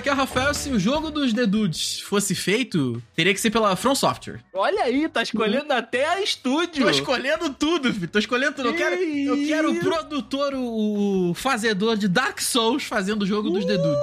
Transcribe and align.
Aqui 0.00 0.08
é 0.08 0.12
o 0.12 0.16
Rafael. 0.16 0.52
Se 0.54 0.70
o 0.70 0.78
jogo 0.78 1.10
dos 1.10 1.32
The 1.32 1.46
Dudes 1.46 2.00
fosse 2.00 2.34
feito, 2.34 3.02
teria 3.14 3.32
que 3.34 3.40
ser 3.40 3.50
pela 3.50 3.76
From 3.76 3.94
Software. 3.94 4.40
Olha 4.52 4.84
aí, 4.84 5.08
tá 5.08 5.22
escolhendo 5.22 5.72
até 5.72 6.08
a 6.08 6.22
estúdio. 6.22 6.84
Tô 6.84 6.90
escolhendo 6.90 7.50
tudo, 7.50 7.92
filho. 7.92 8.08
Tô 8.08 8.18
escolhendo 8.18 8.56
tudo. 8.56 8.68
Eu 8.68 8.74
quero, 8.74 8.94
eu 8.96 9.36
quero 9.46 9.72
o 9.72 9.78
produtor, 9.78 10.54
o, 10.54 11.34
fazedor 11.34 11.96
de 11.96 12.08
Dark 12.08 12.40
Souls 12.40 12.82
fazendo 12.84 13.22
o 13.22 13.26
jogo 13.26 13.50
dos 13.50 13.64
The 13.64 13.76
Dudes. 13.76 14.00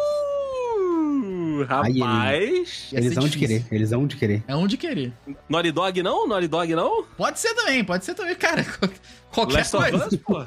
Uh, 0.77 1.63
rapaz. 1.63 2.89
Ia 2.91 2.99
Eles 2.99 3.15
vão 3.15 3.23
de 3.23 3.31
difícil. 3.31 3.39
querer, 3.39 3.65
eles 3.71 3.89
vão 3.89 4.05
de 4.07 4.15
querer. 4.15 4.43
É 4.47 4.55
onde 4.55 4.77
querer. 4.77 5.11
Naughty 5.49 5.71
Dog 5.71 6.03
não? 6.03 6.27
Naughty 6.27 6.47
Dog 6.47 6.75
não? 6.75 7.03
Pode 7.17 7.39
ser 7.39 7.55
também, 7.55 7.83
pode 7.83 8.05
ser 8.05 8.13
também, 8.13 8.35
cara. 8.35 8.63
Qualquer 9.37 9.57
Last 9.57 9.75
of 9.75 9.91
coisa. 9.91 10.07
Us, 10.07 10.15
pô. 10.15 10.45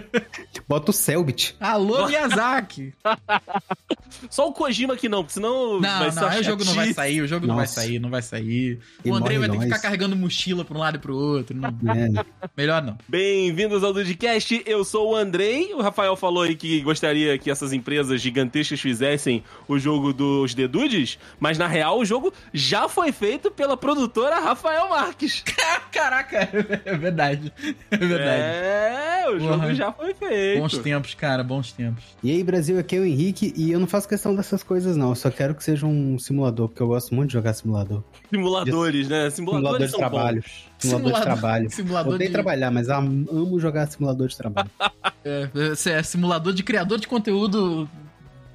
Bota 0.66 0.90
o 0.90 0.94
Selbit. 0.94 1.54
Alô, 1.60 2.06
Miyazaki. 2.06 2.94
Só 4.30 4.48
o 4.48 4.52
Kojima 4.52 4.96
que 4.96 5.08
não, 5.08 5.22
porque 5.22 5.34
senão 5.34 5.80
Não, 5.80 5.98
vai 5.98 6.10
ser 6.10 6.20
não, 6.20 6.28
aí 6.28 6.40
o 6.40 6.44
jogo 6.44 6.64
não 6.64 6.74
vai 6.74 6.94
sair, 6.94 7.20
o 7.20 7.26
jogo 7.26 7.46
não 7.46 7.56
vai 7.56 7.64
Nossa. 7.64 7.80
sair, 7.80 7.98
não 7.98 8.08
vai 8.10 8.22
sair. 8.22 8.78
E 9.04 9.10
o 9.10 9.14
Andrei 9.14 9.36
morre 9.36 9.48
vai 9.48 9.48
ter 9.48 9.52
que 9.52 9.58
nós. 9.58 9.76
ficar 9.76 9.78
carregando 9.82 10.16
mochila 10.16 10.64
pra 10.64 10.76
um 10.76 10.80
lado 10.80 10.96
e 10.96 11.00
pro 11.00 11.14
outro. 11.14 11.54
Não, 11.54 11.70
né? 11.82 12.24
melhor 12.56 12.80
não. 12.80 12.96
Bem-vindos 13.06 13.84
ao 13.84 13.92
Dudcast, 13.92 14.62
eu 14.64 14.84
sou 14.84 15.12
o 15.12 15.16
Andrei. 15.16 15.74
O 15.74 15.82
Rafael 15.82 16.16
falou 16.16 16.44
aí 16.44 16.54
que 16.54 16.80
gostaria 16.80 17.36
que 17.36 17.50
essas 17.50 17.72
empresas 17.74 18.20
gigantescas 18.20 18.80
fizessem 18.80 19.44
o 19.68 19.78
jogo 19.78 20.12
dos 20.14 20.54
The 20.54 20.66
Dudes, 20.68 21.18
mas 21.38 21.58
na 21.58 21.66
real 21.66 21.98
o 21.98 22.04
jogo 22.04 22.32
já 22.52 22.88
foi 22.88 23.12
feito 23.12 23.50
pela 23.50 23.76
produtora 23.76 24.40
Rafael 24.40 24.88
Marques. 24.88 25.44
Caraca, 25.92 26.48
é 26.84 26.96
verdade. 26.96 27.52
É 27.90 27.96
verdade. 27.96 28.13
É, 28.22 29.24
o 29.30 29.38
jogo 29.38 29.74
já 29.74 29.92
foi 29.92 30.14
feito. 30.14 30.60
Bons 30.60 30.78
tempos, 30.78 31.14
cara, 31.14 31.42
bons 31.42 31.72
tempos. 31.72 32.04
E 32.22 32.30
aí, 32.30 32.42
Brasil, 32.44 32.78
aqui 32.78 32.96
é 32.96 33.00
o 33.00 33.04
Henrique 33.04 33.52
e 33.56 33.72
eu 33.72 33.80
não 33.80 33.86
faço 33.86 34.08
questão 34.08 34.34
dessas 34.34 34.62
coisas, 34.62 34.96
não. 34.96 35.10
Eu 35.10 35.14
só 35.14 35.30
quero 35.30 35.54
que 35.54 35.64
seja 35.64 35.86
um 35.86 36.18
simulador, 36.18 36.68
porque 36.68 36.82
eu 36.82 36.88
gosto 36.88 37.14
muito 37.14 37.28
de 37.28 37.34
jogar 37.34 37.52
simulador. 37.54 38.02
Simuladores, 38.30 39.08
né? 39.08 39.30
Simulador 39.30 39.60
Simuladores 39.78 39.86
de 39.86 39.90
são 39.90 39.98
trabalho. 40.00 40.42
bons. 40.42 40.70
Simulador, 40.78 41.12
de 41.14 41.20
trabalho. 41.22 41.70
Simulador 41.70 42.14
Odeio 42.14 42.28
de... 42.30 42.32
trabalhar, 42.34 42.70
mas 42.70 42.88
am- 42.90 43.26
amo 43.30 43.58
jogar 43.58 43.86
simulador 43.86 44.28
de 44.28 44.36
trabalho. 44.36 44.70
É, 45.26 45.48
é 45.90 46.02
simulador 46.02 46.52
de 46.52 46.62
criador 46.62 47.00
de 47.00 47.08
conteúdo 47.08 47.88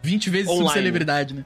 20 0.04 0.30
vezes 0.30 0.48
Online. 0.48 0.68
subcelebridade, 0.68 1.34
né? 1.34 1.46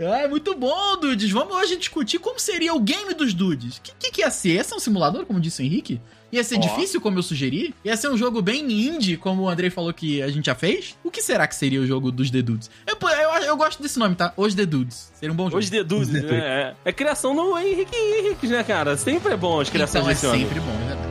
Ah, 0.00 0.20
é 0.20 0.28
muito 0.28 0.54
bom, 0.54 0.96
dudes. 0.98 1.30
Vamos 1.30 1.54
hoje 1.54 1.76
discutir 1.76 2.18
como 2.18 2.38
seria 2.40 2.74
o 2.74 2.80
game 2.80 3.12
dos 3.12 3.34
dudes. 3.34 3.76
O 3.76 3.82
que, 3.82 3.92
que, 3.98 4.10
que 4.10 4.20
ia 4.22 4.30
ser? 4.30 4.54
Ia 4.54 4.64
ser 4.64 4.74
um 4.74 4.78
simulador, 4.78 5.26
como 5.26 5.38
disse 5.38 5.62
o 5.62 5.64
Henrique? 5.64 6.00
Ia 6.32 6.42
ser 6.44 6.56
Ó. 6.56 6.60
difícil, 6.60 7.00
como 7.00 7.18
eu 7.18 7.22
sugeri? 7.22 7.74
Ia 7.84 7.96
ser 7.96 8.08
um 8.08 8.16
jogo 8.16 8.40
bem 8.40 8.62
indie, 8.70 9.16
como 9.16 9.42
o 9.42 9.48
Andrei 9.48 9.68
falou 9.68 9.92
que 9.92 10.22
a 10.22 10.28
gente 10.28 10.46
já 10.46 10.54
fez? 10.54 10.96
O 11.04 11.10
que 11.10 11.20
será 11.20 11.46
que 11.46 11.54
seria 11.54 11.80
o 11.80 11.86
jogo 11.86 12.10
dos 12.10 12.30
The 12.30 12.40
Dudes? 12.40 12.70
Eu, 12.86 12.96
eu, 13.08 13.42
eu 13.42 13.56
gosto 13.56 13.82
desse 13.82 13.98
nome, 13.98 14.14
tá? 14.14 14.32
Os 14.36 14.54
The 14.54 14.64
Dudes. 14.64 15.12
Seria 15.14 15.32
um 15.32 15.36
bom 15.36 15.46
jogo. 15.46 15.58
Os 15.58 15.68
The 15.68 15.82
Dudes, 15.82 16.08
Os 16.08 16.14
The 16.14 16.20
né? 16.22 16.38
É, 16.38 16.74
é 16.90 16.92
criação 16.92 17.34
do 17.34 17.58
Henrique 17.58 17.96
Henrique, 17.96 18.46
né, 18.46 18.62
cara? 18.62 18.96
Sempre 18.96 19.32
é 19.32 19.36
bom 19.36 19.60
as 19.60 19.68
criações 19.68 20.02
então 20.02 20.10
é 20.10 20.14
desse 20.14 20.26
homem. 20.26 20.42
sempre 20.46 20.60
bom, 20.60 20.70
é 20.70 20.86
verdade. 20.86 21.09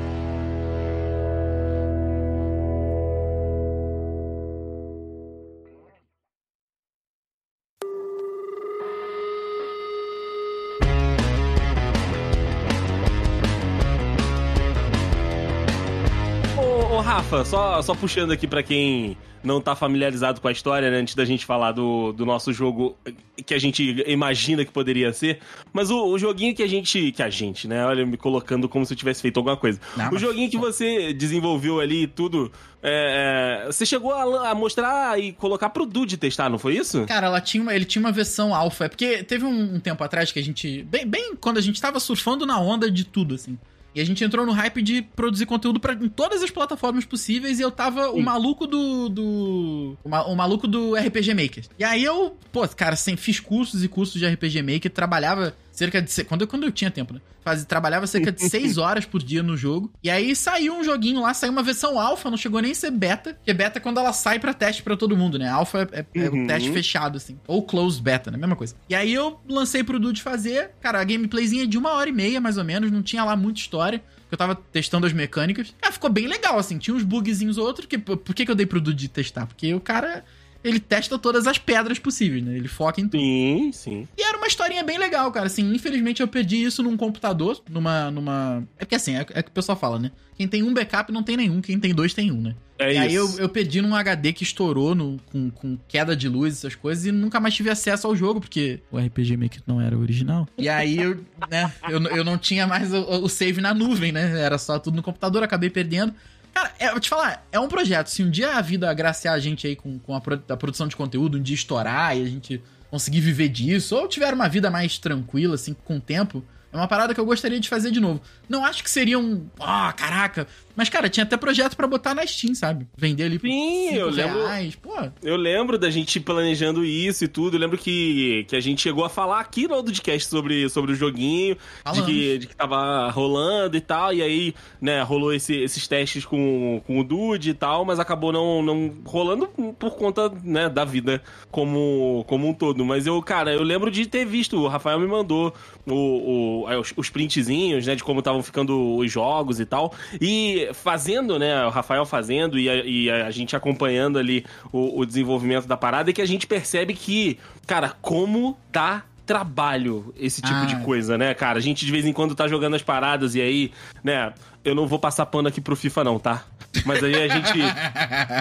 Só, 17.46 17.82
só 17.82 17.96
puxando 17.96 18.32
aqui 18.32 18.48
pra 18.48 18.62
quem 18.64 19.18
não 19.44 19.62
tá 19.62 19.76
familiarizado 19.76 20.42
com 20.42 20.48
a 20.48 20.52
história, 20.52 20.92
né, 20.92 20.98
antes 20.98 21.16
da 21.16 21.24
gente 21.24 21.46
falar 21.46 21.72
do, 21.72 22.12
do 22.12 22.26
nosso 22.26 22.52
jogo 22.52 22.98
que 23.46 23.54
a 23.54 23.60
gente 23.60 24.04
imagina 24.06 24.66
que 24.66 24.72
poderia 24.72 25.14
ser, 25.14 25.40
mas 25.72 25.90
o, 25.90 26.08
o 26.08 26.20
joguinho 26.20 26.54
que 26.54 26.62
a 26.62 26.68
gente, 26.68 27.12
que 27.14 27.24
a 27.24 27.30
gente, 27.30 27.68
né, 27.68 27.86
olha, 27.86 28.06
me 28.06 28.18
colocando 28.18 28.68
como 28.68 28.86
se 28.86 28.94
eu 28.94 28.98
tivesse 28.98 29.22
feito 29.22 29.38
alguma 29.38 29.56
coisa. 29.56 29.80
Não, 29.96 30.10
o 30.10 30.12
mas- 30.14 30.22
joguinho 30.22 30.50
que 30.50 30.58
você 30.58 31.14
desenvolveu 31.14 31.80
ali 31.80 32.04
e 32.04 32.08
tudo, 32.08 32.52
é, 32.84 33.64
é, 33.64 33.72
você 33.72 33.86
chegou 33.86 34.14
a, 34.14 34.50
a 34.50 34.56
mostrar 34.56 35.18
e 35.20 35.32
colocar 35.32 35.70
pro 35.70 35.86
Dude 35.86 36.18
testar, 36.18 36.50
não 36.50 36.60
foi 36.60 36.76
isso? 36.76 37.06
Cara, 37.06 37.28
ela 37.28 37.40
tinha 37.42 37.64
uma, 37.64 37.74
ele 37.74 37.86
tinha 37.86 38.02
uma 38.02 38.12
versão 38.12 38.54
alfa. 38.54 38.86
É 38.86 38.90
porque 38.90 39.24
teve 39.24 39.46
um, 39.46 39.76
um 39.76 39.80
tempo 39.80 40.04
atrás 40.04 40.32
que 40.32 40.40
a 40.40 40.44
gente. 40.44 40.84
Bem, 40.84 41.06
bem 41.06 41.36
quando 41.40 41.58
a 41.58 41.62
gente 41.62 41.80
tava 41.82 42.00
surfando 42.00 42.46
na 42.46 42.60
onda 42.60 42.90
de 42.92 43.04
tudo, 43.06 43.36
assim. 43.36 43.58
E 43.96 44.00
a 44.02 44.06
gente 44.06 44.24
entrou 44.24 44.46
no 44.46 44.52
hype 44.52 44.82
de 44.82 45.02
produzir 45.02 45.46
conteúdo 45.46 45.80
pra, 45.80 45.94
em 45.94 46.08
todas 46.10 46.44
as 46.44 46.52
plataformas 46.52 47.06
possíveis 47.06 47.60
e 47.60 47.62
eu 47.64 47.72
tava 47.72 48.10
o 48.12 48.22
maluco 48.22 48.68
do. 48.68 49.10
do 49.10 49.98
o, 50.04 50.10
ma- 50.10 50.26
o 50.26 50.36
maluco 50.36 50.68
do 50.68 50.96
RPG 50.96 51.34
Maker. 51.34 51.64
E 51.78 51.84
aí 51.84 52.04
eu, 52.04 52.38
pô, 52.52 52.68
cara, 52.70 52.96
sem, 52.96 53.18
fiz 53.18 53.40
cursos 53.40 53.84
e 53.84 53.88
cursos 53.88 54.20
de 54.20 54.28
RPG 54.28 54.62
Maker, 54.62 54.92
trabalhava 54.92 55.56
cerca 55.80 56.02
de. 56.02 56.24
Quando 56.26 56.42
eu, 56.42 56.48
quando 56.48 56.64
eu 56.66 56.72
tinha 56.72 56.92
tempo, 56.92 57.14
né? 57.14 57.22
Faz, 57.42 57.64
trabalhava 57.66 58.06
cerca 58.06 58.32
de 58.32 58.42
6 58.48 58.78
horas 58.78 59.06
por 59.06 59.24
dia 59.24 59.42
no 59.42 59.56
jogo. 59.58 59.92
E 60.04 60.10
aí 60.10 60.36
saiu 60.36 60.76
um 60.76 60.84
joguinho 60.84 61.22
lá, 61.22 61.34
saiu 61.34 61.52
uma 61.52 61.64
versão 61.64 62.00
alfa, 62.00 62.30
não 62.30 62.38
chegou 62.38 62.62
nem 62.62 62.72
a 62.72 62.76
ser 62.76 62.92
beta. 62.92 63.34
Porque 63.34 63.54
beta 63.54 63.80
é 63.80 63.82
quando 63.82 63.98
ela 64.00 64.12
sai 64.14 64.38
pra 64.40 64.54
teste 64.54 64.84
pra 64.84 64.96
todo 64.98 65.16
mundo, 65.16 65.40
né? 65.40 65.50
Alfa 65.50 65.88
é, 65.92 66.00
é, 66.00 66.26
é 66.26 66.30
Uhum. 66.30 66.44
um 66.44 66.48
teste 66.48 66.72
fechado, 66.72 67.18
assim. 67.18 67.40
Ou 67.48 67.64
closed 67.64 68.04
beta, 68.04 68.30
né? 68.30 68.38
Mesma 68.38 68.56
coisa. 68.56 68.76
E 68.90 68.94
aí 68.94 69.14
eu 69.14 69.40
lancei 69.50 69.84
pro 69.84 70.00
Dude 70.00 70.22
fazer. 70.22 70.72
Cara, 70.82 71.00
a 71.00 71.04
gameplayzinha 71.04 71.64
é 71.64 71.68
de 71.68 71.78
uma 71.78 71.94
hora 71.94 72.10
e 72.10 72.14
meia, 72.14 72.40
mais 72.42 72.58
ou 72.58 72.64
menos. 72.64 72.92
Não 72.92 73.02
tinha 73.02 73.24
lá 73.24 73.36
muita 73.36 73.60
história. 73.62 74.00
porque 74.00 74.34
Eu 74.36 74.38
tava 74.38 74.56
testando 74.56 75.08
as 75.08 75.14
mecânicas. 75.14 75.74
Cara, 75.82 75.94
ficou 75.94 76.10
bem 76.10 76.28
legal, 76.28 76.60
assim. 76.60 76.78
Tinha 76.78 76.96
uns 76.96 77.04
bugzinhos 77.04 77.58
ou 77.58 77.66
outros. 77.66 77.88
Que, 77.88 77.98
por 77.98 78.36
que, 78.36 78.46
que 78.46 78.52
eu 78.52 78.56
dei 78.56 78.66
pro 78.66 78.82
Dude 78.82 79.08
testar? 79.08 79.46
Porque 79.48 79.74
o 79.74 79.80
cara. 79.80 80.24
Ele 80.64 80.80
testa 80.80 81.18
todas 81.18 81.48
as 81.48 81.58
pedras 81.58 82.00
possíveis, 82.00 82.44
né? 82.44 82.56
Ele 82.56 82.68
foca 82.68 83.00
em 83.00 83.08
tudo. 83.08 83.20
Sim, 83.20 83.72
sim. 83.72 84.08
E 84.18 84.22
era 84.22 84.38
uma 84.38 84.48
historinha 84.48 84.84
bem 84.84 84.98
legal, 84.98 85.32
cara. 85.32 85.48
Assim, 85.48 85.74
infelizmente 85.74 86.22
eu 86.22 86.28
perdi 86.28 86.64
isso 86.64 86.84
num 86.84 86.98
computador, 86.98 87.62
numa. 87.70 88.12
numa... 88.12 88.68
É 88.78 88.84
porque 88.84 88.96
assim, 88.96 89.16
é, 89.16 89.26
é 89.34 89.42
que 89.42 89.50
o 89.50 89.54
pessoal 89.54 89.78
fala, 89.78 89.98
né? 89.98 90.12
Quem 90.36 90.48
tem 90.48 90.64
um 90.64 90.74
backup 90.74 91.12
não 91.12 91.24
tem 91.24 91.36
nenhum, 91.36 91.62
quem 91.62 91.80
tem 91.80 91.94
dois 91.94 92.14
tem 92.14 92.32
um, 92.32 92.42
né? 92.42 92.56
É 92.78 92.94
e 92.94 92.98
aí 92.98 93.14
eu, 93.14 93.26
isso. 93.26 93.42
eu 93.42 93.50
perdi 93.50 93.82
num 93.82 93.94
HD 93.94 94.32
que 94.32 94.44
estourou 94.44 94.96
no, 94.96 95.20
com, 95.26 95.50
com 95.50 95.78
queda 95.86 96.16
de 96.16 96.30
luz, 96.30 96.54
essas 96.54 96.76
coisas, 96.76 97.06
e 97.06 97.12
nunca 97.12 97.40
mais 97.40 97.54
tive 97.54 97.70
acesso 97.70 98.08
ao 98.08 98.16
jogo, 98.16 98.40
porque 98.40 98.80
o 98.90 98.98
RPG 98.98 99.36
Maker 99.36 99.62
não 99.68 99.82
era 99.82 99.98
original. 99.98 100.48
E 100.58 100.70
aí 100.70 100.98
eu, 100.98 101.20
né, 101.50 101.72
eu, 101.90 102.02
eu 102.04 102.24
não 102.24 102.38
tinha 102.38 102.66
mais 102.66 102.94
o, 102.94 103.02
o 103.02 103.28
save 103.28 103.60
na 103.60 103.74
nuvem, 103.74 104.14
né? 104.14 104.40
Era 104.40 104.58
só 104.58 104.80
tudo 104.80 104.96
no 104.96 105.04
computador, 105.04 105.44
acabei 105.44 105.70
perdendo. 105.70 106.14
Cara, 106.60 106.74
é, 106.78 106.92
vou 106.92 107.00
te 107.00 107.08
falar, 107.08 107.48
é 107.54 107.60
um 107.60 107.70
projeto. 107.70 108.08
Se 108.08 108.22
um 108.22 108.30
dia 108.30 108.56
a 108.56 108.62
vida 108.62 108.90
agraciar 108.90 109.34
a 109.34 109.40
gente 109.40 109.66
aí 109.66 109.78
com, 109.78 109.98
com 109.98 110.14
a, 110.14 110.22
a 110.50 110.58
produção 110.58 110.90
de 110.90 110.96
conteúdo, 110.96 111.38
um 111.38 111.42
dia 111.42 111.56
estourar 111.56 112.18
e 112.18 112.22
a 112.22 112.26
gente 112.26 112.62
conseguir 112.92 113.22
viver 113.22 113.48
disso, 113.48 113.96
ou 113.96 114.10
tiver 114.10 114.34
uma 114.34 114.50
vida 114.50 114.70
mais 114.70 114.98
tranquila, 114.98 115.56
assim, 115.56 115.74
com 115.86 115.96
o 115.96 116.02
tempo, 116.02 116.44
é 116.74 116.76
uma 116.76 116.88
parada 116.88 117.14
que 117.14 117.20
eu 117.20 117.26
gostaria 117.26 117.62
de 117.62 117.70
fazer 117.70 117.92
de 117.92 118.02
novo. 118.02 118.22
Não 118.50 118.66
acho 118.66 118.84
que 118.84 118.92
seria 118.92 119.18
um. 119.18 119.48
Ah, 119.58 119.94
caraca. 119.94 120.48
Mas, 120.80 120.88
cara, 120.88 121.10
tinha 121.10 121.26
até 121.26 121.36
projeto 121.36 121.76
pra 121.76 121.86
botar 121.86 122.16
na 122.16 122.26
Steam, 122.26 122.56
sabe? 122.56 122.88
Vender 122.98 123.26
ali 123.26 123.38
Sim, 123.38 123.96
eu 123.96 124.10
lembro- 124.10 124.40
reais. 124.46 124.76
Pô, 124.78 124.94
Eu 125.22 125.36
lembro 125.36 125.78
da 125.78 125.90
gente 125.90 126.22
planejando 126.22 126.86
isso 126.86 127.26
e 127.26 127.28
tudo. 127.28 127.58
Eu 127.58 127.60
lembro 127.60 127.78
que, 127.78 128.46
que 128.48 128.56
a 128.56 128.62
gente 128.62 128.82
chegou 128.82 129.04
a 129.04 129.10
falar 129.10 129.42
aqui 129.42 129.68
no 129.68 129.84
podcast 129.84 130.30
sobre, 130.30 130.70
sobre 130.70 130.94
o 130.94 130.96
joguinho, 130.96 131.58
de 131.94 132.02
que, 132.04 132.38
de 132.38 132.48
que 132.48 132.56
tava 132.56 133.10
rolando 133.10 133.76
e 133.76 133.82
tal. 133.82 134.14
E 134.14 134.22
aí, 134.24 134.54
né, 134.80 135.02
rolou 135.02 135.34
esse- 135.34 135.58
esses 135.58 135.86
testes 135.86 136.24
com, 136.24 136.82
com 136.88 136.98
o 137.00 137.04
Dude 137.04 137.50
e 137.50 137.54
tal, 137.54 137.84
mas 137.84 138.00
acabou 138.00 138.32
não, 138.32 138.64
não 138.64 138.94
rolando 139.06 139.48
por 139.78 139.92
conta, 139.98 140.32
né, 140.46 140.70
da 140.70 140.86
vida 140.86 141.22
como, 141.52 142.24
como 142.26 142.48
um 142.48 142.54
todo. 142.54 142.86
Mas 142.86 143.06
eu, 143.06 143.22
cara, 143.22 143.52
eu 143.54 143.64
lembro 143.64 143.92
de 143.92 144.06
ter 144.06 144.26
visto, 144.26 144.56
o 144.58 144.68
Rafael 144.70 144.98
me 144.98 145.08
mandou 145.08 145.54
o, 145.86 146.64
o- 146.64 146.80
os, 146.80 146.94
os 146.96 147.10
printzinhos, 147.10 147.86
né, 147.86 147.96
de 147.96 148.04
como 148.04 148.20
estavam 148.20 148.42
ficando 148.42 148.96
os 148.96 149.12
jogos 149.12 149.60
e 149.60 149.66
tal. 149.66 149.94
E 150.22 150.69
fazendo, 150.74 151.38
né, 151.38 151.66
o 151.66 151.70
Rafael 151.70 152.06
fazendo 152.06 152.60
e 152.60 152.70
a, 152.70 152.76
e 152.86 153.10
a 153.10 153.32
gente 153.32 153.56
acompanhando 153.56 154.18
ali 154.18 154.46
o, 154.72 155.00
o 155.00 155.06
desenvolvimento 155.06 155.68
da 155.68 155.78
parada, 155.78 156.10
é 156.10 156.14
que 156.14 156.22
a 156.22 156.28
gente 156.28 156.48
percebe 156.48 156.94
que, 156.94 157.38
cara, 157.66 157.94
como 158.02 158.58
dá 158.72 159.04
trabalho 159.30 160.12
esse 160.18 160.42
tipo 160.42 160.56
Ah. 160.56 160.66
de 160.66 160.76
coisa, 160.84 161.16
né, 161.18 161.36
cara? 161.36 161.60
A 161.60 161.62
gente 161.62 161.86
de 161.86 161.92
vez 161.92 162.04
em 162.04 162.12
quando 162.12 162.34
tá 162.34 162.48
jogando 162.48 162.76
as 162.76 162.82
paradas 162.82 163.36
e 163.36 163.42
aí, 163.42 163.72
né, 164.04 164.34
eu 164.66 164.74
não 164.74 164.88
vou 164.88 164.98
passar 164.98 165.26
pano 165.28 165.48
aqui 165.48 165.62
pro 165.62 165.76
FIFA 165.76 166.04
não, 166.04 166.18
tá? 166.18 166.44
Mas 166.86 167.04
aí 167.04 167.16
a 167.16 167.28
gente 167.28 167.60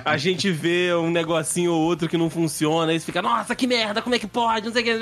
a 0.04 0.16
gente 0.16 0.50
vê 0.50 0.92
um 0.94 1.10
negocinho 1.10 1.72
ou 1.72 1.80
outro 1.82 2.08
que 2.08 2.16
não 2.18 2.28
funciona, 2.30 2.92
você 2.92 3.00
fica, 3.06 3.20
nossa, 3.22 3.54
que 3.54 3.66
merda, 3.66 4.00
como 4.02 4.14
é 4.14 4.18
que 4.18 4.26
pode? 4.26 4.66
Não 4.66 4.72
sei 4.72 4.82
o 4.82 4.84
que. 4.84 4.98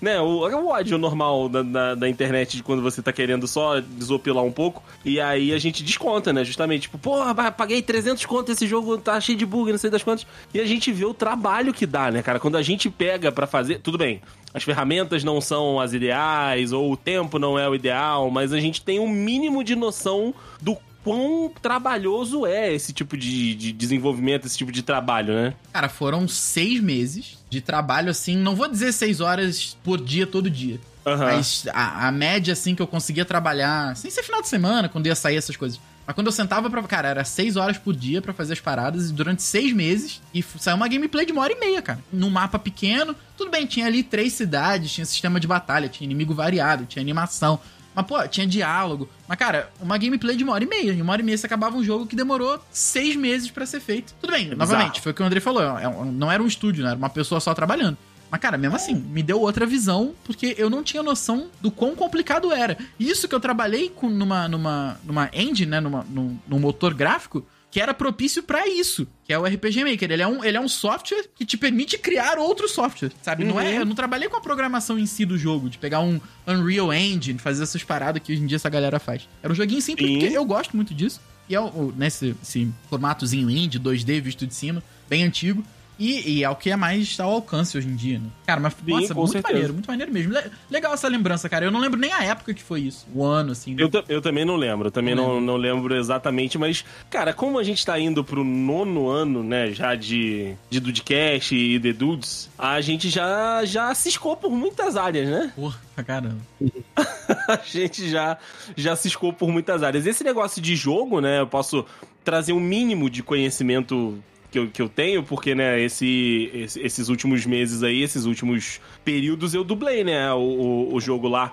Né, 0.00 0.20
o, 0.20 0.46
o 0.48 0.68
ódio 0.68 0.96
normal 0.96 1.48
da, 1.48 1.62
da, 1.62 1.94
da 1.96 2.08
internet 2.08 2.56
de 2.56 2.62
quando 2.62 2.80
você 2.80 3.02
tá 3.02 3.12
querendo 3.12 3.48
só 3.48 3.80
desopilar 3.80 4.44
um 4.44 4.52
pouco. 4.52 4.80
E 5.04 5.20
aí 5.20 5.52
a 5.52 5.58
gente 5.58 5.82
desconta, 5.82 6.32
né? 6.32 6.44
Justamente, 6.44 6.82
tipo, 6.82 6.98
porra, 6.98 7.34
pa- 7.34 7.50
paguei 7.50 7.82
300 7.82 8.24
conto, 8.24 8.52
esse 8.52 8.64
jogo 8.66 8.96
tá 8.96 9.20
cheio 9.20 9.36
de 9.36 9.44
bug, 9.44 9.72
não 9.72 9.78
sei 9.78 9.90
das 9.90 10.02
quantas. 10.04 10.24
E 10.54 10.60
a 10.60 10.64
gente 10.64 10.92
vê 10.92 11.04
o 11.04 11.12
trabalho 11.12 11.74
que 11.74 11.84
dá, 11.84 12.12
né, 12.12 12.22
cara? 12.22 12.38
Quando 12.38 12.56
a 12.56 12.62
gente 12.62 12.88
pega 12.88 13.32
pra 13.32 13.46
fazer. 13.46 13.80
Tudo 13.80 13.98
bem, 13.98 14.20
as 14.52 14.62
ferramentas 14.62 15.22
não 15.24 15.40
são 15.40 15.78
as 15.80 15.92
ideais, 15.92 16.72
ou 16.72 16.92
o 16.92 16.96
tempo 16.96 17.38
não 17.38 17.58
é 17.58 17.68
o 17.68 17.74
ideal, 17.74 18.30
mas 18.30 18.52
a 18.52 18.60
gente 18.60 18.82
tem 18.82 18.98
um 18.98 19.08
mínimo 19.08 19.62
de 19.62 19.76
noção 19.76 20.34
do 20.60 20.76
quão 21.04 21.50
trabalhoso 21.62 22.46
é 22.46 22.72
esse 22.72 22.92
tipo 22.92 23.16
de, 23.16 23.54
de 23.54 23.72
desenvolvimento, 23.72 24.46
esse 24.46 24.58
tipo 24.58 24.72
de 24.72 24.82
trabalho, 24.82 25.32
né? 25.34 25.54
Cara, 25.72 25.88
foram 25.88 26.26
seis 26.26 26.80
meses 26.80 27.38
de 27.48 27.60
trabalho, 27.60 28.10
assim, 28.10 28.36
não 28.36 28.54
vou 28.54 28.68
dizer 28.68 28.92
seis 28.92 29.20
horas 29.20 29.76
por 29.82 30.00
dia, 30.00 30.26
todo 30.26 30.50
dia. 30.50 30.80
Aham. 31.06 31.36
Mas 31.36 31.64
a, 31.72 32.08
a 32.08 32.12
média, 32.12 32.52
assim, 32.52 32.74
que 32.74 32.82
eu 32.82 32.86
conseguia 32.86 33.24
trabalhar, 33.24 33.96
sem 33.96 34.10
ser 34.10 34.22
final 34.22 34.42
de 34.42 34.48
semana, 34.48 34.88
quando 34.88 35.06
ia 35.06 35.14
sair 35.14 35.36
essas 35.36 35.56
coisas. 35.56 35.80
Mas 36.08 36.14
quando 36.14 36.28
eu 36.28 36.32
sentava 36.32 36.70
pra. 36.70 36.82
Cara, 36.84 37.08
era 37.08 37.22
seis 37.22 37.54
horas 37.56 37.76
por 37.76 37.94
dia 37.94 38.22
pra 38.22 38.32
fazer 38.32 38.54
as 38.54 38.60
paradas, 38.60 39.10
e 39.10 39.12
durante 39.12 39.42
seis 39.42 39.74
meses, 39.74 40.22
e 40.32 40.42
saiu 40.42 40.74
uma 40.78 40.88
gameplay 40.88 41.26
de 41.26 41.32
uma 41.32 41.42
hora 41.42 41.52
e 41.52 41.60
meia, 41.60 41.82
cara. 41.82 41.98
Num 42.10 42.30
mapa 42.30 42.58
pequeno, 42.58 43.14
tudo 43.36 43.50
bem, 43.50 43.66
tinha 43.66 43.84
ali 43.84 44.02
três 44.02 44.32
cidades, 44.32 44.90
tinha 44.90 45.04
sistema 45.04 45.38
de 45.38 45.46
batalha, 45.46 45.86
tinha 45.86 46.06
inimigo 46.06 46.32
variado, 46.32 46.86
tinha 46.86 47.02
animação. 47.02 47.60
Mas, 47.94 48.06
pô, 48.06 48.26
tinha 48.26 48.46
diálogo. 48.46 49.06
Mas, 49.26 49.36
cara, 49.38 49.70
uma 49.80 49.98
gameplay 49.98 50.34
de 50.34 50.44
uma 50.44 50.54
hora 50.54 50.64
e 50.64 50.66
meia. 50.66 50.92
Em 50.92 51.02
uma 51.02 51.12
hora 51.12 51.20
e 51.20 51.24
meia 51.24 51.36
você 51.36 51.44
acabava 51.44 51.76
um 51.76 51.84
jogo 51.84 52.06
que 52.06 52.16
demorou 52.16 52.58
seis 52.70 53.14
meses 53.14 53.50
pra 53.50 53.66
ser 53.66 53.80
feito. 53.80 54.14
Tudo 54.20 54.30
bem, 54.32 54.46
novamente, 54.54 54.86
bizarro. 54.92 55.02
foi 55.02 55.12
o 55.12 55.14
que 55.14 55.22
o 55.22 55.26
André 55.26 55.40
falou. 55.40 55.62
é 55.78 55.86
um- 55.88 56.10
não 56.12 56.32
era 56.32 56.42
um 56.42 56.46
estúdio, 56.46 56.84
né? 56.84 56.90
Era 56.90 56.98
uma 56.98 57.10
pessoa 57.10 57.38
só 57.40 57.52
trabalhando. 57.52 57.98
Mas, 58.30 58.40
cara, 58.40 58.58
mesmo 58.58 58.76
assim, 58.76 58.94
me 58.94 59.22
deu 59.22 59.40
outra 59.40 59.64
visão, 59.66 60.14
porque 60.24 60.54
eu 60.58 60.68
não 60.68 60.82
tinha 60.82 61.02
noção 61.02 61.48
do 61.60 61.70
quão 61.70 61.94
complicado 61.96 62.52
era. 62.52 62.76
Isso 62.98 63.26
que 63.28 63.34
eu 63.34 63.40
trabalhei 63.40 63.88
com 63.88 64.08
numa, 64.10 64.46
numa, 64.48 65.00
numa 65.04 65.30
engine, 65.32 65.70
né? 65.70 65.80
Numa, 65.80 66.04
num, 66.08 66.38
num 66.46 66.58
motor 66.58 66.92
gráfico, 66.94 67.44
que 67.70 67.80
era 67.80 67.92
propício 67.92 68.42
pra 68.42 68.66
isso, 68.66 69.06
que 69.24 69.32
é 69.32 69.38
o 69.38 69.44
RPG 69.44 69.84
Maker. 69.84 70.10
Ele 70.10 70.22
é, 70.22 70.26
um, 70.26 70.42
ele 70.42 70.56
é 70.56 70.60
um 70.60 70.68
software 70.68 71.24
que 71.34 71.44
te 71.44 71.56
permite 71.58 71.98
criar 71.98 72.38
outro 72.38 72.66
software, 72.68 73.12
sabe? 73.22 73.44
Não 73.44 73.60
é, 73.60 73.72
Uhum. 73.74 73.78
eu 73.80 73.84
não 73.86 73.94
trabalhei 73.94 74.28
com 74.28 74.36
a 74.36 74.40
programação 74.40 74.98
em 74.98 75.04
si 75.06 75.24
do 75.26 75.36
jogo, 75.36 75.68
de 75.68 75.76
pegar 75.76 76.00
um 76.00 76.18
Unreal 76.46 76.92
Engine, 76.94 77.38
fazer 77.38 77.62
essas 77.62 77.82
paradas 77.84 78.22
que 78.22 78.32
hoje 78.32 78.42
em 78.42 78.46
dia 78.46 78.56
essa 78.56 78.70
galera 78.70 78.98
faz. 78.98 79.28
Era 79.42 79.52
um 79.52 79.56
joguinho 79.56 79.82
simples, 79.82 80.08
Sim. 80.08 80.18
porque 80.18 80.36
eu 80.36 80.44
gosto 80.46 80.74
muito 80.76 80.94
disso. 80.94 81.20
E 81.46 81.54
é 81.54 81.60
o, 81.60 81.64
o- 81.66 81.94
nesse 81.96 82.34
esse 82.42 82.70
formatozinho 82.88 83.48
indie, 83.50 83.78
2D, 83.78 84.20
visto 84.20 84.46
de 84.46 84.54
cima, 84.54 84.82
bem 85.08 85.22
antigo. 85.24 85.62
E, 85.98 86.38
e 86.38 86.44
é 86.44 86.48
o 86.50 86.54
que 86.54 86.70
é 86.70 86.76
mais 86.76 87.18
ao 87.18 87.30
alcance 87.32 87.76
hoje 87.76 87.88
em 87.88 87.96
dia, 87.96 88.18
né? 88.20 88.26
Cara, 88.46 88.60
mas, 88.60 88.74
Sim, 88.74 88.82
nossa, 88.86 89.14
muito 89.14 89.32
certeza. 89.32 89.52
maneiro, 89.52 89.72
muito 89.74 89.86
maneiro 89.86 90.12
mesmo. 90.12 90.32
Le- 90.32 90.50
legal 90.70 90.94
essa 90.94 91.08
lembrança, 91.08 91.48
cara. 91.48 91.64
Eu 91.64 91.70
não 91.70 91.80
lembro 91.80 91.98
nem 91.98 92.12
a 92.12 92.22
época 92.24 92.54
que 92.54 92.62
foi 92.62 92.82
isso. 92.82 93.06
O 93.12 93.24
ano, 93.24 93.52
assim. 93.52 93.74
né? 93.74 93.82
Eu, 93.82 93.90
eu 94.08 94.22
também 94.22 94.44
não 94.44 94.54
lembro, 94.56 94.90
também 94.90 95.14
Não 95.14 95.34
não, 95.34 95.40
não 95.40 95.56
lembro 95.56 95.96
exatamente, 95.96 96.56
mas, 96.56 96.84
cara, 97.10 97.32
como 97.32 97.58
a 97.58 97.64
gente 97.64 97.84
tá 97.84 97.98
indo 97.98 98.22
pro 98.22 98.44
nono 98.44 99.08
ano, 99.08 99.42
né, 99.42 99.72
já 99.72 99.94
de, 99.94 100.54
de 100.70 100.78
Dudecast 100.80 101.54
e 101.54 101.80
The 101.80 101.92
Dudes, 101.92 102.48
a 102.56 102.80
gente 102.80 103.10
já, 103.10 103.64
já 103.64 103.92
ciscou 103.94 104.36
por 104.36 104.50
muitas 104.50 104.96
áreas, 104.96 105.28
né? 105.28 105.52
Porra, 105.56 105.78
caramba. 106.06 106.38
a 107.48 107.58
gente 107.64 108.08
já, 108.08 108.38
já 108.76 108.94
ciscou 108.96 109.32
por 109.32 109.50
muitas 109.50 109.82
áreas. 109.82 110.06
Esse 110.06 110.22
negócio 110.22 110.62
de 110.62 110.76
jogo, 110.76 111.20
né, 111.20 111.40
eu 111.40 111.46
posso 111.46 111.84
trazer 112.24 112.52
um 112.52 112.60
mínimo 112.60 113.08
de 113.10 113.22
conhecimento 113.22 114.22
que 114.50 114.58
eu, 114.58 114.68
que 114.68 114.80
eu 114.80 114.88
tenho, 114.88 115.22
porque, 115.22 115.54
né, 115.54 115.80
esse, 115.80 116.50
esse- 116.54 116.80
esses 116.80 117.08
últimos 117.08 117.44
meses 117.44 117.82
aí, 117.82 118.02
esses 118.02 118.24
últimos 118.24 118.80
períodos, 119.04 119.52
eu 119.54 119.62
dublei, 119.62 120.02
né, 120.04 120.32
o, 120.32 120.38
o, 120.38 120.94
o 120.94 121.00
jogo 121.00 121.28
lá. 121.28 121.50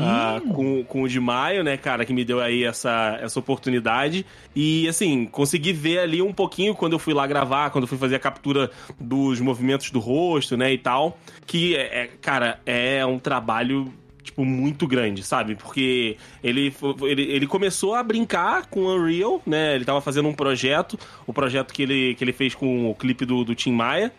Ah, 0.00 0.40
com, 0.52 0.82
com 0.84 1.02
o 1.02 1.08
de 1.08 1.20
maio, 1.20 1.62
né, 1.62 1.76
cara, 1.76 2.04
que 2.04 2.12
me 2.12 2.24
deu 2.24 2.40
aí 2.40 2.64
essa, 2.64 3.18
essa 3.22 3.38
oportunidade. 3.38 4.26
E, 4.54 4.88
assim, 4.88 5.26
consegui 5.26 5.72
ver 5.72 5.98
ali 6.00 6.20
um 6.22 6.32
pouquinho 6.32 6.74
quando 6.74 6.94
eu 6.94 6.98
fui 6.98 7.14
lá 7.14 7.26
gravar, 7.26 7.70
quando 7.70 7.84
eu 7.84 7.88
fui 7.88 7.98
fazer 7.98 8.16
a 8.16 8.20
captura 8.20 8.70
dos 9.00 9.40
movimentos 9.40 9.90
do 9.90 10.00
rosto, 10.00 10.56
né, 10.56 10.72
e 10.72 10.78
tal. 10.78 11.18
Que, 11.46 11.76
é, 11.76 12.02
é, 12.02 12.10
cara, 12.20 12.60
é 12.66 13.04
um 13.06 13.18
trabalho. 13.18 13.92
Tipo, 14.24 14.42
muito 14.42 14.86
grande, 14.86 15.22
sabe? 15.22 15.54
Porque 15.54 16.16
ele, 16.42 16.74
ele, 17.02 17.22
ele 17.22 17.46
começou 17.46 17.94
a 17.94 18.02
brincar 18.02 18.66
com 18.66 18.86
Unreal, 18.86 19.42
né? 19.46 19.74
Ele 19.74 19.84
tava 19.84 20.00
fazendo 20.00 20.26
um 20.26 20.32
projeto, 20.32 20.98
o 21.26 21.32
projeto 21.32 21.74
que 21.74 21.82
ele, 21.82 22.14
que 22.14 22.24
ele 22.24 22.32
fez 22.32 22.54
com 22.54 22.90
o 22.90 22.94
clipe 22.94 23.26
do, 23.26 23.44
do 23.44 23.54
Tim 23.54 23.72
Maia. 23.72 24.10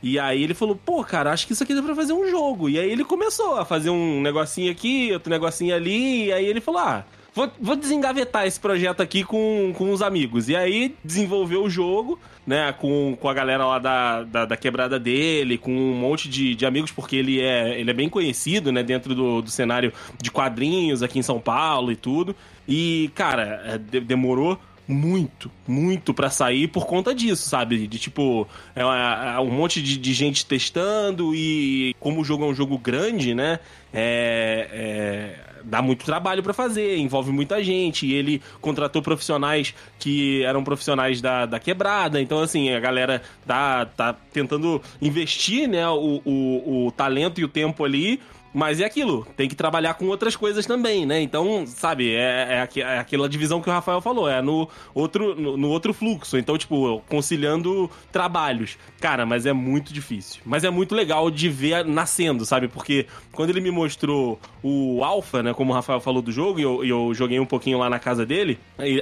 E 0.00 0.16
aí 0.16 0.44
ele 0.44 0.54
falou, 0.54 0.76
pô, 0.76 1.02
cara, 1.02 1.32
acho 1.32 1.44
que 1.44 1.52
isso 1.52 1.64
aqui 1.64 1.74
dá 1.74 1.82
pra 1.82 1.94
fazer 1.94 2.12
um 2.12 2.30
jogo. 2.30 2.68
E 2.68 2.78
aí 2.78 2.88
ele 2.88 3.04
começou 3.04 3.56
a 3.56 3.64
fazer 3.64 3.90
um 3.90 4.22
negocinho 4.22 4.70
aqui, 4.70 5.10
outro 5.12 5.28
negocinho 5.28 5.74
ali, 5.74 6.26
e 6.26 6.32
aí 6.32 6.46
ele 6.46 6.60
falou, 6.60 6.80
ah, 6.80 7.04
vou, 7.38 7.52
vou 7.60 7.76
desengavetar 7.76 8.46
esse 8.46 8.58
projeto 8.58 9.00
aqui 9.00 9.22
com, 9.24 9.72
com 9.76 9.92
os 9.92 10.02
amigos. 10.02 10.48
E 10.48 10.56
aí 10.56 10.94
desenvolveu 11.04 11.62
o 11.64 11.70
jogo, 11.70 12.18
né, 12.46 12.72
com, 12.72 13.16
com 13.20 13.28
a 13.28 13.34
galera 13.34 13.64
lá 13.64 13.78
da, 13.78 14.22
da, 14.24 14.44
da 14.44 14.56
quebrada 14.56 14.98
dele, 14.98 15.56
com 15.58 15.70
um 15.72 15.94
monte 15.94 16.28
de, 16.28 16.54
de 16.54 16.66
amigos, 16.66 16.90
porque 16.90 17.14
ele 17.16 17.40
é, 17.40 17.78
ele 17.78 17.90
é 17.90 17.94
bem 17.94 18.08
conhecido, 18.08 18.72
né, 18.72 18.82
dentro 18.82 19.14
do, 19.14 19.40
do 19.42 19.50
cenário 19.50 19.92
de 20.20 20.30
quadrinhos 20.30 21.02
aqui 21.02 21.18
em 21.18 21.22
São 21.22 21.38
Paulo 21.38 21.92
e 21.92 21.96
tudo. 21.96 22.34
E, 22.66 23.10
cara, 23.14 23.62
é, 23.66 23.78
de- 23.78 24.00
demorou 24.00 24.58
muito, 24.86 25.50
muito 25.66 26.14
pra 26.14 26.30
sair 26.30 26.66
por 26.66 26.86
conta 26.86 27.14
disso, 27.14 27.46
sabe? 27.46 27.86
De 27.86 27.98
tipo, 27.98 28.48
é, 28.74 28.82
uma- 28.82 29.34
é 29.36 29.38
um 29.40 29.50
monte 29.50 29.82
de, 29.82 29.98
de 29.98 30.12
gente 30.14 30.46
testando 30.46 31.34
e 31.34 31.94
como 32.00 32.22
o 32.22 32.24
jogo 32.24 32.44
é 32.44 32.46
um 32.48 32.54
jogo 32.54 32.78
grande, 32.78 33.34
né? 33.34 33.58
É, 33.92 34.68
é, 34.72 35.47
dá 35.68 35.82
muito 35.82 36.04
trabalho 36.04 36.42
pra 36.42 36.52
fazer, 36.52 36.96
envolve 36.96 37.30
muita 37.30 37.62
gente. 37.62 38.06
E 38.06 38.14
ele 38.14 38.42
contratou 38.60 39.02
profissionais 39.02 39.74
que 39.98 40.42
eram 40.42 40.64
profissionais 40.64 41.20
da, 41.20 41.46
da 41.46 41.60
quebrada. 41.60 42.20
Então, 42.20 42.40
assim, 42.40 42.70
a 42.70 42.80
galera 42.80 43.22
tá, 43.46 43.84
tá 43.86 44.14
tentando 44.32 44.82
investir, 45.00 45.68
né? 45.68 45.88
O, 45.88 46.22
o, 46.24 46.86
o 46.86 46.92
talento 46.92 47.40
e 47.40 47.44
o 47.44 47.48
tempo 47.48 47.84
ali. 47.84 48.20
Mas 48.52 48.80
é 48.80 48.84
aquilo, 48.84 49.26
tem 49.36 49.48
que 49.48 49.54
trabalhar 49.54 49.94
com 49.94 50.06
outras 50.06 50.34
coisas 50.34 50.64
também, 50.64 51.04
né? 51.04 51.20
Então, 51.20 51.66
sabe, 51.66 52.14
é, 52.14 52.66
é, 52.74 52.80
é 52.80 52.98
aquela 52.98 53.28
divisão 53.28 53.60
que 53.60 53.68
o 53.68 53.72
Rafael 53.72 54.00
falou, 54.00 54.28
é 54.28 54.40
no 54.40 54.68
outro, 54.94 55.34
no, 55.34 55.56
no 55.56 55.68
outro 55.68 55.92
fluxo. 55.92 56.36
Então, 56.38 56.56
tipo, 56.56 57.00
conciliando 57.08 57.90
trabalhos. 58.10 58.78
Cara, 59.00 59.26
mas 59.26 59.46
é 59.46 59.52
muito 59.52 59.92
difícil. 59.92 60.40
Mas 60.44 60.64
é 60.64 60.70
muito 60.70 60.94
legal 60.94 61.30
de 61.30 61.48
ver 61.48 61.84
nascendo, 61.84 62.44
sabe? 62.44 62.68
Porque 62.68 63.06
quando 63.32 63.50
ele 63.50 63.60
me 63.60 63.70
mostrou 63.70 64.40
o 64.62 65.04
Alpha, 65.04 65.42
né? 65.42 65.52
Como 65.52 65.72
o 65.72 65.74
Rafael 65.74 66.00
falou 66.00 66.22
do 66.22 66.32
jogo, 66.32 66.58
e 66.58 66.62
eu, 66.62 66.84
eu 66.84 67.14
joguei 67.14 67.38
um 67.38 67.46
pouquinho 67.46 67.78
lá 67.78 67.90
na 67.90 67.98
casa 67.98 68.24
dele, 68.24 68.58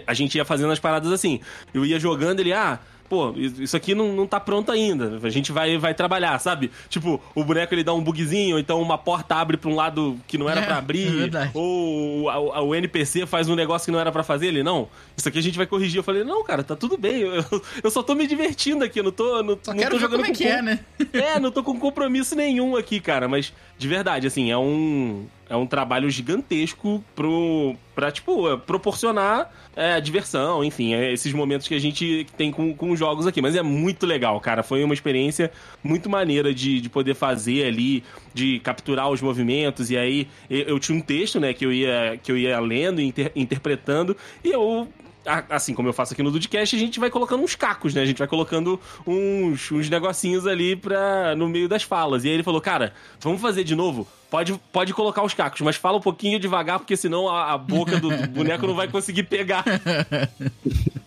a 0.06 0.14
gente 0.14 0.37
ia 0.37 0.44
fazendo 0.44 0.72
as 0.72 0.81
paradas 0.81 1.12
assim. 1.12 1.40
Eu 1.72 1.87
ia 1.87 1.98
jogando, 1.98 2.40
ele, 2.40 2.52
ah 2.52 2.81
pô, 3.08 3.32
isso 3.37 3.76
aqui 3.76 3.94
não, 3.94 4.12
não 4.12 4.26
tá 4.26 4.38
pronto 4.41 4.70
ainda. 4.72 5.19
A 5.22 5.31
gente 5.31 5.53
vai, 5.53 5.77
vai 5.79 5.94
trabalhar, 5.94 6.39
sabe? 6.39 6.70
Tipo, 6.89 7.20
o 7.34 7.44
boneco 7.44 7.75
ele 7.75 7.84
dá 7.84 7.93
um 7.94 8.03
bugzinho, 8.03 8.55
ou 8.56 8.60
então 8.60 8.81
uma 8.81 8.98
porta 8.98 9.34
abre 9.36 9.56
pra 9.56 9.70
um 9.70 9.75
lado 9.75 10.19
que 10.27 10.36
não 10.39 10.48
era 10.48 10.60
É, 10.60 10.65
pra 10.65 10.75
é 10.75 10.79
abrir, 10.79 11.10
verdade. 11.10 11.51
ou 11.55 12.29
a- 12.29 12.34
a- 12.58 12.63
o 12.63 12.75
NPC 12.75 13.27
faz 13.27 13.48
um 13.48 13.55
negócio 13.55 13.86
que 13.86 13.93
não 13.93 14.01
era 14.01 14.10
pra 14.13 14.22
fazer, 14.22 14.46
ele, 14.48 14.63
não, 14.63 14.89
isso 15.17 15.29
aqui 15.29 15.39
a 15.39 15.43
gente 15.43 15.56
vai 15.56 15.67
corrigir. 15.67 15.98
Eu 15.98 16.03
falei, 16.05 16.25
não, 16.25 16.43
cara, 16.44 16.63
tá 16.63 16.75
tudo 16.77 16.96
bem, 16.98 17.20
eu, 17.22 17.44
eu 17.82 17.91
só 17.91 18.03
tô 18.03 18.15
me 18.15 18.27
divertindo 18.27 18.84
aqui, 18.84 19.03
não 19.03 19.13
tô, 19.13 19.43
não, 19.43 19.58
Só 19.63 19.72
não 19.72 19.79
quero 19.79 19.91
tô 19.93 19.96
ver 19.96 20.03
jogando 20.03 20.20
como 20.20 20.27
é 20.27 20.29
com 20.29 20.34
que 20.36 20.44
é, 20.48 20.63
né? 20.63 20.81
é, 21.13 21.39
não 21.41 21.51
tô 21.51 21.63
com 21.63 21.79
compromisso 21.79 22.34
nenhum 22.36 22.77
aqui, 22.77 23.01
cara. 23.01 23.29
Mas, 23.29 23.53
de 23.79 23.89
verdade, 23.89 24.27
assim, 24.27 24.51
é 24.51 24.58
um. 24.58 25.27
É 25.48 25.55
um 25.55 25.67
trabalho 25.67 26.10
gigantesco 26.10 27.05
pro, 27.15 27.76
pra, 27.94 28.10
tipo, 28.10 28.53
é, 28.53 28.56
proporcionar 28.56 29.53
é, 29.76 30.00
diversão, 30.00 30.65
enfim, 30.65 30.93
é, 30.93 31.12
esses 31.12 31.32
momentos 31.32 31.69
que 31.69 31.74
a 31.74 31.79
gente 31.79 32.26
tem 32.36 32.50
com, 32.50 32.74
com 32.74 32.91
os 32.91 32.98
jogos 32.98 33.29
aqui. 33.29 33.41
Mas 33.41 33.55
é 33.55 33.62
muito 33.62 34.06
legal, 34.06 34.41
cara. 34.41 34.65
Foi 34.65 34.82
uma 34.82 34.93
experiência 34.93 35.53
muito 35.84 36.10
maneira 36.10 36.53
de, 36.53 36.81
de 36.81 36.88
poder 36.88 37.15
fazer 37.15 37.65
ali, 37.65 38.03
de 38.34 38.58
capturar 38.58 39.08
os 39.08 39.22
movimentos. 39.22 39.88
E 39.88 39.96
aí, 39.96 40.26
eu, 40.50 40.62
eu 40.62 40.79
tinha 40.81 40.98
um 40.98 41.00
texto, 41.00 41.38
né, 41.38 41.55
que 41.55 41.65
eu 41.65 41.72
ia, 41.72 42.19
que 42.20 42.32
eu 42.32 42.36
ia 42.36 42.58
lendo, 42.58 43.00
inter- 43.00 43.31
interpretando, 43.36 44.17
e 44.43 44.50
eu 44.50 44.88
assim 45.51 45.75
como 45.75 45.89
eu 45.89 45.93
faço 45.93 46.13
aqui 46.13 46.23
no 46.23 46.31
Dudcast, 46.31 46.77
a 46.77 46.79
gente 46.79 47.01
vai 47.01 47.11
colocando 47.11 47.43
uns 47.43 47.55
cacos, 47.55 47.95
né? 47.95 48.03
A 48.03 48.06
gente 48.06 48.19
vai 48.19 48.29
colocando 48.29 48.81
uns, 49.06 49.71
uns 49.71 49.91
negocinhos 49.91 50.47
ali 50.47 50.77
pra, 50.77 51.35
no 51.37 51.49
meio 51.49 51.69
das 51.69 51.83
falas. 51.83 52.25
E 52.25 52.29
aí 52.29 52.35
ele 52.35 52.43
falou, 52.43 52.61
cara, 52.61 52.93
vamos 53.21 53.41
fazer 53.41 53.65
de 53.65 53.75
novo? 53.75 54.06
Pode, 54.31 54.61
pode 54.73 54.93
colocar 54.93 55.23
os 55.23 55.35
cacos, 55.35 55.61
mas 55.61 55.77
fala 55.77 55.99
um 55.99 56.01
pouquinho 56.01 56.39
devagar, 56.39 56.79
porque 56.79 56.97
senão 56.97 57.29
a, 57.29 57.53
a 57.53 57.59
boca 57.59 58.01
do 58.01 58.11
boneco 58.29 58.67
não 58.67 58.75
vai 58.75 58.89
conseguir 58.89 59.25
pegar. 59.25 59.65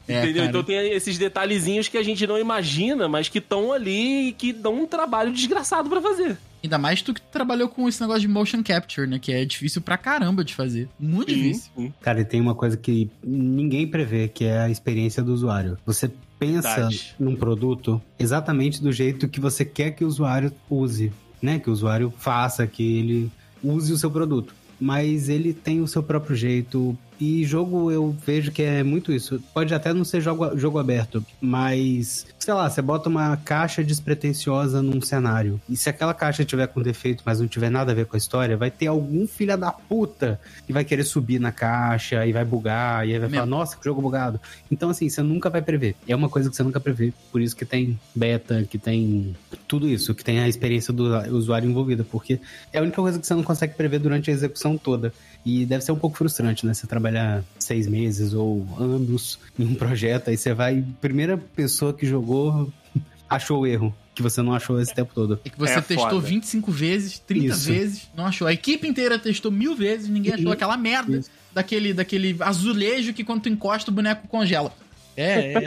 É, 0.10 0.18
entendeu? 0.24 0.36
cara. 0.36 0.46
Então 0.48 0.64
tem 0.64 0.92
esses 0.92 1.18
detalhezinhos 1.18 1.88
que 1.88 1.98
a 1.98 2.04
gente 2.04 2.26
não 2.26 2.38
imagina, 2.38 3.08
mas 3.08 3.30
que 3.30 3.38
estão 3.38 3.72
ali 3.72 4.30
e 4.30 4.34
que 4.34 4.52
dão 4.52 4.74
um 4.74 4.88
trabalho 4.88 5.32
desgraçado 5.32 5.88
pra 5.88 6.02
fazer. 6.02 6.36
Ainda 6.64 6.78
mais 6.78 7.02
tu 7.02 7.14
que 7.14 7.22
trabalhou 7.22 7.70
com 7.70 7.88
esse 7.88 8.02
negócio 8.02 8.22
de 8.22 8.28
motion 8.28 8.62
capture, 8.64 9.08
né? 9.08 9.18
Que 9.20 9.32
é 9.32 9.46
difícil 9.46 9.82
pra 9.82 9.98
caramba 9.98 10.44
de 10.44 10.54
fazer. 10.54 10.90
Muito 11.00 11.32
Sim, 11.32 11.38
difícil. 11.38 11.72
sim. 11.76 11.94
Cara, 12.02 12.22
e 12.22 12.26
tem 12.26 12.42
uma 12.42 12.54
coisa 12.56 12.76
que 12.76 13.10
ninguém 13.24 13.88
prevê, 13.88 14.28
que 14.28 14.44
é 14.46 14.60
a 14.60 14.70
experiência 14.70 15.24
do 15.24 15.34
usuário. 15.34 15.78
Você 15.86 16.12
pensa 16.38 16.74
Verdade. 16.76 17.16
num 17.20 17.36
produto 17.36 18.02
exatamente 18.18 18.82
do 18.82 18.92
jeito 18.92 19.28
que 19.28 19.40
você 19.40 19.64
quer 19.66 19.92
que 19.92 20.04
o 20.04 20.08
usuário 20.08 20.52
use, 20.70 21.12
né? 21.42 21.60
Que 21.60 21.70
o 21.70 21.74
usuário 21.74 22.14
faça, 22.18 22.66
que 22.68 22.98
ele 23.00 23.32
use 23.64 23.92
o 23.94 23.98
seu 23.98 24.12
produto. 24.12 24.54
Mas 24.80 25.28
ele 25.30 25.54
tem 25.54 25.82
o 25.82 25.88
seu 25.88 26.02
próprio 26.02 26.36
jeito. 26.36 26.98
E 27.20 27.44
jogo 27.44 27.92
eu 27.92 28.16
vejo 28.26 28.52
que 28.52 28.62
é 28.62 28.82
muito 28.82 29.12
isso. 29.12 29.42
Pode 29.54 29.74
até 29.74 29.94
não 29.94 30.06
ser 30.06 30.22
jogo, 30.22 30.58
jogo 30.58 30.80
aberto, 30.80 31.24
mas, 31.42 32.26
sei 32.40 32.54
lá, 32.54 32.70
você 32.70 32.82
bota 32.82 33.10
uma 33.10 33.36
caixa 33.38 33.84
despretensiosa 33.84 34.82
num 34.82 35.02
cenário. 35.02 35.60
E 35.68 35.76
se 35.76 35.90
aquela 35.90 36.14
caixa 36.14 36.46
tiver 36.46 36.68
com 36.68 36.82
defeito, 36.82 37.24
mas 37.26 37.40
não 37.40 37.48
tiver 37.48 37.70
nada 37.70 37.92
a 37.92 37.96
ver 37.96 38.06
com 38.06 38.16
a 38.16 38.18
história, 38.18 38.56
vai 38.56 38.72
ter 38.72 38.88
algum 38.88 39.28
filho 39.28 39.58
da 39.58 39.72
puta 39.72 40.40
que 40.66 40.72
vai 40.72 40.86
querer 40.86 41.04
subir 41.04 41.40
na 41.40 41.52
caixa 41.52 42.26
e 42.26 42.32
vai 42.32 42.46
bugar, 42.46 43.08
e 43.08 43.14
aí 43.14 43.20
vai 43.20 43.28
Mesmo. 43.28 43.36
falar, 43.36 43.46
nossa, 43.46 43.76
que 43.76 43.84
jogo 43.84 44.02
bugado. 44.02 44.40
Então, 44.72 44.90
assim, 44.90 45.10
você 45.10 45.22
nunca 45.22 45.50
vai 45.50 45.62
prever. 45.62 45.96
É 46.08 46.16
uma 46.16 46.30
coisa 46.30 46.50
que 46.50 46.56
você 46.56 46.64
nunca 46.64 46.80
prevê. 46.80 47.12
Por 47.32 47.42
isso 47.42 47.56
que 47.56 47.66
tem 47.66 48.00
beta, 48.16 48.64
que 48.64 48.78
tem 48.78 49.36
tudo 49.68 49.90
isso, 49.90 50.16
que 50.16 50.24
tem 50.24 50.40
a 50.40 50.48
experiência 50.48 50.94
do 50.94 51.06
usuário 51.36 51.70
envolvida, 51.70 52.06
porque 52.10 52.40
é 52.72 52.80
a 52.80 52.82
única 52.82 53.02
coisa 53.02 53.20
que 53.20 53.28
você 53.28 53.34
não 53.34 53.44
consegue 53.44 53.74
prever 53.74 54.00
durante 54.00 54.30
a 54.30 54.34
execução 54.34 54.78
toda. 54.78 55.14
E 55.46 55.66
deve 55.66 55.84
ser 55.84 55.92
um 55.92 55.96
pouco 55.98 56.18
frustrante, 56.18 56.66
né? 56.66 56.74
Você 56.74 56.86
trabalhar 56.86 57.44
seis 57.58 57.88
meses 57.88 58.34
ou 58.34 58.68
anos 58.78 59.40
em 59.58 59.64
um 59.66 59.76
projeto, 59.76 60.30
aí 60.30 60.38
você 60.38 60.54
vai. 60.54 60.84
Primeira 61.02 61.38
pessoa 61.38 61.94
que 61.94 62.06
jogou 62.06 62.72
achou 63.30 63.62
o 63.62 63.68
erro, 63.68 63.96
que 64.14 64.22
você 64.22 64.42
não 64.42 64.54
achou 64.54 64.80
esse 64.82 64.94
tempo 64.94 65.12
todo. 65.16 65.40
É 65.46 65.50
que 65.50 65.58
você 65.58 65.74
É 65.74 65.82
testou 65.82 66.10
foda. 66.10 66.28
25 66.28 66.72
vezes, 66.72 67.20
30 67.20 67.46
Isso. 67.48 67.72
vezes, 67.72 68.10
não 68.16 68.26
achou. 68.26 68.48
A 68.48 68.54
equipe 68.54 68.86
inteira 68.88 69.18
testou 69.18 69.52
mil 69.52 69.76
vezes, 69.76 70.10
ninguém 70.10 70.34
achou 70.34 70.52
aquela 70.52 70.76
merda 70.76 71.18
Isso. 71.18 71.30
daquele, 71.54 71.94
daquele 71.94 72.36
azulejo 72.42 73.14
que 73.14 73.24
quando 73.24 73.44
tu 73.44 73.50
encosta 73.50 73.90
o 73.90 73.94
boneco 73.94 74.28
congela. 74.28 74.74
É, 75.16 75.54
é, 75.54 75.54
é 75.54 75.62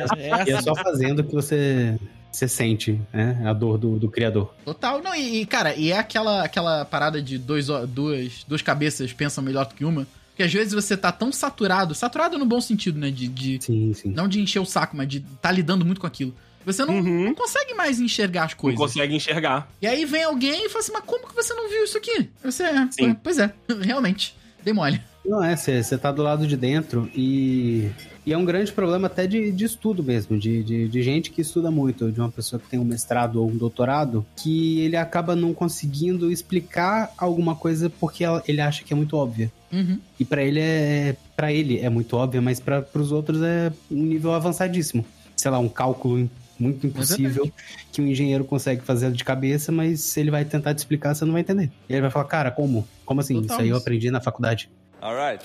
E 0.46 0.50
é 0.50 0.52
assim. 0.54 0.62
só 0.64 0.74
fazendo 0.74 1.24
que 1.24 1.32
você, 1.32 1.98
você 2.32 2.48
sente, 2.48 2.98
né? 3.12 3.40
A 3.44 3.52
dor 3.52 3.76
do, 3.78 3.98
do 3.98 4.08
criador. 4.10 4.54
Total. 4.64 5.02
Não, 5.02 5.14
e, 5.14 5.42
e, 5.42 5.46
cara, 5.46 5.74
e 5.74 5.92
é 5.92 5.98
aquela, 5.98 6.42
aquela 6.44 6.84
parada 6.84 7.20
de 7.20 7.36
dois, 7.38 7.66
duas, 7.88 8.44
duas 8.48 8.62
cabeças 8.62 9.12
pensam 9.12 9.44
melhor 9.44 9.66
do 9.66 9.74
que 9.74 9.84
uma. 9.84 10.06
Porque 10.30 10.42
às 10.42 10.52
vezes 10.52 10.72
você 10.72 10.96
tá 10.96 11.12
tão 11.12 11.30
saturado, 11.30 11.94
saturado 11.94 12.38
no 12.38 12.46
bom 12.46 12.60
sentido, 12.60 12.98
né? 12.98 13.10
De, 13.10 13.28
de 13.28 13.58
Sim, 13.62 13.92
sim. 13.92 14.08
não 14.10 14.26
de 14.26 14.40
encher 14.40 14.60
o 14.60 14.64
saco, 14.64 14.96
mas 14.96 15.06
de 15.06 15.20
tá 15.20 15.52
lidando 15.52 15.84
muito 15.84 16.00
com 16.00 16.06
aquilo. 16.06 16.34
Você 16.64 16.84
não, 16.84 16.94
Uhum. 16.94 17.24
não 17.24 17.34
consegue 17.34 17.74
mais 17.74 18.00
enxergar 18.00 18.44
as 18.44 18.52
Não 18.52 18.58
coisas. 18.58 18.78
consegue 18.80 19.14
enxergar. 19.14 19.68
E 19.82 19.86
aí 19.86 20.04
vem 20.04 20.22
alguém 20.24 20.64
e 20.66 20.68
fala 20.68 20.78
assim, 20.80 20.92
mas 20.92 21.02
como 21.04 21.26
que 21.28 21.34
você 21.34 21.52
não 21.52 21.68
viu 21.68 21.84
isso 21.84 21.98
aqui? 21.98 22.30
Você, 22.42 22.62
é, 22.62 22.88
Sim. 22.92 23.14
pois 23.14 23.38
é, 23.38 23.52
realmente, 23.82 24.34
dei 24.64 24.72
mole. 24.72 25.00
Não 25.26 25.42
é, 25.44 25.54
você 25.56 25.82
você 25.82 25.98
tá 25.98 26.10
do 26.12 26.22
lado 26.22 26.46
de 26.46 26.56
dentro 26.56 27.10
e, 27.14 27.90
e 28.24 28.32
é 28.32 28.38
um 28.38 28.44
grande 28.44 28.72
problema 28.72 29.08
até 29.08 29.26
de, 29.26 29.50
de 29.50 29.64
estudo 29.64 30.02
mesmo, 30.02 30.38
de, 30.38 30.62
de, 30.62 30.88
de 30.88 31.02
gente 31.02 31.30
que 31.30 31.40
estuda 31.40 31.70
muito, 31.70 32.10
de 32.10 32.20
uma 32.20 32.30
pessoa 32.30 32.60
que 32.60 32.68
tem 32.68 32.78
um 32.78 32.84
mestrado 32.84 33.42
ou 33.42 33.50
um 33.50 33.56
doutorado, 33.56 34.24
que 34.36 34.80
ele 34.80 34.96
acaba 34.96 35.34
não 35.34 35.52
conseguindo 35.52 36.30
explicar 36.30 37.12
alguma 37.18 37.56
coisa 37.56 37.90
porque 37.90 38.24
ele 38.46 38.60
acha 38.60 38.84
que 38.84 38.92
é 38.92 38.96
muito 38.96 39.16
óbvia. 39.16 39.50
Uhum. 39.72 39.98
E 40.20 40.24
pra 40.24 40.42
ele 40.42 40.60
é 40.60 41.16
para 41.34 41.52
ele 41.52 41.80
é 41.80 41.88
muito 41.88 42.16
óbvia, 42.16 42.40
mas 42.40 42.60
para 42.60 42.86
os 42.94 43.10
outros 43.10 43.42
é 43.42 43.72
um 43.90 44.02
nível 44.04 44.32
avançadíssimo. 44.32 45.04
Sei 45.34 45.50
lá, 45.50 45.58
um 45.58 45.68
cálculo 45.68 46.30
muito 46.58 46.86
impossível 46.86 47.50
que 47.90 48.00
um 48.00 48.06
engenheiro 48.06 48.44
consegue 48.44 48.82
fazer 48.82 49.10
de 49.10 49.24
cabeça, 49.24 49.72
mas 49.72 50.16
ele 50.16 50.30
vai 50.30 50.44
tentar 50.44 50.74
te 50.74 50.78
explicar, 50.78 51.14
você 51.14 51.24
não 51.24 51.32
vai 51.32 51.40
entender. 51.40 51.70
E 51.88 51.92
ele 51.92 52.02
vai 52.02 52.10
falar, 52.10 52.26
cara, 52.26 52.50
como? 52.52 52.86
Como 53.04 53.20
assim? 53.20 53.34
Total 53.34 53.56
Isso 53.56 53.62
aí 53.62 53.68
eu 53.70 53.76
aprendi 53.76 54.10
na 54.10 54.20
faculdade. 54.20 54.70
All 55.00 55.16
right. 55.16 55.44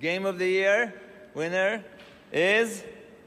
Game 0.00 0.26
of 0.26 0.38
the 0.38 0.44
year 0.44 1.07
winner 1.38 1.84
is 2.32 2.84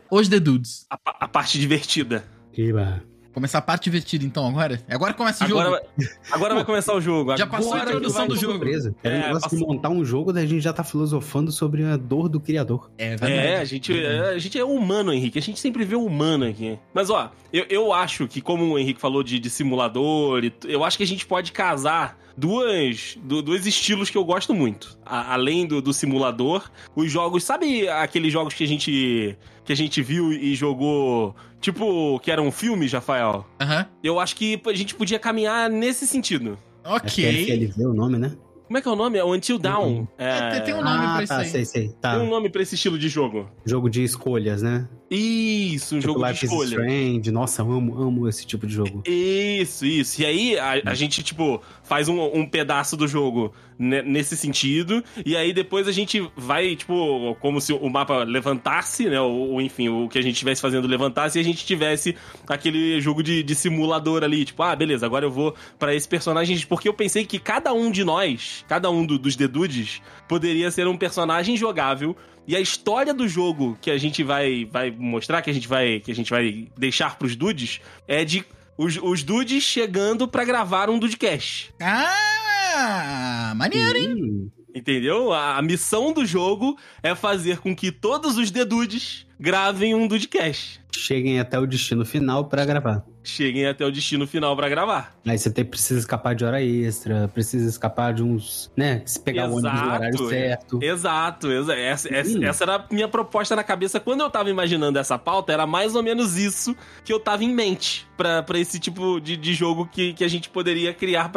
Os 0.10 0.28
The 0.28 0.40
Dudes. 0.40 0.86
A, 0.90 0.98
a 1.22 1.28
parte 1.28 1.58
divertida. 1.60 2.24
Iba. 2.56 3.02
Começar 3.34 3.60
a 3.60 3.62
parte 3.62 3.86
divertida 3.86 4.26
então 4.26 4.46
agora? 4.46 4.82
Agora 4.90 5.14
começa 5.14 5.46
o 5.46 5.48
jogo. 5.48 5.62
Agora, 5.62 5.82
vai- 5.98 6.08
agora 6.34 6.56
vai 6.56 6.66
começar 6.66 6.94
o 6.94 7.00
jogo. 7.00 7.38
Já 7.38 7.48
passou 7.48 7.74
a 7.76 7.84
introdução 7.84 8.28
do 8.28 8.36
jogo. 8.36 8.54
Surpresa. 8.56 8.94
Era 9.02 9.16
um 9.16 9.20
É, 9.20 9.28
negócio 9.28 9.58
de 9.58 9.66
montar 9.66 9.90
um 9.90 10.04
jogo, 10.04 10.34
daí 10.34 10.44
a 10.44 10.48
gente 10.48 10.60
já 10.62 10.74
tá 10.74 10.84
filosofando 10.84 11.50
sobre 11.50 11.86
a 11.86 11.96
dor 11.96 12.28
do 12.28 12.42
criador. 12.42 12.92
É 12.98 13.12
verdade. 13.16 13.34
É, 13.34 13.58
a 13.60 13.64
gente, 13.64 13.98
é, 13.98 14.20
a 14.32 14.38
gente 14.38 14.60
é 14.60 14.66
humano, 14.66 15.14
Henrique. 15.14 15.40
A 15.40 15.42
gente 15.42 15.62
sempre 15.62 15.86
vê 15.86 15.96
o 15.96 16.04
humano 16.04 16.44
aqui. 16.46 16.78
Mas, 16.94 17.10
ó, 17.10 17.32
eu, 17.54 17.66
eu 17.70 17.94
acho 17.94 18.28
que, 18.28 18.42
como 18.42 18.66
o 18.74 18.78
Henrique 18.78 19.00
falou 19.00 19.24
de, 19.24 19.40
de 19.40 19.50
simulador, 19.50 20.42
eu 20.68 20.84
acho 20.84 20.98
que 20.98 21.04
a 21.04 21.08
gente 21.08 21.26
pode 21.26 21.54
casar 21.54 22.20
duas, 22.38 23.18
du- 23.24 23.42
dois 23.42 23.66
estilos 23.66 24.10
que 24.10 24.18
eu 24.18 24.24
gosto 24.26 24.54
muito. 24.54 24.98
A- 25.06 25.34
além 25.34 25.66
do, 25.66 25.82
do 25.82 25.94
simulador, 25.94 26.70
os 26.96 27.12
jogos... 27.12 27.44
Sabe 27.44 27.88
aqueles 27.88 28.32
jogos 28.32 28.54
que 28.54 28.64
a 28.64 28.68
gente, 28.68 29.38
que 29.64 29.74
a 29.74 29.76
gente 29.76 30.02
viu 30.02 30.32
e 30.32 30.56
jogou, 30.56 31.36
tipo, 31.60 32.20
que 32.20 32.32
eram 32.32 32.52
filmes, 32.52 32.92
Rafael? 32.94 33.46
Aham. 33.60 33.86
Eu 34.04 34.20
acho 34.20 34.36
que 34.36 34.62
a 34.66 34.74
gente 34.74 34.96
podia 34.96 35.20
caminhar 35.20 35.70
nesse 35.70 36.08
sentido. 36.08 36.58
Acho 36.84 37.16
que 37.16 37.26
é 37.26 37.30
Ok. 37.30 37.46
FLV 37.46 37.86
o 37.86 37.94
nome, 37.94 38.18
né? 38.18 38.32
Como 38.68 38.78
é 38.78 38.82
que 38.82 38.88
é 38.88 38.92
o 38.92 38.96
nome? 38.96 39.18
É 39.18 39.24
o 39.24 39.34
Until 39.34 39.60
Dawn. 39.60 40.08
É, 40.18 40.50
tem- 40.52 40.62
tem 40.64 40.74
um 40.74 40.82
nome 40.84 41.06
ah, 41.06 41.14
pra 41.16 41.24
isso 41.24 41.34
tá, 41.34 41.40
aí. 41.40 41.50
sei, 41.50 41.66
sei. 41.66 41.90
Tá. 42.00 42.16
Tem 42.18 42.26
um 42.26 42.30
nome 42.30 42.50
pra 42.50 42.62
esse 42.62 42.76
estilo 42.76 42.98
de 42.98 43.10
jogo. 43.10 43.50
Jogo 43.66 43.90
de 43.90 44.02
escolhas, 44.02 44.62
né? 44.62 44.88
Isso, 45.14 45.96
um 45.98 46.00
Tipo 46.00 46.14
jogo 46.14 46.26
de 46.26 46.32
Life 46.32 46.46
is 46.46 46.52
escolha. 46.52 46.68
Strange. 46.70 47.32
Nossa, 47.32 47.62
eu 47.62 47.72
amo, 47.72 48.02
amo 48.02 48.28
esse 48.30 48.48
tipo 48.48 48.66
de 48.66 48.74
jogo. 48.74 49.04
Isso, 49.06 49.86
isso. 49.86 50.22
E 50.22 50.26
aí 50.26 50.58
a, 50.58 50.82
a 50.92 50.94
gente, 50.96 51.22
tipo, 51.22 51.62
faz 51.84 52.08
um, 52.08 52.18
um 52.34 52.46
pedaço 52.48 52.96
do 52.96 53.06
jogo 53.10 53.54
ne- 53.78 54.02
nesse 54.04 54.38
sentido. 54.38 55.04
E 55.26 55.36
aí 55.36 55.52
depois 55.52 55.86
a 55.88 55.92
gente 55.92 56.26
vai, 56.38 56.78
tipo, 56.78 57.36
como 57.42 57.60
se 57.60 57.74
o 57.74 57.90
mapa 57.90 58.24
levantasse, 58.24 59.10
né? 59.10 59.20
Ou, 59.20 59.62
enfim, 59.62 59.90
o 59.90 60.08
que 60.08 60.18
a 60.18 60.22
gente 60.22 60.34
estivesse 60.36 60.62
fazendo 60.62 60.88
levantasse 60.88 61.38
e 61.38 61.42
a 61.42 61.44
gente 61.44 61.66
tivesse 61.66 62.16
aquele 62.48 63.02
jogo 63.02 63.22
de, 63.22 63.44
de 63.44 63.54
simulador 63.54 64.24
ali. 64.24 64.46
Tipo, 64.46 64.64
ah, 64.64 64.76
beleza, 64.76 65.06
agora 65.06 65.26
eu 65.26 65.32
vou 65.32 65.54
pra 65.78 65.94
esse 65.94 66.08
personagem. 66.08 66.58
Porque 66.70 66.88
eu 66.88 66.94
pensei 66.94 67.26
que 67.26 67.38
cada 67.38 67.74
um 67.74 67.92
de 67.92 68.06
nós, 68.06 68.64
cada 68.66 68.90
um 68.90 69.06
do- 69.06 69.20
dos 69.20 69.36
dedudes, 69.36 70.02
poderia 70.28 70.72
ser 70.72 70.88
um 70.88 70.96
personagem 70.96 71.58
jogável. 71.58 72.16
E 72.48 72.56
a 72.56 72.60
história 72.60 73.14
do 73.14 73.28
jogo 73.28 73.78
que 73.80 73.92
a 73.92 73.98
gente 74.00 74.24
vai, 74.24 74.66
vai 74.66 74.90
mostrar, 75.02 75.42
que 75.42 75.50
a 75.50 75.54
gente 75.54 75.68
vai, 75.68 76.00
que 76.00 76.12
a 76.12 76.16
gente 76.16 76.30
vai 76.30 76.68
deixar 76.78 77.18
pros 77.18 77.36
dudes, 77.36 77.82
é 78.08 78.24
de 78.24 78.46
os, 78.78 78.98
os 79.02 79.24
dudes 79.24 79.64
chegando 79.64 80.28
pra 80.28 80.46
gravar 80.46 80.90
um 80.90 80.98
dudecast. 80.98 81.74
Ah, 81.82 83.54
maneiro, 83.56 83.98
hein? 83.98 84.16
Hum, 84.16 84.50
Entendeu? 84.74 85.34
A, 85.34 85.58
a 85.58 85.62
missão 85.62 86.14
do 86.14 86.26
jogo 86.26 86.78
é 87.04 87.14
fazer 87.14 87.58
com 87.58 87.76
que 87.76 87.92
todos 87.92 88.38
os 88.38 88.50
dedudes 88.50 89.26
gravem 89.42 89.96
um 89.96 90.08
dudecast. 90.08 90.80
cheguem 90.96 91.40
até 91.40 91.58
o 91.58 91.66
destino 91.66 92.06
final 92.06 92.46
pra 92.46 92.64
gravar. 92.64 93.04
Cheguem 93.24 93.66
até 93.68 93.86
o 93.86 93.92
destino 93.92 94.28
final 94.28 94.56
pra 94.56 94.68
gravar. 94.70 95.16
Aí 95.26 95.38
você 95.38 95.50
tem, 95.50 95.64
precisa 95.66 96.00
escapar 96.00 96.36
de 96.36 96.44
hora 96.46 96.62
extra, 96.62 97.28
precisa 97.28 97.68
escapar 97.70 98.14
de 98.14 98.22
uns, 98.24 98.72
né? 98.76 99.02
Se 99.06 99.20
pegar 99.20 99.48
o 99.50 99.54
ônibus 99.58 99.72
no 99.72 99.78
Exato, 99.80 99.96
horário 99.96 100.30
certo. 100.30 100.80
Exato, 100.84 101.52
exa 101.52 101.76
essa, 101.76 102.14
essa, 102.14 102.46
essa 102.46 102.64
era 102.64 102.76
a 102.76 102.86
minha 102.92 103.08
proposta 103.08 103.56
na 103.56 103.64
cabeça. 103.64 104.00
Quando 104.00 104.22
eu 104.22 104.30
tava 104.30 104.50
imaginando 104.50 104.98
essa 105.00 105.18
pauta, 105.18 105.52
era 105.54 105.66
mais 105.66 105.96
ou 105.96 106.04
menos 106.04 106.38
isso 106.38 106.76
que 107.06 107.12
eu 107.14 107.20
tava 107.20 107.44
em 107.44 107.54
mente 107.54 108.08
pra, 108.18 108.44
pra 108.44 108.60
esse 108.60 108.80
tipo 108.80 109.20
de, 109.20 109.38
de 109.38 109.54
jogo 109.54 109.88
que, 109.92 110.14
que 110.14 110.24
a 110.24 110.28
gente 110.28 110.50
poderia 110.50 110.94
criar 110.94 111.30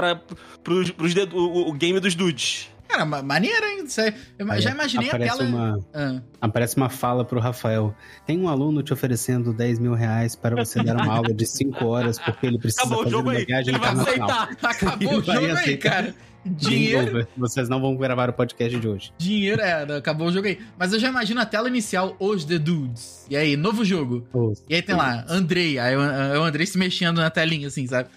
dedu- 1.15 1.37
o, 1.37 1.69
o 1.69 1.73
game 1.73 2.01
dos 2.01 2.15
dudes. 2.15 2.69
Cara, 2.89 3.05
ma- 3.05 3.23
maneiro, 3.23 3.65
hein? 3.67 3.85
Aí- 3.99 4.15
Eu 4.39 4.51
Aí 4.53 4.61
já 4.61 4.71
imaginei 4.71 5.09
a 5.09 5.11
aparece 5.11 5.39
tela. 5.39 5.49
Uma, 5.49 5.85
Ah, 5.93 6.21
aparece 6.41 6.77
uma 6.77 6.89
fala 6.89 7.25
pro 7.25 7.41
Rafael. 7.41 7.95
Tem 8.27 8.39
um 8.39 8.49
aluno 8.49 8.83
te 8.83 8.93
oferecendo 8.93 9.53
10 9.53 9.79
mil 9.79 9.95
reais 9.95 10.37
para 10.37 10.55
você 10.57 10.83
dar 10.83 10.97
uma 10.97 11.15
aula 11.15 11.33
de 11.35 11.47
5 11.47 11.85
horas 11.87 12.19
porque 12.19 12.47
ele 12.47 12.59
precisa 12.59 12.83
Acabou 12.83 13.01
o 13.01 13.05
fazer 13.05 13.17
jogo 13.17 13.29
uma 13.31 13.39
aí. 13.39 13.45
viagem 13.45 13.75
Ele 13.75 13.79
vai 13.79 13.93
internacional. 13.93 14.31
aceitar. 14.31 14.59
acabou 14.71 15.09
o 15.09 15.13
Ele 15.15 15.23
vai 15.23 15.35
jogo 15.37 15.47
aí, 15.47 15.53
aceitar. 15.53 15.91
cara. 15.91 16.15
Game 16.47 16.57
Dinheiro. 16.59 17.27
Vocês 17.39 17.71
não 17.71 17.81
vão 17.81 17.97
gravar 17.97 18.29
o 18.29 18.33
podcast 18.35 18.79
de 18.79 18.87
hoje. 18.87 19.13
dinheiro, 19.17 19.63
é, 19.63 19.97
acabou 19.97 20.27
o 20.29 20.33
jogo 20.33 20.47
aí. 20.47 20.59
Mas 20.79 20.93
eu 20.93 20.99
já 21.01 21.09
imagino 21.09 21.41
a 21.41 21.47
tela 21.47 21.69
inicial, 21.69 22.15
os 22.21 22.45
The 22.45 22.59
Dudes. 22.59 23.25
E 23.31 23.37
aí, 23.37 23.57
novo 23.57 23.83
jogo. 23.83 24.29
E 24.69 24.75
aí 24.75 24.83
tem 24.83 24.95
lá, 24.95 25.25
Andrei, 25.27 25.79
aí 25.79 25.97
o, 25.97 26.01
o 26.01 26.45
Andrei 26.45 26.67
se 26.67 26.77
mexendo 26.77 27.17
na 27.17 27.31
telinha, 27.31 27.69
assim, 27.69 27.87
sabe? 27.87 28.11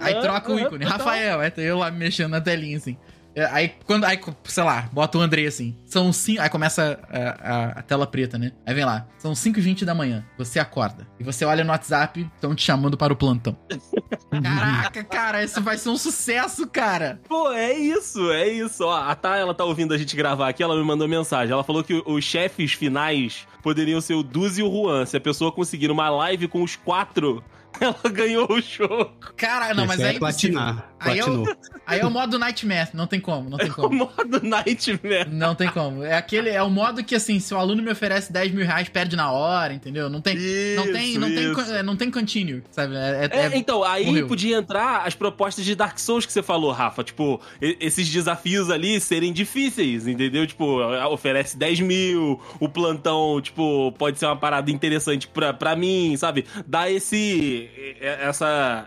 Aí 0.00 0.14
troca 0.20 0.52
o 0.52 0.60
ícone, 0.60 0.84
Rafael, 0.84 1.40
aí 1.40 1.50
tem 1.50 1.64
eu 1.64 1.76
lá 1.78 1.90
me 1.90 1.98
mexendo 1.98 2.30
na 2.30 2.40
telinha, 2.40 2.76
assim. 2.76 2.96
É, 3.34 3.46
Aí, 3.46 3.72
quando, 3.86 4.04
aí, 4.04 4.18
sei 4.44 4.62
lá, 4.62 4.88
bota 4.92 5.16
o 5.16 5.20
Andrei 5.20 5.46
assim. 5.46 5.76
São 5.86 6.12
cinco. 6.12 6.42
Aí 6.42 6.48
começa 6.50 7.00
a, 7.10 7.18
a- 7.52 7.66
a 7.78 7.82
tela 7.82 8.06
preta, 8.06 8.36
né? 8.38 8.52
Aí 8.66 8.74
vem 8.74 8.84
lá. 8.84 9.06
São 9.18 9.32
5h20 9.32 9.84
da 9.84 9.94
manhã. 9.94 10.24
Você 10.36 10.58
acorda. 10.58 11.06
E 11.18 11.24
você 11.24 11.44
olha 11.44 11.64
no 11.64 11.70
WhatsApp, 11.70 12.28
estão 12.34 12.54
te 12.54 12.62
chamando 12.62 12.96
para 12.96 13.12
o 13.12 13.16
plantão. 13.16 13.56
Caraca, 14.42 15.04
cara, 15.04 15.42
isso 15.44 15.60
vai 15.62 15.76
ser 15.76 15.88
um 15.90 15.96
sucesso, 15.96 16.66
cara. 16.66 17.20
Pô, 17.28 17.52
é 17.52 17.72
isso, 17.72 18.30
é 18.32 18.48
isso. 18.48 18.84
Ó, 18.84 18.94
a 18.94 19.14
Tá, 19.14 19.36
ela 19.36 19.54
tá 19.54 19.64
ouvindo 19.64 19.94
a 19.94 19.98
gente 19.98 20.16
gravar 20.16 20.48
aqui, 20.48 20.62
ela 20.62 20.74
me 20.76 20.82
mandou 20.84 21.06
mensagem. 21.06 21.52
Ela 21.52 21.62
falou 21.64 21.84
que 21.84 22.02
os 22.04 22.24
chefes 22.24 22.72
finais 22.72 23.46
poderiam 23.62 24.00
ser 24.00 24.14
o 24.14 24.22
Duz 24.22 24.58
e 24.58 24.62
o 24.62 24.70
Juan. 24.70 25.06
Se 25.06 25.16
a 25.16 25.20
pessoa 25.20 25.52
conseguir 25.52 25.90
uma 25.90 26.10
live 26.10 26.48
com 26.48 26.62
os 26.62 26.74
quatro, 26.74 27.42
ela 27.80 28.12
ganhou 28.12 28.50
o 28.50 28.60
jogo. 28.60 29.12
Cara, 29.36 29.74
não, 29.74 29.86
mas 29.86 29.98
Isso 29.98 30.06
é 30.08 30.12
impossível. 30.14 30.58
platinar. 30.60 30.88
Aí 31.00 31.18
é, 31.18 31.24
o, 31.28 31.44
aí 31.84 31.98
é 31.98 32.06
o 32.06 32.10
modo 32.12 32.38
Nightmare, 32.38 32.90
não 32.94 33.08
tem 33.08 33.18
como, 33.18 33.50
não 33.50 33.58
tem 33.58 33.68
O 33.70 33.74
como. 33.74 33.92
modo 34.16 34.40
Nightmare. 34.40 35.28
Não 35.32 35.52
tem 35.54 35.68
como. 35.68 36.04
É 36.04 36.14
aquele, 36.14 36.48
é 36.48 36.62
o 36.62 36.70
modo 36.70 37.02
que, 37.02 37.14
assim, 37.16 37.40
se 37.40 37.52
o 37.52 37.56
aluno 37.58 37.82
me 37.82 37.90
oferece 37.90 38.32
10 38.32 38.52
mil 38.52 38.64
reais, 38.64 38.88
perde 38.88 39.16
na 39.16 39.32
hora, 39.32 39.74
entendeu? 39.74 40.08
Não 40.08 40.20
tem, 40.20 40.36
não 40.76 40.92
tem, 40.92 41.10
Isso, 41.10 41.18
não 41.20 41.28
tem, 41.28 41.44
isso. 41.50 41.54
co- 41.54 41.82
não 41.82 41.96
tem 41.96 42.08
continue, 42.08 42.62
sabe? 42.70 42.94
É, 42.94 43.28
é- 43.32 43.36
É, 43.36 43.46
é- 43.46 43.56
então, 43.56 43.82
aí 43.82 44.06
morreu. 44.06 44.28
podia 44.28 44.56
entrar 44.58 45.04
as 45.04 45.14
propostas 45.16 45.64
de 45.64 45.74
Dark 45.74 45.98
Souls 45.98 46.24
que 46.24 46.32
você 46.32 46.42
falou, 46.42 46.70
Rafa. 46.70 47.02
Tipo, 47.02 47.40
esses 47.60 48.08
desafios 48.08 48.70
ali 48.70 49.00
serem 49.00 49.32
difíceis, 49.32 50.06
entendeu? 50.06 50.46
Tipo, 50.46 50.78
oferece 51.10 51.56
10 51.56 51.80
mil, 51.80 52.40
o 52.60 52.68
plantão, 52.68 53.40
tipo, 53.40 53.90
pode 53.98 54.20
ser 54.20 54.26
uma 54.26 54.36
parada 54.36 54.70
interessante 54.70 55.26
pra, 55.26 55.52
pra 55.52 55.74
mim, 55.74 56.14
sabe? 56.16 56.44
Dá 56.64 56.88
esse. 56.88 57.61
É, 58.00 58.18
Essa. 58.22 58.86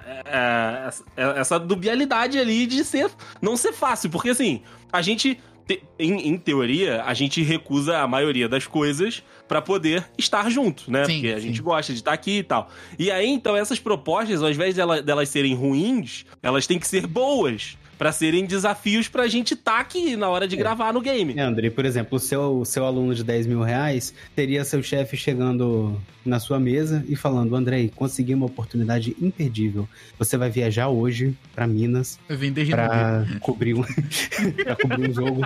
é, 1.18 1.40
essa- 1.40 1.60
dubialidade 1.60 2.38
ali 2.38 2.66
de 2.66 2.84
ser. 2.84 3.10
Não 3.42 3.56
ser 3.58 3.74
fácil, 3.74 4.10
porque 4.10 4.30
assim, 4.30 4.62
a 4.92 5.02
gente. 5.02 5.40
te- 5.68 5.82
Em, 5.98 6.28
em 6.30 6.38
teoria, 6.38 7.04
a 7.06 7.14
gente 7.16 7.42
recusa 7.42 7.98
a 7.98 8.08
maioria 8.08 8.48
das 8.48 8.68
coisas 8.68 9.24
pra 9.48 9.62
poder 9.62 10.06
estar 10.18 10.48
junto, 10.52 10.92
né? 10.92 11.06
Sim, 11.06 11.14
Porque 11.16 11.28
a 11.34 11.40
sim. 11.40 11.48
gente 11.48 11.62
gosta 11.62 11.92
de 11.92 12.00
estar 12.00 12.14
aqui 12.14 12.40
e 12.40 12.44
tal. 12.44 12.70
E 13.00 13.10
aí, 13.10 13.28
então, 13.28 13.56
essas 13.56 13.80
propostas, 13.80 14.44
ao 14.44 14.50
invés 14.52 14.76
dela- 14.76 15.02
delas 15.02 15.28
serem 15.30 15.56
ruins, 15.56 16.24
elas 16.44 16.68
têm 16.68 16.78
que 16.78 16.88
ser 16.88 17.08
boas. 17.08 17.78
Pra 17.98 18.12
serem 18.12 18.46
desafios 18.46 19.08
pra 19.08 19.28
gente 19.28 19.54
estar 19.54 19.80
aqui 19.80 20.16
na 20.16 20.28
hora 20.30 20.48
de 20.48 20.56
gravar 20.56 20.92
no 20.94 21.00
game. 21.02 21.34
É, 21.38 21.42
André, 21.42 21.70
por 21.70 21.86
exemplo, 21.86 22.18
o 22.18 22.20
seu, 22.20 22.60
o 22.60 22.66
seu 22.66 22.86
aluno 22.86 23.16
de 23.16 23.24
10 23.24 23.48
mil 23.48 23.62
reais 23.62 24.14
teria 24.36 24.64
seu 24.66 24.84
chefe 24.84 25.16
chegando 25.16 26.00
na 26.26 26.40
sua 26.40 26.60
mesa 26.60 27.06
e 27.08 27.16
falando: 27.16 27.56
Andrei, 27.56 27.92
consegui 27.96 28.34
uma 28.34 28.46
oportunidade 28.48 29.16
imperdível. 29.22 29.88
Você 30.20 30.36
vai 30.38 30.50
viajar 30.50 30.90
hoje 30.90 31.36
pra 31.54 31.66
Minas 31.68 32.20
pra 32.72 33.26
cobrir 33.40 33.76
um, 33.76 33.84
pra 34.64 34.76
cobrir 34.76 35.10
um 35.10 35.14
jogo. 35.14 35.42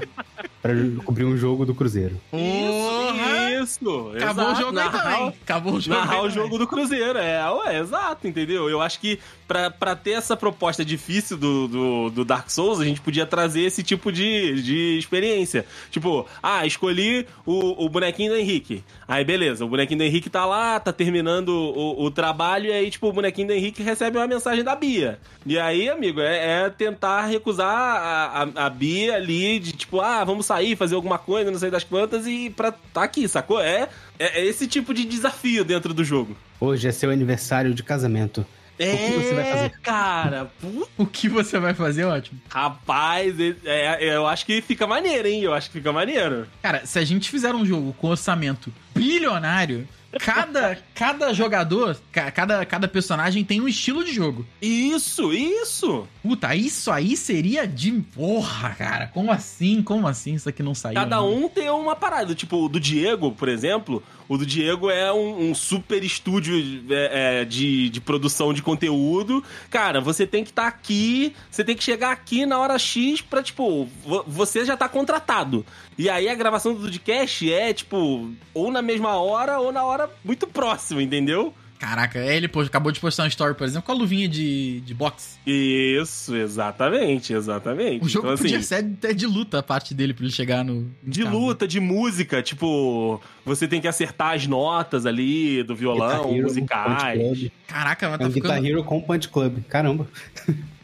Pra 0.61 0.73
cobrir 1.05 1.23
um 1.25 1.37
jogo 1.37 1.65
do 1.65 1.73
Cruzeiro. 1.73 2.19
Porra! 2.31 3.51
Isso! 3.61 4.11
Acabou 4.15 4.43
exato. 4.45 4.51
o 4.51 4.55
jogo 4.55 4.79
aí 4.79 4.85
Narrar- 4.85 5.03
também. 5.17 5.33
Acabou 5.41 5.73
o 5.73 5.81
jogo 5.81 5.97
Narrar 5.99 6.19
aí 6.21 6.27
o 6.27 6.29
jogo 6.29 6.57
do 6.57 6.67
Cruzeiro, 6.67 7.17
é, 7.19 7.51
ué, 7.51 7.79
exato, 7.79 8.27
entendeu? 8.27 8.69
Eu 8.69 8.81
acho 8.81 8.99
que 8.99 9.19
pra, 9.47 9.69
pra 9.69 9.95
ter 9.95 10.11
essa 10.11 10.35
proposta 10.37 10.83
difícil 10.85 11.37
do, 11.37 11.67
do, 11.67 12.09
do 12.09 12.25
Dark 12.25 12.38
Souls, 12.47 12.79
a 12.79 12.85
gente 12.85 13.01
podia 13.01 13.25
trazer 13.25 13.61
esse 13.61 13.83
tipo 13.83 14.11
de, 14.11 14.61
de 14.61 14.97
experiência. 14.97 15.65
Tipo, 15.91 16.25
ah, 16.41 16.65
escolhi 16.65 17.25
o, 17.45 17.85
o 17.85 17.89
bonequinho 17.89 18.31
do 18.31 18.37
Henrique. 18.37 18.83
Aí, 19.07 19.23
beleza, 19.23 19.65
o 19.65 19.67
bonequinho 19.67 19.99
do 19.99 20.03
Henrique 20.03 20.29
tá 20.29 20.45
lá, 20.45 20.79
tá 20.79 20.93
terminando 20.93 21.49
o, 21.49 22.05
o 22.05 22.11
trabalho, 22.11 22.67
e 22.67 22.71
aí, 22.71 22.89
tipo, 22.89 23.07
o 23.07 23.13
bonequinho 23.13 23.47
do 23.47 23.53
Henrique 23.53 23.83
recebe 23.83 24.17
uma 24.17 24.27
mensagem 24.27 24.63
da 24.63 24.75
Bia. 24.75 25.19
E 25.45 25.57
aí, 25.57 25.89
amigo, 25.89 26.21
é, 26.21 26.65
é 26.65 26.69
tentar 26.69 27.25
recusar 27.25 27.67
a, 27.67 28.43
a, 28.43 28.65
a 28.65 28.69
Bia 28.69 29.15
ali, 29.15 29.59
de 29.59 29.71
tipo, 29.71 30.01
ah, 30.01 30.23
vamos 30.23 30.45
sair, 30.45 30.75
fazer 30.75 30.95
alguma 30.95 31.17
coisa, 31.17 31.51
não 31.51 31.59
sei 31.59 31.69
das 31.69 31.83
quantas, 31.83 32.27
e 32.27 32.49
pra 32.49 32.71
tá 32.71 33.03
aqui, 33.03 33.27
sacou? 33.27 33.59
É, 33.59 33.89
é, 34.17 34.39
é 34.39 34.45
esse 34.45 34.67
tipo 34.67 34.93
de 34.93 35.05
desafio 35.05 35.63
dentro 35.63 35.93
do 35.93 36.03
jogo. 36.03 36.35
Hoje 36.59 36.87
é 36.87 36.91
seu 36.91 37.09
aniversário 37.09 37.73
de 37.73 37.83
casamento. 37.83 38.45
É, 38.79 38.95
que 38.95 39.13
você 39.19 39.33
vai 39.33 39.45
fazer? 39.51 39.69
cara, 39.81 40.51
puta, 40.61 40.89
O 40.97 41.05
que 41.05 41.27
você 41.27 41.59
vai 41.59 41.73
fazer, 41.73 42.05
ótimo. 42.05 42.39
rapaz, 42.49 43.37
é- 43.39 43.55
é- 43.65 44.15
eu 44.15 44.25
acho 44.25 44.45
que 44.45 44.61
fica 44.61 44.87
maneiro, 44.87 45.27
hein? 45.27 45.41
Eu 45.43 45.53
acho 45.53 45.67
que 45.69 45.73
fica 45.79 45.91
maneiro. 45.91 46.47
Cara, 46.61 46.85
se 46.85 46.97
a 46.97 47.03
gente 47.05 47.29
fizer 47.29 47.53
um 47.53 47.65
jogo 47.65 47.93
com 47.99 48.07
orçamento 48.07 48.73
bilionário, 48.99 49.87
cada, 50.19 50.77
cada 50.95 51.33
jogador, 51.33 51.95
ca- 52.11 52.31
cada, 52.31 52.65
cada 52.65 52.87
personagem 52.87 53.43
tem 53.43 53.61
um 53.61 53.67
estilo 53.67 54.03
de 54.03 54.11
jogo. 54.13 54.45
Isso, 54.61 55.31
isso. 55.33 56.07
Puta, 56.23 56.55
isso 56.55 56.91
aí 56.91 57.15
seria 57.15 57.67
de. 57.67 57.91
Porra, 58.13 58.69
cara. 58.71 59.07
Como 59.07 59.31
assim? 59.31 59.81
Como 59.83 60.07
assim? 60.07 60.33
Isso 60.33 60.49
aqui 60.49 60.63
não 60.63 60.73
saiu. 60.75 60.95
Cada 60.95 61.19
ainda? 61.19 61.29
um 61.29 61.47
tem 61.47 61.69
uma 61.69 61.95
parada. 61.95 62.33
Tipo, 62.35 62.65
o 62.65 62.69
do 62.69 62.79
Diego, 62.79 63.31
por 63.31 63.47
exemplo, 63.47 64.01
o 64.27 64.37
do 64.37 64.45
Diego 64.45 64.89
é 64.89 65.11
um, 65.13 65.49
um 65.51 65.55
super 65.55 66.03
estúdio 66.03 66.55
é, 66.89 67.41
é, 67.41 67.45
de, 67.45 67.89
de 67.89 68.01
produção 68.01 68.53
de 68.53 68.61
conteúdo. 68.61 69.43
Cara, 69.69 70.01
você 70.01 70.25
tem 70.25 70.43
que 70.43 70.49
estar 70.49 70.67
aqui, 70.67 71.33
você 71.51 71.63
tem 71.63 71.75
que 71.75 71.83
chegar 71.83 72.11
aqui 72.11 72.45
na 72.45 72.57
hora 72.59 72.77
X 72.79 73.21
pra, 73.21 73.41
tipo, 73.43 73.87
vo- 74.03 74.23
você 74.27 74.65
já 74.65 74.75
tá 74.75 74.89
contratado. 74.89 75.65
E 75.99 76.09
aí 76.09 76.29
a 76.29 76.33
gravação 76.33 76.73
do 76.73 76.79
podcast 76.79 77.51
é, 77.51 77.73
tipo, 77.73 78.31
ou 78.53 78.71
na 78.71 78.81
mesma 78.81 79.17
hora 79.17 79.59
ou 79.59 79.69
na 79.69 79.83
hora 79.83 80.09
muito 80.23 80.47
próxima, 80.47 81.03
entendeu? 81.03 81.53
Caraca, 81.77 82.19
é, 82.19 82.37
ele 82.37 82.47
pô, 82.47 82.61
acabou 82.61 82.89
de 82.89 83.01
postar 83.01 83.23
uma 83.23 83.27
story, 83.27 83.53
por 83.53 83.67
exemplo, 83.67 83.85
com 83.85 83.91
a 83.91 83.95
luvinha 83.95 84.25
de, 84.25 84.79
de 84.79 84.93
boxe. 84.93 85.37
Isso, 85.45 86.37
exatamente, 86.37 87.33
exatamente. 87.33 88.05
O 88.05 88.07
jogo 88.07 88.27
Então, 88.27 88.33
assim, 88.33 88.43
podia 88.43 88.61
ser 88.61 88.75
até 88.75 89.13
de 89.13 89.27
luta 89.27 89.59
a 89.59 89.63
parte 89.63 89.93
dele 89.93 90.13
pra 90.13 90.23
ele 90.23 90.31
chegar 90.31 90.63
no. 90.63 90.89
De 91.03 91.25
no 91.25 91.37
luta, 91.37 91.67
de 91.67 91.81
música, 91.81 92.41
tipo, 92.41 93.21
você 93.43 93.67
tem 93.67 93.81
que 93.81 93.87
acertar 93.87 94.35
as 94.35 94.47
notas 94.47 95.05
ali 95.05 95.63
do 95.63 95.75
violão, 95.75 96.29
Guitar 96.29 96.43
musicais. 96.43 97.51
Caraca, 97.67 98.07
mas 98.07 98.15
É 98.15 98.23
tá 98.23 98.25
um 98.25 98.31
Guitar 98.31 98.51
ficando, 98.55 98.67
Hero 98.67 98.83
com 98.85 99.01
Punch 99.01 99.27
Club. 99.27 99.63
Caramba. 99.67 100.07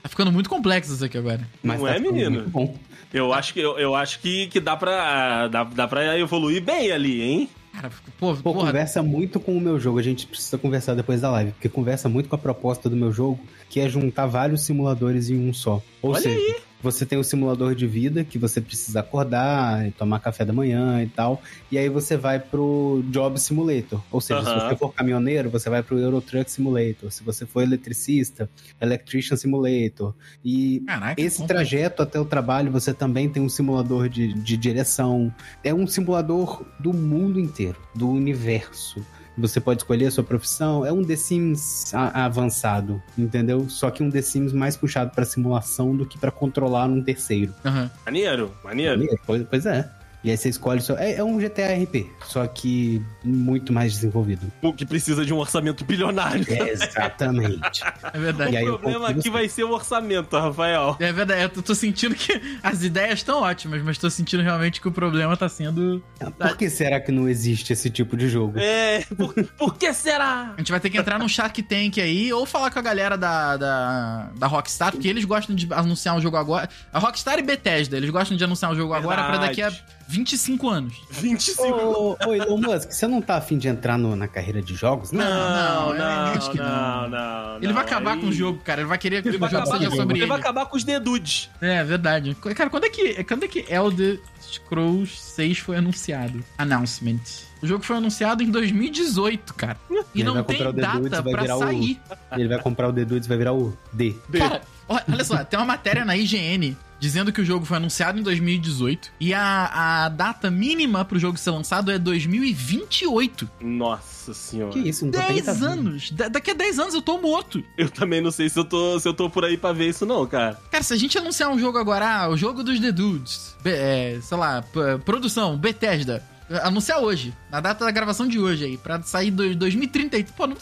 tá 0.03 0.09
ficando 0.09 0.29
muito 0.29 0.49
complexo 0.49 0.93
isso 0.93 1.05
aqui 1.05 1.17
agora. 1.17 1.47
Mas 1.63 1.79
Não 1.79 1.87
tá 1.87 1.95
é, 1.95 1.99
menino? 1.99 2.31
muito 2.31 2.49
Bom. 2.49 2.77
Eu 3.13 3.33
acho 3.33 3.53
que, 3.53 3.59
eu, 3.59 3.77
eu 3.77 3.95
acho 3.95 4.19
que, 4.19 4.47
que 4.47 4.59
dá, 4.59 4.75
pra, 4.75 5.47
dá, 5.47 5.63
dá 5.63 5.87
pra 5.87 6.17
evoluir 6.17 6.61
bem 6.61 6.91
ali, 6.91 7.21
hein? 7.21 7.49
Cara, 7.73 7.91
pô, 8.17 8.33
Pô, 8.35 8.53
porra, 8.53 8.67
conversa 8.67 9.03
muito 9.03 9.39
com 9.39 9.57
o 9.57 9.59
meu 9.59 9.79
jogo. 9.79 9.99
A 9.99 10.03
gente 10.03 10.25
precisa 10.25 10.57
conversar 10.57 10.95
depois 10.95 11.19
da 11.21 11.29
live, 11.31 11.51
porque 11.51 11.67
conversa 11.67 12.07
muito 12.07 12.29
com 12.29 12.35
a 12.35 12.39
proposta 12.39 12.89
do 12.89 12.95
meu 12.95 13.11
jogo, 13.11 13.39
que 13.69 13.79
é 13.79 13.89
juntar 13.89 14.25
vários 14.27 14.61
simuladores 14.61 15.29
em 15.29 15.37
um 15.37 15.53
só. 15.53 15.81
Ou 16.01 16.11
Olha 16.11 16.21
seja, 16.21 16.55
você 16.81 17.05
tem 17.05 17.17
o 17.17 17.23
simulador 17.23 17.73
de 17.73 17.87
vida, 17.87 18.23
que 18.23 18.37
você 18.37 18.61
precisa 18.61 18.99
acordar, 18.99 19.87
e 19.87 19.91
tomar 19.91 20.19
café 20.19 20.45
da 20.45 20.53
manhã 20.53 21.01
e 21.01 21.07
tal. 21.07 21.41
E 21.71 21.77
aí 21.77 21.89
você 21.89 22.15
vai 22.15 22.39
pro 22.39 23.03
Job 23.09 23.39
Simulator. 23.39 24.01
Ou 24.11 24.21
seja, 24.21 24.43
se 24.43 24.53
você 24.53 24.75
for 24.75 24.93
caminhoneiro, 24.93 25.49
você 25.49 25.69
vai 25.69 25.81
pro 25.81 25.97
Euro 25.97 26.21
Truck 26.21 26.49
Simulator. 26.51 27.11
Se 27.11 27.23
você 27.23 27.45
for 27.45 27.63
eletricista, 27.63 28.49
Electrician 28.79 29.35
Simulator. 29.35 30.13
E 30.43 30.81
Caraca, 30.85 31.19
esse 31.21 31.37
como- 31.37 31.47
trajeto 31.47 32.01
até 32.03 32.19
o 32.19 32.25
trabalho, 32.25 32.71
você 32.71 32.93
também 32.93 33.29
tem 33.29 33.41
um 33.41 33.49
simulador 33.49 34.07
de, 34.07 34.33
de 34.33 34.57
direção. 34.57 35.33
É 35.63 35.73
um 35.73 35.87
simulador 35.87 36.63
do 36.79 36.93
mundo 36.93 37.39
inteiro, 37.39 37.77
do 37.95 38.07
universo. 38.09 39.03
Você 39.37 39.59
pode 39.59 39.81
escolher 39.81 40.05
a 40.05 40.11
sua 40.11 40.23
profissão. 40.23 40.85
É 40.85 40.91
um 40.91 41.03
The 41.03 41.15
Sims 41.15 41.93
avançado, 41.93 43.01
entendeu? 43.17 43.67
Só 43.69 43.91
que 43.91 44.01
um 44.01 44.09
The 44.09 44.21
Sims 44.21 44.53
mais 44.53 44.77
puxado 44.77 45.11
pra 45.11 45.25
simulação 45.25 45.95
do 45.95 46.05
que 46.05 46.17
pra 46.17 46.31
controlar 46.31 46.85
um 46.85 47.01
terceiro. 47.01 47.53
Aham. 47.65 47.91
Maneiro, 48.05 48.51
maneiro. 48.63 49.19
Pois, 49.25 49.43
pois 49.49 49.65
é. 49.65 49.89
E 50.25 50.31
aí 50.31 50.35
você 50.37 50.49
escolhe. 50.49 50.81
Seu... 50.81 50.97
É, 50.97 51.13
é 51.17 51.23
um 51.23 51.37
GTA 51.37 51.67
RP, 51.75 52.07
só 52.25 52.47
que 52.47 52.99
muito 53.23 53.71
mais 53.71 53.93
desenvolvido. 53.93 54.51
O 54.59 54.73
que 54.73 54.83
precisa 54.83 55.23
de 55.23 55.31
um 55.31 55.37
orçamento 55.37 55.85
bilionário. 55.85 56.43
Exatamente. 56.49 57.83
É 58.13 58.19
verdade. 58.19 58.53
E 58.53 58.57
aí 58.57 58.69
o 58.69 58.79
problema 58.79 59.09
aqui 59.09 59.29
vai 59.29 59.47
ser 59.49 59.63
o 59.63 59.71
orçamento, 59.71 60.37
Rafael. 60.37 60.95
É 60.99 61.11
verdade, 61.11 61.41
eu 61.43 61.61
tô- 61.61 61.75
sentindo 61.75 62.15
que 62.15 62.41
as 62.63 62.81
ideias 62.83 63.19
estão 63.19 63.41
ótimas, 63.41 63.81
mas 63.83 63.97
tô 63.97 64.09
sentindo 64.09 64.41
realmente 64.41 64.79
que 64.79 64.87
o 64.87 64.91
problema 64.91 65.35
tá 65.35 65.49
sendo. 65.49 66.01
Por 66.39 66.55
que 66.57 66.69
será 66.69 66.99
que 67.01 67.11
não 67.11 67.27
existe 67.27 67.73
esse 67.73 67.89
tipo 67.89 68.15
de 68.15 68.29
jogo? 68.29 68.57
É, 68.57 69.03
por, 69.17 69.33
por 69.57 69.75
que 69.75 69.93
será? 69.93 70.53
A 70.55 70.59
gente 70.59 70.71
vai 70.71 70.79
ter 70.79 70.89
que 70.89 70.97
entrar 70.97 71.19
num 71.19 71.27
Shark 71.27 71.61
Tank 71.63 71.99
aí, 71.99 72.31
ou 72.31 72.45
falar 72.45 72.71
com 72.71 72.79
a 72.79 72.81
galera 72.81 73.17
da, 73.17 73.57
da, 73.57 74.29
da 74.37 74.47
Rockstar, 74.47 74.91
porque 74.93 75.07
eles 75.07 75.25
gostam 75.25 75.55
de 75.55 75.67
anunciar 75.73 76.15
um 76.15 76.21
jogo 76.21 76.37
agora. 76.37 76.69
A 76.93 76.99
Rockstar 76.99 77.37
e 77.37 77.41
Bethesda, 77.43 77.97
eles 77.97 78.09
gostam 78.09 78.37
de 78.37 78.43
anunciar 78.43 78.71
um 78.71 78.75
jogo 78.75 78.93
agora 78.93 79.23
pra 79.25 79.37
daqui 79.37 79.61
a 79.61 79.69
Verdade. 79.69 79.94
25 80.07 80.69
anos. 80.69 80.95
25 81.09 81.63
Ô, 81.63 82.17
ô, 82.27 82.33
Elon 82.33 82.57
Musk, 82.57 82.91
você 82.91 83.07
não 83.07 83.21
tá 83.21 83.37
afim 83.37 83.57
de 83.57 83.67
entrar 83.67 83.97
no- 83.97 84.15
na 84.15 84.27
carreira 84.27 84.61
de 84.61 84.75
jogos? 84.75 85.11
Não, 85.11 85.23
Não, 85.23 85.93
não, 85.97 86.05
acho 86.33 86.51
que 86.51 86.57
não, 86.57 87.09
não. 87.09 87.09
não, 87.09 87.57
Ele 87.61 87.73
vai 87.73 87.83
acabar 87.83 88.13
aí- 88.13 88.19
com 88.21 88.27
o 88.27 88.31
jogo, 88.33 88.59
cara. 88.63 88.81
Ele 88.81 88.87
vai 88.87 88.97
querer 88.97 89.21
que 89.21 89.29
Ele 89.29 89.37
o 89.37 89.39
vai 89.39 89.49
jogo 89.49 89.63
acabar, 89.63 89.79
sobre 89.95 90.15
ele 90.15 90.23
ele. 90.23 90.25
vai 90.29 90.39
acabar 90.39 90.65
com 90.67 90.77
os 90.77 90.83
dedudes. 90.83 91.49
É, 91.61 91.83
verdade. 91.83 92.35
Cara, 92.55 92.69
quando 92.69 92.85
é 92.85 92.89
que, 92.89 93.23
quando 93.23 93.43
é 93.43 93.47
que 93.47 93.65
Elder 93.67 94.19
Scrolls 94.41 95.15
6 95.17 95.57
foi 95.59 95.77
anunciado? 95.77 96.43
Announcement. 96.57 97.19
O 97.61 97.67
jogo 97.67 97.83
foi 97.83 97.97
anunciado 97.97 98.43
em 98.43 98.51
2018, 98.51 99.53
cara. 99.55 99.77
E 100.13 100.19
Ele 100.19 100.23
não 100.25 100.35
vai 100.35 100.43
tem 100.43 100.73
data 100.73 101.23
pra 101.23 101.41
virar 101.41 101.55
o- 101.55 101.59
sair. 101.59 101.99
Ele 102.33 102.47
vai 102.47 102.59
comprar 102.61 102.89
o 102.89 102.93
The 102.93 103.05
Dudes 103.05 103.25
e 103.25 103.29
vai 103.29 103.37
virar 103.37 103.53
o 103.53 103.75
D. 103.91 104.15
Cara, 104.37 104.61
olha 104.87 105.03
olha 105.11 105.23
só, 105.23 105.43
tem 105.43 105.57
uma 105.57 105.65
matéria 105.65 106.05
na 106.05 106.15
IGN 106.15 106.77
dizendo 106.99 107.31
que 107.31 107.41
o 107.41 107.45
jogo 107.45 107.65
foi 107.65 107.77
anunciado 107.77 108.19
em 108.19 108.23
2018 108.23 109.11
e 109.19 109.33
a, 109.33 110.05
a 110.05 110.09
data 110.09 110.49
mínima 110.49 111.03
pro 111.05 111.19
jogo 111.19 111.37
ser 111.37 111.51
lançado 111.51 111.91
é 111.91 111.97
2028. 111.99 113.49
Nossa 113.61 114.33
senhora. 114.33 114.71
Que 114.71 114.79
isso? 114.79 115.05
Não 115.05 115.11
tô 115.11 115.19
10 115.19 115.43
30 115.43 115.51
anos! 115.65 116.11
Da- 116.11 116.27
daqui 116.27 116.51
a 116.51 116.53
10 116.53 116.79
anos 116.79 116.93
eu 116.93 117.01
tô 117.01 117.17
morto. 117.19 117.63
Eu 117.77 117.89
também 117.89 118.21
não 118.21 118.31
sei 118.31 118.49
se 118.49 118.57
eu, 118.57 118.65
tô, 118.65 118.99
se 118.99 119.07
eu 119.07 119.13
tô 119.13 119.29
por 119.29 119.43
aí 119.45 119.57
pra 119.57 119.71
ver 119.73 119.89
isso, 119.89 120.05
não, 120.05 120.25
cara. 120.25 120.59
Cara, 120.71 120.83
se 120.83 120.93
a 120.93 120.97
gente 120.97 121.17
anunciar 121.17 121.49
um 121.49 121.59
jogo 121.59 121.77
agora, 121.77 122.07
ah, 122.23 122.29
o 122.29 122.37
jogo 122.37 122.63
dos 122.63 122.79
The 122.79 122.91
Dudes, 122.91 123.55
be- 123.63 123.69
é, 123.71 124.19
sei 124.21 124.37
lá, 124.37 124.63
produção, 125.03 125.57
Bethesda, 125.57 126.23
anunciar 126.63 126.99
hoje, 126.99 127.33
na 127.51 127.59
data 127.59 127.83
da 127.85 127.91
gravação 127.91 128.27
de 128.27 128.39
hoje 128.39 128.65
aí, 128.65 128.77
pra 128.77 129.01
sair 129.01 129.31
do 129.31 129.55
2030, 129.55 130.23
pô, 130.35 130.47
não 130.47 130.55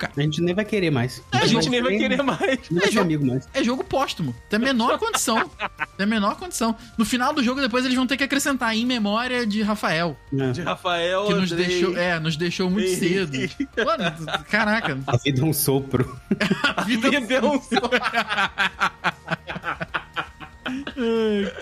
cara. 0.00 0.12
A 0.16 0.20
gente 0.22 0.40
nem 0.40 0.54
vai 0.54 0.64
querer 0.64 0.90
mais. 0.90 1.22
A 1.30 1.46
gente 1.46 1.68
nem 1.68 1.82
vai 1.82 1.96
querer 1.96 2.22
mais. 2.22 2.58
Não 2.70 2.80
vai 2.80 2.90
ser 2.90 2.98
amigo 3.00 3.26
mais. 3.26 3.46
É 3.52 3.62
jogo 3.62 3.84
póstumo. 3.84 4.34
Tem 4.48 4.56
a 4.56 4.60
menor 4.60 4.98
condição. 5.00 5.48
Tem 5.96 6.04
a 6.04 6.06
menor 6.06 6.36
condição. 6.36 6.74
No 6.96 7.04
final 7.04 7.32
do 7.32 7.42
jogo, 7.44 7.60
depois 7.60 7.84
eles 7.84 7.96
vão 7.96 8.06
ter 8.06 8.16
que 8.16 8.24
acrescentar 8.24 8.74
em 8.74 8.86
memória 8.86 9.46
de 9.46 9.62
Rafael. 9.62 10.16
É. 10.36 10.50
De 10.52 10.62
Rafael, 10.62 11.26
Que 11.26 11.34
nos 11.34 11.52
Andrei. 11.52 11.66
deixou, 11.68 11.96
é, 11.96 12.18
nos 12.18 12.36
deixou 12.36 12.70
muito 12.70 12.88
cedo. 12.96 13.36
Mano, 13.84 14.42
caraca. 14.50 14.98
A 15.06 15.16
vida 15.18 15.42
é 15.42 15.44
um 15.44 15.52
sopro. 15.52 16.18
A 16.76 16.82
vida 16.82 17.10
deu 17.20 17.44
um 17.52 17.60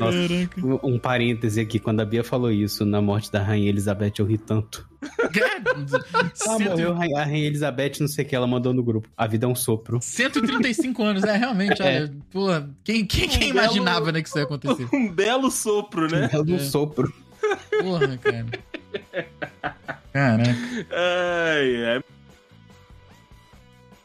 Nossa, 0.01 0.19
um, 0.63 0.95
um 0.95 0.99
parêntese 0.99 1.61
aqui, 1.61 1.79
quando 1.79 2.01
a 2.01 2.05
Bia 2.05 2.23
falou 2.25 2.51
isso 2.51 2.85
na 2.85 3.01
morte 3.01 3.31
da 3.31 3.43
Rainha 3.43 3.69
Elizabeth, 3.69 4.13
eu 4.19 4.27
ri 4.27 4.39
tanto. 4.39 4.87
É, 5.39 6.49
Ah, 6.49 6.59
morreu 6.59 6.93
a 6.93 7.25
Rainha- 7.25 7.47
Elizabeth, 7.47 8.01
não 8.01 8.09
sei 8.09 8.25
o 8.25 8.29
que, 8.29 8.35
ela 8.35 8.47
mandou 8.47 8.73
no 8.75 8.83
grupo. 8.83 9.09
A 9.17 9.27
vida 9.27 9.47
é 9.47 9.49
um 9.49 9.55
sopro. 9.55 9.99
135 10.03 11.03
anos, 11.05 11.23
é, 11.25 11.37
realmente, 11.37 11.81
olha, 11.83 12.13
pô, 12.31 12.47
quem, 12.83 13.05
quem, 13.05 13.29
quem 13.29 13.51
Um 13.51 13.55
belo- 13.55 13.67
imaginava, 13.67 14.11
né, 14.13 14.23
que 14.23 14.29
isso 14.29 14.39
ia 14.39 14.45
acontecer? 14.45 14.89
um 14.93 15.09
belo 15.13 15.51
sopro, 15.51 16.11
né? 16.11 16.29
É 16.33 16.39
um 16.41 16.59
sopro. 16.59 17.13
Porra, 17.81 18.17
cara. 18.19 18.47
Caraca. 20.13 20.51
Ai, 20.91 21.85
ai. 21.97 22.05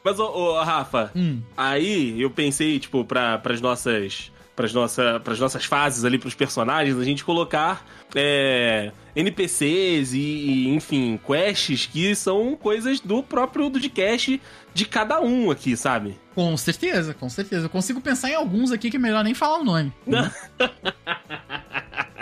Mas, 0.04 0.20
ô, 0.20 0.26
ô, 0.26 0.62
Rafa, 0.64 1.12
Hum, 1.16 1.42
aí 1.56 2.22
eu 2.22 2.30
pensei, 2.30 2.78
tipo, 2.80 3.04
pra, 3.06 3.38
pras 3.38 3.62
nossas. 3.62 4.32
Pras, 4.56 4.72
nossa, 4.74 5.20
pras 5.24 5.40
nossas 5.40 5.66
fases 5.66 6.06
ali, 6.06 6.20
pros 6.20 6.36
personagens, 6.36 6.98
a 6.98 7.04
gente 7.04 7.24
colocar 7.24 7.86
é, 8.14 8.92
NPCs 9.16 10.14
e, 10.14 10.20
e, 10.20 10.70
enfim, 10.70 11.20
quests 11.26 11.88
que 11.88 12.14
são 12.16 12.56
coisas 12.56 13.00
do 13.00 13.24
próprio 13.24 13.70
Dudcast 13.70 14.40
de 14.74 14.86
cada 14.86 15.20
um 15.20 15.50
aqui, 15.50 15.76
sabe? 15.76 16.20
Com 16.36 16.56
certeza, 16.58 17.14
com 17.14 17.30
certeza. 17.30 17.66
Eu 17.66 17.70
consigo 17.70 18.02
pensar 18.02 18.30
em 18.30 18.36
alguns 18.36 18.72
aqui 18.72 18.90
que 18.90 18.98
é 18.98 19.00
melhor 19.00 19.24
nem 19.24 19.34
falar 19.34 19.60
o 19.60 19.64
nome. 19.64 19.92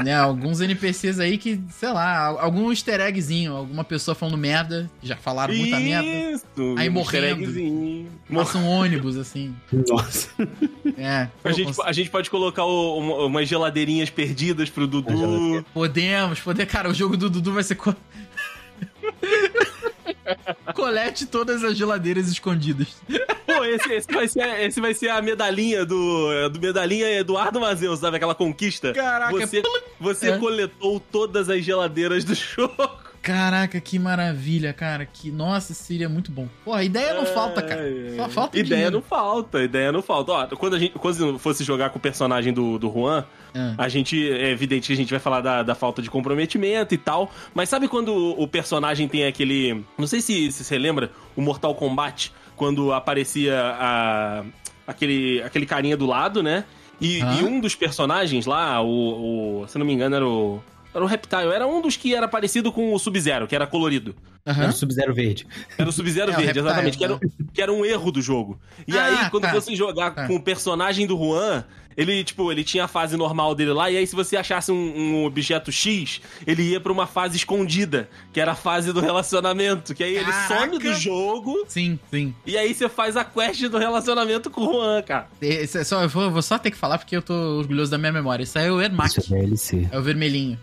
né, 0.03 0.15
alguns 0.15 0.61
NPCs 0.61 1.19
aí 1.19 1.37
que, 1.37 1.59
sei 1.69 1.89
lá, 1.89 2.25
algum 2.41 2.71
easter 2.71 2.99
eggzinho, 2.99 3.55
alguma 3.55 3.83
pessoa 3.83 4.15
falando 4.15 4.37
merda, 4.37 4.89
já 5.03 5.15
falaram 5.15 5.53
muita 5.53 5.79
merda. 5.79 6.07
Isso! 6.07 6.45
Aí 6.77 6.89
um 6.89 6.93
morrendo. 6.93 7.25
easter 7.27 7.47
eggzinho. 7.63 8.11
Passa 8.33 8.57
um 8.57 8.67
ônibus, 8.67 9.17
assim. 9.17 9.55
Nossa. 9.71 10.29
É. 10.97 11.23
A 11.23 11.29
Pô, 11.43 11.51
gente, 11.51 11.65
cons- 11.67 11.79
a 11.85 11.91
gente 11.91 12.09
pode 12.09 12.29
colocar 12.29 12.65
o- 12.65 12.97
uma- 12.97 13.25
umas 13.25 13.47
geladeirinhas 13.47 14.09
perdidas 14.09 14.69
pro 14.69 14.87
Dudu. 14.87 15.63
Podemos, 15.73 16.39
poder. 16.39 16.65
Cara, 16.65 16.89
o 16.89 16.93
jogo 16.93 17.15
do 17.15 17.29
Dudu 17.29 17.53
vai 17.53 17.63
ser. 17.63 17.75
Co... 17.75 17.93
Colete 20.73 21.25
todas 21.25 21.63
as 21.63 21.77
geladeiras 21.77 22.27
escondidas. 22.27 22.87
Esse, 23.75 23.93
esse, 23.93 24.11
vai 24.11 24.27
ser, 24.27 24.61
esse 24.61 24.81
vai 24.81 24.93
ser 24.93 25.09
a 25.09 25.21
medalhinha 25.21 25.85
do, 25.85 26.49
do 26.49 26.59
medalhinha 26.59 27.07
Eduardo 27.19 27.59
Mazeus, 27.59 27.99
sabe? 27.99 28.17
Aquela 28.17 28.35
conquista. 28.35 28.93
Caraca, 28.93 29.31
Você, 29.31 29.61
você 29.99 30.29
É. 30.31 30.37
coletou 30.37 30.99
todas 30.99 31.49
as 31.49 31.63
geladeiras 31.63 32.23
do 32.23 32.33
jogo. 32.35 32.89
Caraca, 33.21 33.79
que 33.79 33.99
maravilha, 33.99 34.73
cara. 34.73 35.05
Que... 35.05 35.29
Nossa, 35.31 35.75
seria 35.75 36.09
muito 36.09 36.31
bom. 36.31 36.47
Pô, 36.65 36.73
a 36.73 36.83
ideia 36.83 37.13
não 37.13 37.23
falta, 37.27 37.61
cara. 37.61 37.83
Só 38.15 38.27
falta 38.29 38.57
Ideia 38.57 38.75
dinheiro. 38.75 38.95
não 38.95 39.01
falta, 39.03 39.61
ideia 39.61 39.91
não 39.91 40.01
falta. 40.01 40.31
Ó, 40.31 40.47
quando 40.55 40.75
a 40.75 40.79
gente 40.79 40.97
quando 40.97 41.37
fosse 41.37 41.63
jogar 41.63 41.91
com 41.91 41.99
o 41.99 42.01
personagem 42.01 42.51
do, 42.51 42.79
do 42.79 42.91
Juan, 42.91 43.23
Ah. 43.53 43.75
a 43.77 43.87
gente. 43.87 44.17
É 44.31 44.49
evidente 44.49 44.87
que 44.87 44.93
a 44.93 44.95
gente 44.95 45.11
vai 45.11 45.19
falar 45.19 45.41
da, 45.41 45.61
da 45.61 45.75
falta 45.75 46.01
de 46.01 46.09
comprometimento 46.09 46.95
e 46.95 46.97
tal. 46.97 47.31
Mas 47.53 47.69
sabe 47.69 47.87
quando 47.87 48.09
o, 48.11 48.41
o 48.41 48.47
personagem 48.47 49.07
tem 49.07 49.27
aquele. 49.27 49.85
Não 49.99 50.07
sei 50.07 50.19
se, 50.19 50.51
se 50.51 50.63
você 50.63 50.79
lembra, 50.79 51.11
o 51.35 51.41
Mortal 51.43 51.75
Kombat, 51.75 52.33
quando 52.61 52.93
aparecia 52.93 53.59
a, 53.59 54.43
aquele, 54.85 55.41
aquele 55.41 55.65
carinha 55.65 55.97
do 55.97 56.05
lado, 56.05 56.43
né? 56.43 56.63
E, 56.99 57.19
Hã? 57.19 57.39
e 57.39 57.43
um 57.43 57.59
dos 57.59 57.73
personagens 57.73 58.45
lá, 58.45 58.79
o, 58.83 59.61
o- 59.63 59.67
Se 59.67 59.75
eu 59.75 59.79
não 59.79 59.85
me 59.87 59.93
engano, 59.93 60.15
era 60.15 60.27
o. 60.27 60.61
Era 60.93 61.03
o 61.03 61.07
Reptile. 61.07 61.51
Era 61.55 61.65
um 61.65 61.81
dos 61.81 61.97
que 61.97 62.13
era 62.13 62.27
parecido 62.27 62.71
com 62.71 62.93
o 62.93 62.99
Sub-Zero, 62.99 63.47
que 63.47 63.55
era 63.55 63.65
colorido. 63.65 64.13
Aham. 64.45 64.61
Era 64.63 64.69
o 64.71 64.75
Sub-Zero 64.75 65.11
verde. 65.11 65.47
Era 65.75 65.89
o 65.89 65.91
Sub-Zero 65.91 66.31
É, 66.31 66.35
verde, 66.35 66.45
Reptile, 66.59 66.67
exatamente. 66.67 66.97
Que 66.99 67.03
era, 67.03 67.13
né? 67.15 67.19
que 67.51 67.61
era 67.63 67.73
um 67.73 67.83
erro 67.83 68.11
do 68.11 68.21
jogo. 68.21 68.59
E 68.87 68.95
Ah, 68.95 69.05
aí, 69.23 69.29
quando 69.31 69.43
tá. 69.43 69.53
você 69.53 69.75
jogar 69.75 70.11
Tá. 70.11 70.27
com 70.27 70.35
o 70.35 70.41
personagem 70.43 71.07
do 71.07 71.17
Juan, 71.17 71.63
ele, 71.95 72.23
tipo, 72.23 72.51
ele 72.51 72.63
tinha 72.63 72.85
a 72.85 72.87
fase 72.87 73.15
normal 73.17 73.53
dele 73.55 73.73
lá, 73.73 73.89
e 73.91 73.97
aí 73.97 74.07
se 74.07 74.15
você 74.15 74.37
achasse 74.37 74.71
um, 74.71 74.75
um 74.75 75.25
objeto 75.25 75.71
X, 75.71 76.21
ele 76.45 76.63
ia 76.63 76.79
pra 76.79 76.91
uma 76.91 77.07
fase 77.07 77.37
escondida, 77.37 78.09
que 78.33 78.39
era 78.39 78.51
a 78.53 78.55
fase 78.55 78.91
do 78.93 78.99
relacionamento. 78.99 79.93
Que 79.93 80.03
aí 80.03 80.15
ele 80.15 80.25
Caraca! 80.31 80.61
some 80.65 80.77
do 80.79 80.93
jogo, 80.93 81.65
Sim, 81.67 81.99
sim. 82.09 82.33
e 82.45 82.57
aí 82.57 82.73
você 82.73 82.87
faz 82.89 83.15
a 83.17 83.23
quest 83.23 83.61
do 83.67 83.77
relacionamento 83.77 84.49
com 84.49 84.61
o 84.61 84.73
Juan, 84.73 85.01
cara. 85.01 85.27
Esse 85.41 85.79
é 85.79 85.83
só, 85.83 86.01
eu 86.03 86.09
vou, 86.09 86.29
vou 86.31 86.41
só 86.41 86.57
ter 86.57 86.71
que 86.71 86.77
falar 86.77 86.97
porque 86.97 87.15
eu 87.15 87.21
tô 87.21 87.33
orgulhoso 87.33 87.91
da 87.91 87.97
minha 87.97 88.11
memória. 88.11 88.43
Isso 88.43 88.57
aí 88.57 88.67
é 88.67 88.71
o 88.71 88.81
Ermac. 88.81 89.09
Isso 89.19 89.33
é 89.33 89.37
DLC. 89.39 89.87
É 89.91 89.97
o 89.97 90.01
vermelhinho. 90.03 90.59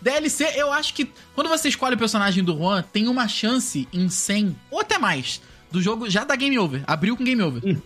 DLC, 0.00 0.52
eu 0.56 0.72
acho 0.72 0.94
que 0.94 1.10
quando 1.34 1.48
você 1.48 1.68
escolhe 1.68 1.94
o 1.94 1.98
personagem 1.98 2.42
do 2.44 2.56
Juan, 2.56 2.82
tem 2.92 3.08
uma 3.08 3.28
chance 3.28 3.88
em 3.92 4.08
100, 4.08 4.56
ou 4.70 4.80
até 4.80 4.98
mais, 4.98 5.40
do 5.70 5.80
jogo 5.82 6.08
já 6.08 6.24
dá 6.24 6.34
game 6.36 6.58
over. 6.58 6.82
Abriu 6.86 7.16
com 7.16 7.24
game 7.24 7.42
over. 7.42 7.62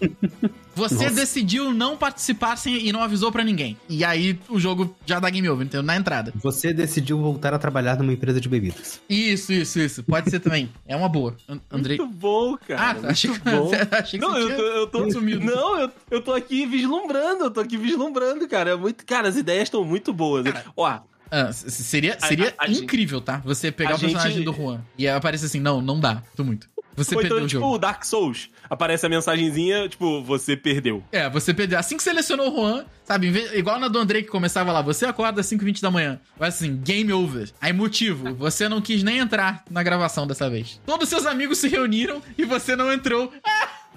Você 0.75 0.95
Nossa. 0.95 1.11
decidiu 1.11 1.71
não 1.75 1.99
participar 1.99 2.57
sem, 2.57 2.87
e 2.87 2.93
não 2.93 3.03
avisou 3.03 3.31
pra 3.31 3.45
ninguém. 3.45 3.77
E 3.91 4.03
aí 4.03 4.39
o 4.49 4.59
jogo 4.59 4.97
já 5.05 5.21
dá 5.21 5.29
game 5.29 5.47
over, 5.51 5.67
entendeu? 5.67 5.83
Na 5.83 5.95
entrada. 5.97 6.33
Você 6.43 6.73
decidiu 6.73 7.19
voltar 7.19 7.53
a 7.53 7.59
trabalhar 7.59 7.99
numa 7.99 8.13
empresa 8.13 8.41
de 8.41 8.49
bebidas. 8.49 8.99
Isso, 9.09 9.53
isso, 9.53 9.79
isso. 9.79 10.03
Pode 10.03 10.31
ser 10.31 10.41
também. 10.41 10.71
É 10.89 10.97
uma 10.97 11.11
boa. 11.11 11.37
An- 11.47 11.61
Andrei. 11.71 11.99
Muito 11.99 12.15
bom, 12.15 12.57
cara. 12.57 12.81
Ah, 12.91 12.95
muito 12.95 13.07
achei 13.11 13.31
que, 13.31 13.39
bom. 13.39 13.71
achei 13.91 14.19
que 14.19 14.27
Não, 14.27 14.33
você 14.33 14.41
eu 14.41 14.47
tinha 14.47 14.57
tô, 14.57 14.63
eu 14.63 14.87
tô 14.87 15.11
sumido. 15.11 15.45
Não, 15.45 15.79
eu, 15.79 15.91
eu 16.11 16.23
tô 16.23 16.33
aqui 16.33 16.65
vislumbrando, 16.65 17.45
eu 17.45 17.51
tô 17.51 17.61
aqui 17.61 17.77
vislumbrando, 17.77 18.49
cara. 18.49 18.71
É 18.71 18.77
muito, 18.77 19.05
cara, 19.05 19.29
as 19.29 19.37
ideias 19.37 19.65
estão 19.65 19.85
muito 19.85 20.11
boas. 20.11 20.47
Ó, 20.75 21.01
Ah, 21.31 21.51
seria 21.53 22.19
seria 22.21 22.55
A- 22.59 22.65
a- 22.65 22.67
a 22.67 22.71
incrível, 22.71 23.21
tá? 23.21 23.43
Você 23.45 23.71
pegar 23.73 23.97
o 23.97 23.99
personagem 23.99 24.33
gente- 24.39 24.45
do 24.45 24.53
Juan 24.55 24.81
e 24.99 25.07
aparecer 25.09 25.47
assim, 25.47 25.61
não, 25.61 25.81
não 25.83 25.99
dá, 26.01 26.23
tô 26.37 26.45
muito. 26.45 26.69
Você 26.97 27.15
Ou 27.15 27.21
perdeu 27.21 27.37
então, 27.39 27.47
o 27.47 27.49
tipo, 27.49 27.61
jogo. 27.63 27.75
o 27.75 27.79
Dark 27.79 28.05
Souls. 28.05 28.51
Aparece 28.69 29.05
a 29.07 29.09
mensagenzinha, 29.09 29.89
tipo, 29.89 30.23
você 30.23 30.57
perdeu. 30.57 31.03
É, 31.13 31.29
você 31.29 31.53
perdeu. 31.55 31.79
Assim 31.79 31.97
que 31.97 32.03
selecionou 32.03 32.51
o 32.53 32.55
Juan, 32.57 32.85
sabe, 33.05 33.29
igual 33.55 33.79
na 33.81 33.89
do 33.89 33.99
Andrei 33.99 34.23
que 34.23 34.29
começava 34.29 34.73
lá, 34.73 34.81
você 34.83 35.05
acorda 35.07 35.41
às 35.41 35.47
5h20 35.47 35.81
da 35.81 35.91
manhã. 35.91 36.21
Vai 36.39 36.49
assim, 36.51 36.77
game 36.77 37.13
over. 37.13 37.51
Aí 37.61 37.73
motivo, 37.73 38.33
você 38.37 38.69
não 38.69 38.81
quis 38.81 39.03
nem 39.03 39.19
entrar 39.19 39.65
na 39.71 39.83
gravação 39.83 40.27
dessa 40.27 40.49
vez. 40.51 40.81
Todos 40.87 41.09
seus 41.09 41.27
amigos 41.27 41.59
se 41.59 41.69
reuniram 41.69 42.23
e 42.37 42.45
você 42.45 42.77
não 42.77 42.93
entrou. 42.93 43.33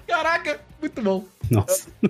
Ah, 0.08 0.12
caraca, 0.12 0.60
muito 0.80 1.02
bom. 1.02 1.24
Nossa. 1.50 1.88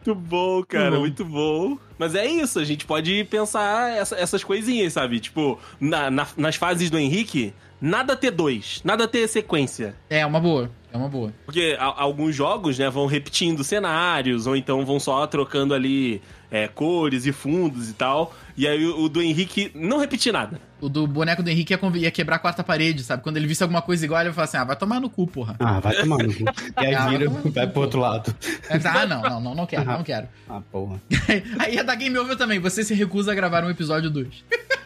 Muito 0.00 0.14
bom, 0.14 0.62
cara, 0.64 0.98
Muito 0.98 1.24
muito 1.24 1.24
bom. 1.26 1.78
Mas 1.98 2.14
é 2.14 2.24
isso, 2.26 2.58
a 2.58 2.64
gente 2.64 2.86
pode 2.86 3.24
pensar 3.24 3.90
essa- 3.96 4.16
essas 4.16 4.42
coisinhas, 4.42 4.92
sabe? 4.94 5.20
Tipo, 5.20 5.58
na- 5.80 6.10
na- 6.10 6.26
nas 6.36 6.56
fases 6.56 6.88
do 6.90 6.96
Henrique, 6.98 7.52
nada 7.80 8.14
ter 8.16 8.30
dois, 8.30 8.80
nada 8.84 9.06
ter 9.08 9.26
sequência. 9.28 9.94
É, 10.08 10.24
uma 10.26 10.40
boa. 10.40 10.70
É 10.92 10.96
uma 10.96 11.08
boa. 11.08 11.32
Porque 11.46 11.76
a- 11.78 12.02
alguns 12.02 12.34
jogos, 12.34 12.76
né, 12.78 12.90
vão 12.90 13.06
repetindo 13.06 13.62
cenários, 13.62 14.46
ou 14.48 14.56
então 14.56 14.84
vão 14.84 14.98
só 14.98 15.24
trocando 15.26 15.72
ali 15.72 16.20
é, 16.50 16.66
cores 16.66 17.26
e 17.26 17.32
fundos 17.32 17.88
e 17.88 17.92
tal. 17.94 18.34
E 18.56 18.66
aí 18.66 18.84
o, 18.84 19.04
o 19.04 19.08
do 19.08 19.22
Henrique 19.22 19.70
não 19.72 19.98
repetir 20.00 20.32
nada. 20.32 20.60
O 20.80 20.88
do 20.88 21.06
boneco 21.06 21.44
do 21.44 21.48
Henrique 21.50 21.72
ia, 21.72 21.80
ia 21.96 22.10
quebrar 22.10 22.36
a 22.36 22.38
quarta 22.40 22.64
parede, 22.64 23.04
sabe? 23.04 23.22
Quando 23.22 23.36
ele 23.36 23.46
visse 23.46 23.62
alguma 23.62 23.80
coisa 23.80 24.04
igual, 24.04 24.20
ele 24.20 24.30
ia 24.30 24.32
falar 24.32 24.46
assim: 24.46 24.56
ah, 24.56 24.64
vai 24.64 24.74
tomar 24.74 24.98
no 24.98 25.08
cu, 25.08 25.28
porra. 25.28 25.54
Ah, 25.60 25.78
vai 25.78 25.94
tomar 25.94 26.18
no 26.24 26.34
cu. 26.34 26.42
E 26.82 26.86
aí 26.86 26.94
Ah, 26.94 27.04
vai 27.04 27.10
vira, 27.18 27.30
no 27.30 27.52
vai 27.52 27.66
cu, 27.68 27.72
pro 27.72 27.82
outro 27.82 28.00
lado. 28.00 28.34
Aí, 28.68 28.80
ah, 28.84 29.06
não, 29.06 29.22
não, 29.22 29.40
não, 29.40 29.54
não 29.54 29.66
quero, 29.66 29.84
não 29.84 30.02
quero. 30.02 30.26
Ah, 30.48 30.60
porra. 30.72 31.00
Aí 31.60 31.74
ia 31.76 31.84
dar 31.84 31.94
game 31.94 32.18
over 32.18 32.36
também. 32.36 32.58
Você 32.58 32.82
se 32.82 32.94
recusa 32.94 33.30
a 33.30 33.34
gravar 33.34 33.62
um 33.64 33.70
episódio 33.70 34.10
2. 34.10 34.44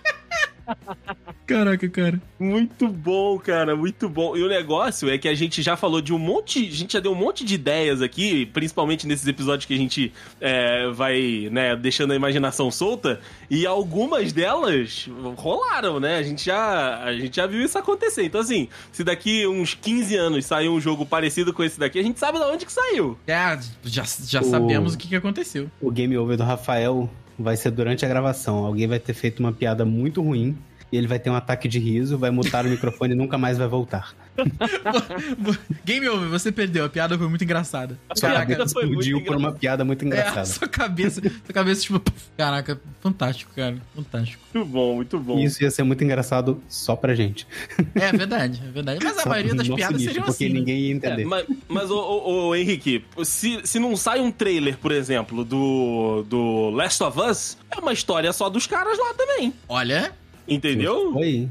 Caraca, 1.47 1.87
cara. 1.91 2.21
Muito 2.39 2.89
bom, 2.89 3.39
cara, 3.39 3.77
muito 3.77 4.09
bom. 4.09 4.35
E 4.37 4.43
o 4.43 4.49
negócio 4.49 5.11
é 5.11 5.19
que 5.19 5.29
a 5.29 5.35
gente 5.35 5.63
já 5.63 5.77
falou 5.77 6.01
de 6.01 6.13
um 6.13 6.19
monte, 6.19 6.59
a 6.67 6.71
gente 6.75 6.95
já 6.95 7.01
deu 7.01 7.13
um 7.13 7.17
monte 7.17 7.45
de 7.45 7.55
ideias 7.55 8.01
aqui, 8.01 8.47
principalmente 8.47 9.07
nesses 9.07 9.27
episódios 9.27 9.67
que 9.67 9.75
a 9.75 9.77
gente 9.79 10.13
é, 10.41 10.89
vai, 10.91 11.49
né, 11.53 11.77
deixando 11.77 12.13
a 12.13 12.17
imaginação 12.17 12.71
solta, 12.71 13.21
e 13.51 13.67
algumas 13.67 14.33
delas 14.33 15.07
rolaram, 15.37 16.01
né? 16.01 16.17
A 16.17 16.23
gente 16.23 16.47
já, 16.47 17.03
a 17.05 17.13
gente 17.15 17.37
já 17.37 17.47
viu 17.47 17.63
isso 17.63 17.77
acontecer. 17.79 18.25
Então 18.25 18.41
assim, 18.41 18.69
se 18.91 19.05
daqui 19.05 19.47
uns 19.47 19.75
15 19.75 20.17
anos 20.17 20.47
sair 20.47 20.69
um 20.71 20.81
jogo 20.81 21.05
parecido 21.05 21.53
com 21.53 21.63
esse 21.63 21.79
daqui, 21.79 21.99
a 21.99 22.03
gente 22.03 22.19
sabe 22.19 22.39
de 22.39 22.45
onde 22.45 22.65
que 22.65 22.73
saiu. 22.73 23.19
É, 23.27 23.59
já, 23.85 24.05
já 24.27 24.41
O- 24.41 24.45
sabemos 24.45 24.95
o 24.95 24.99
que, 24.99 25.09
que 25.09 25.17
aconteceu. 25.17 25.71
O 25.81 25.91
game 25.91 26.17
over 26.17 26.37
do 26.39 26.43
Rafael 26.43 27.11
vai 27.39 27.57
ser 27.57 27.71
durante 27.71 28.05
a 28.05 28.09
gravação. 28.09 28.65
Alguém 28.65 28.87
vai 28.87 28.99
ter 28.99 29.15
feito 29.15 29.41
uma 29.41 29.53
piada 29.53 29.85
muito 29.85 30.23
ruim. 30.23 30.57
E 30.93 30.97
ele 30.97 31.07
vai 31.07 31.19
ter 31.19 31.31
um 31.31 31.35
ataque 31.35 31.67
de 31.69 31.79
riso, 31.79 32.17
vai 32.19 32.31
mutar 32.31 32.65
o 32.65 32.69
microfone 32.69 33.13
e 33.15 33.17
nunca 33.17 33.37
mais 33.39 33.59
vai 33.59 33.67
voltar. 33.69 34.15
Game 35.85 36.09
over, 36.09 36.29
você 36.29 36.51
perdeu. 36.51 36.85
A 36.85 36.89
piada 36.89 37.17
foi 37.17 37.29
muito 37.29 37.45
engraçada. 37.45 37.99
Sua 38.15 38.31
Piada 38.31 38.47
cabeça 38.47 38.73
foi 38.75 38.87
muito 38.87 39.01
explodiu 39.01 39.25
por 39.25 39.37
uma 39.37 39.53
piada 39.53 39.85
muito 39.85 40.03
É, 40.05 40.07
engraçada. 40.07 40.47
sua 40.47 40.69
cabeça, 40.69 41.21
sua 41.21 41.53
cabeça, 41.55 41.83
tipo, 41.83 42.03
caraca, 42.37 42.81
fantástico, 43.01 43.53
cara, 43.55 43.77
fantástico. 43.95 44.43
Muito 44.53 44.69
bom, 44.69 44.95
muito 44.97 45.19
bom. 45.19 45.39
Isso 45.39 45.63
ia 45.63 45.71
ser 45.71 45.83
muito 45.85 46.03
engraçado 46.05 46.61
só 46.69 46.97
pra 46.97 47.15
gente. 47.15 47.47
É 47.95 48.11
verdade, 48.13 48.63
é 48.67 48.71
verdade. 48.71 49.01
Mas 49.05 49.19
a 49.19 49.23
Só 49.23 49.29
maioria 49.29 49.55
pro 49.55 49.59
das 49.59 49.69
piadas 49.77 49.97
nicho, 50.01 50.05
seriam 50.13 50.25
Porque 50.27 50.45
assim. 50.45 50.53
né? 50.53 50.59
ninguém 50.61 50.79
ia 50.81 50.93
É, 50.93 50.97
entender. 50.97 51.25
mas, 51.25 51.47
mas 51.69 51.91
ô, 51.91 51.99
ô, 51.99 52.49
ô, 52.49 52.55
Henrique, 52.57 53.05
se, 53.25 53.61
se 53.65 53.79
não 53.79 53.97
sai 53.97 54.21
um 54.21 54.31
trailer, 54.31 54.77
por 54.79 54.93
exemplo, 54.93 55.45
do, 55.45 56.25
do 56.29 56.71
Last 56.71 57.03
of 57.03 57.19
Us, 57.21 57.57
é 57.71 57.79
uma 57.79 57.93
história 57.93 58.33
só 58.33 58.49
dos 58.49 58.67
caras 58.67 58.99
lá 58.99 59.15
também. 59.15 59.53
Olha, 59.69 60.13
Entendeu? 60.47 61.13
Foi. 61.13 61.29
Em 61.29 61.51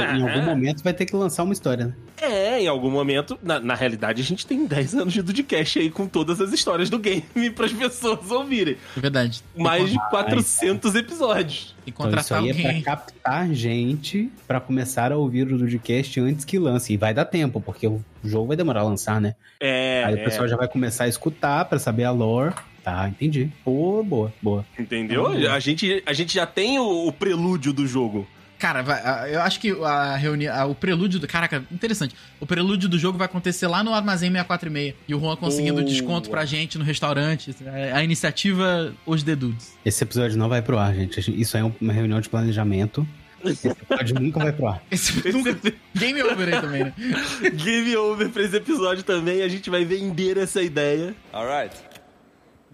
É. 0.00 0.22
algum 0.22 0.42
momento 0.46 0.82
vai 0.82 0.94
ter 0.94 1.04
que 1.04 1.14
lançar 1.14 1.42
uma 1.42 1.52
história. 1.52 1.86
né? 1.86 1.94
É, 2.18 2.62
em 2.62 2.66
algum 2.68 2.88
momento. 2.90 3.38
Na, 3.42 3.60
na 3.60 3.74
realidade, 3.74 4.22
a 4.22 4.24
gente 4.24 4.46
tem 4.46 4.64
10 4.64 4.94
anos 4.96 5.12
de 5.12 5.20
Dudcast 5.20 5.78
aí 5.78 5.90
com 5.90 6.06
todas 6.06 6.40
as 6.40 6.50
histórias 6.52 6.88
do 6.88 6.98
game 6.98 7.22
pras 7.54 7.72
pessoas 7.72 8.30
ouvirem. 8.30 8.76
é 8.96 9.00
verdade. 9.00 9.42
Mais 9.54 9.90
de 9.90 9.98
400 10.08 10.94
episódios. 10.94 11.74
Tem 11.84 11.92
que 11.92 12.00
Então 12.00 12.06
isso 12.06 12.28
contratar 12.28 12.38
aí 12.38 12.48
é 12.50 12.54
pra 12.54 12.68
alguém. 12.68 12.82
captar 12.82 13.52
gente 13.52 14.30
pra 14.48 14.60
começar 14.60 15.12
a 15.12 15.16
ouvir 15.18 15.52
o 15.52 15.58
Dudcast 15.58 16.18
antes 16.20 16.44
que 16.46 16.58
lance. 16.58 16.94
E 16.94 16.96
vai 16.96 17.12
dar 17.12 17.26
tempo, 17.26 17.60
porque 17.60 17.86
o 17.86 18.00
jogo 18.24 18.46
vai 18.48 18.56
demorar 18.56 18.80
a 18.80 18.84
lançar, 18.84 19.20
né? 19.20 19.34
É, 19.60 20.04
aí 20.06 20.14
é, 20.18 20.22
o 20.22 20.24
pessoal 20.24 20.48
já 20.48 20.56
vai 20.56 20.68
começar 20.68 21.04
a 21.04 21.08
escutar 21.08 21.66
pra 21.66 21.78
saber 21.78 22.04
a 22.04 22.10
lore. 22.12 22.54
Tá, 22.84 23.08
entendi. 23.08 23.50
Boa, 23.64 24.02
boa, 24.02 24.32
boa. 24.42 24.66
entendeu? 24.78 25.26
A 25.52 25.60
gente, 25.60 26.02
a 26.04 26.12
gente 26.12 26.34
já 26.34 26.46
tem 26.46 26.78
o, 26.78 27.06
o 27.08 27.12
prelúdio 27.12 27.72
do 27.72 27.86
jogo. 27.86 28.26
Cara, 28.58 28.84
eu 29.28 29.40
acho 29.42 29.58
que 29.58 29.70
a 29.82 30.14
reunião, 30.16 30.70
o 30.70 30.74
prelúdio 30.74 31.18
do. 31.18 31.26
Caraca, 31.26 31.64
interessante. 31.70 32.14
O 32.38 32.46
prelúdio 32.46 32.88
do 32.88 32.96
jogo 32.96 33.18
vai 33.18 33.24
acontecer 33.24 33.66
lá 33.66 33.82
no 33.82 33.92
Armazém 33.92 34.30
646. 34.30 34.94
E 35.08 35.14
o 35.16 35.18
Juan 35.20 35.34
conseguindo 35.34 35.80
Boa. 35.80 35.84
desconto 35.84 36.30
pra 36.30 36.44
gente 36.44 36.78
no 36.78 36.84
restaurante. 36.84 37.52
A 37.92 38.04
iniciativa 38.04 38.94
Os 39.04 39.24
Dedudes. 39.24 39.76
Esse 39.84 40.04
episódio 40.04 40.38
não 40.38 40.48
vai 40.48 40.62
pro 40.62 40.78
ar, 40.78 40.94
gente. 40.94 41.18
Isso 41.40 41.56
aí 41.56 41.62
é 41.64 41.72
uma 41.80 41.92
reunião 41.92 42.20
de 42.20 42.28
planejamento. 42.28 43.04
Esse 43.44 43.66
episódio 43.66 44.20
nunca 44.20 44.38
vai 44.38 44.52
pro 44.52 44.68
ar. 44.68 44.82
Esse, 44.92 45.32
nunca- 45.32 45.56
Game 45.96 46.22
over 46.22 46.54
aí 46.54 46.60
também, 46.60 46.84
né? 46.84 46.92
Game 47.64 47.96
over 47.96 48.28
pra 48.28 48.42
esse 48.44 48.56
episódio 48.56 49.02
também. 49.02 49.42
A 49.42 49.48
gente 49.48 49.68
vai 49.70 49.84
vender 49.84 50.36
essa 50.38 50.62
ideia. 50.62 51.16
All 51.32 51.46
right. 51.48 51.74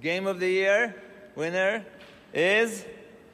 Game 0.00 0.26
of 0.26 0.38
the 0.38 0.46
year 0.46 0.94
winner 1.36 1.82
is 2.34 2.84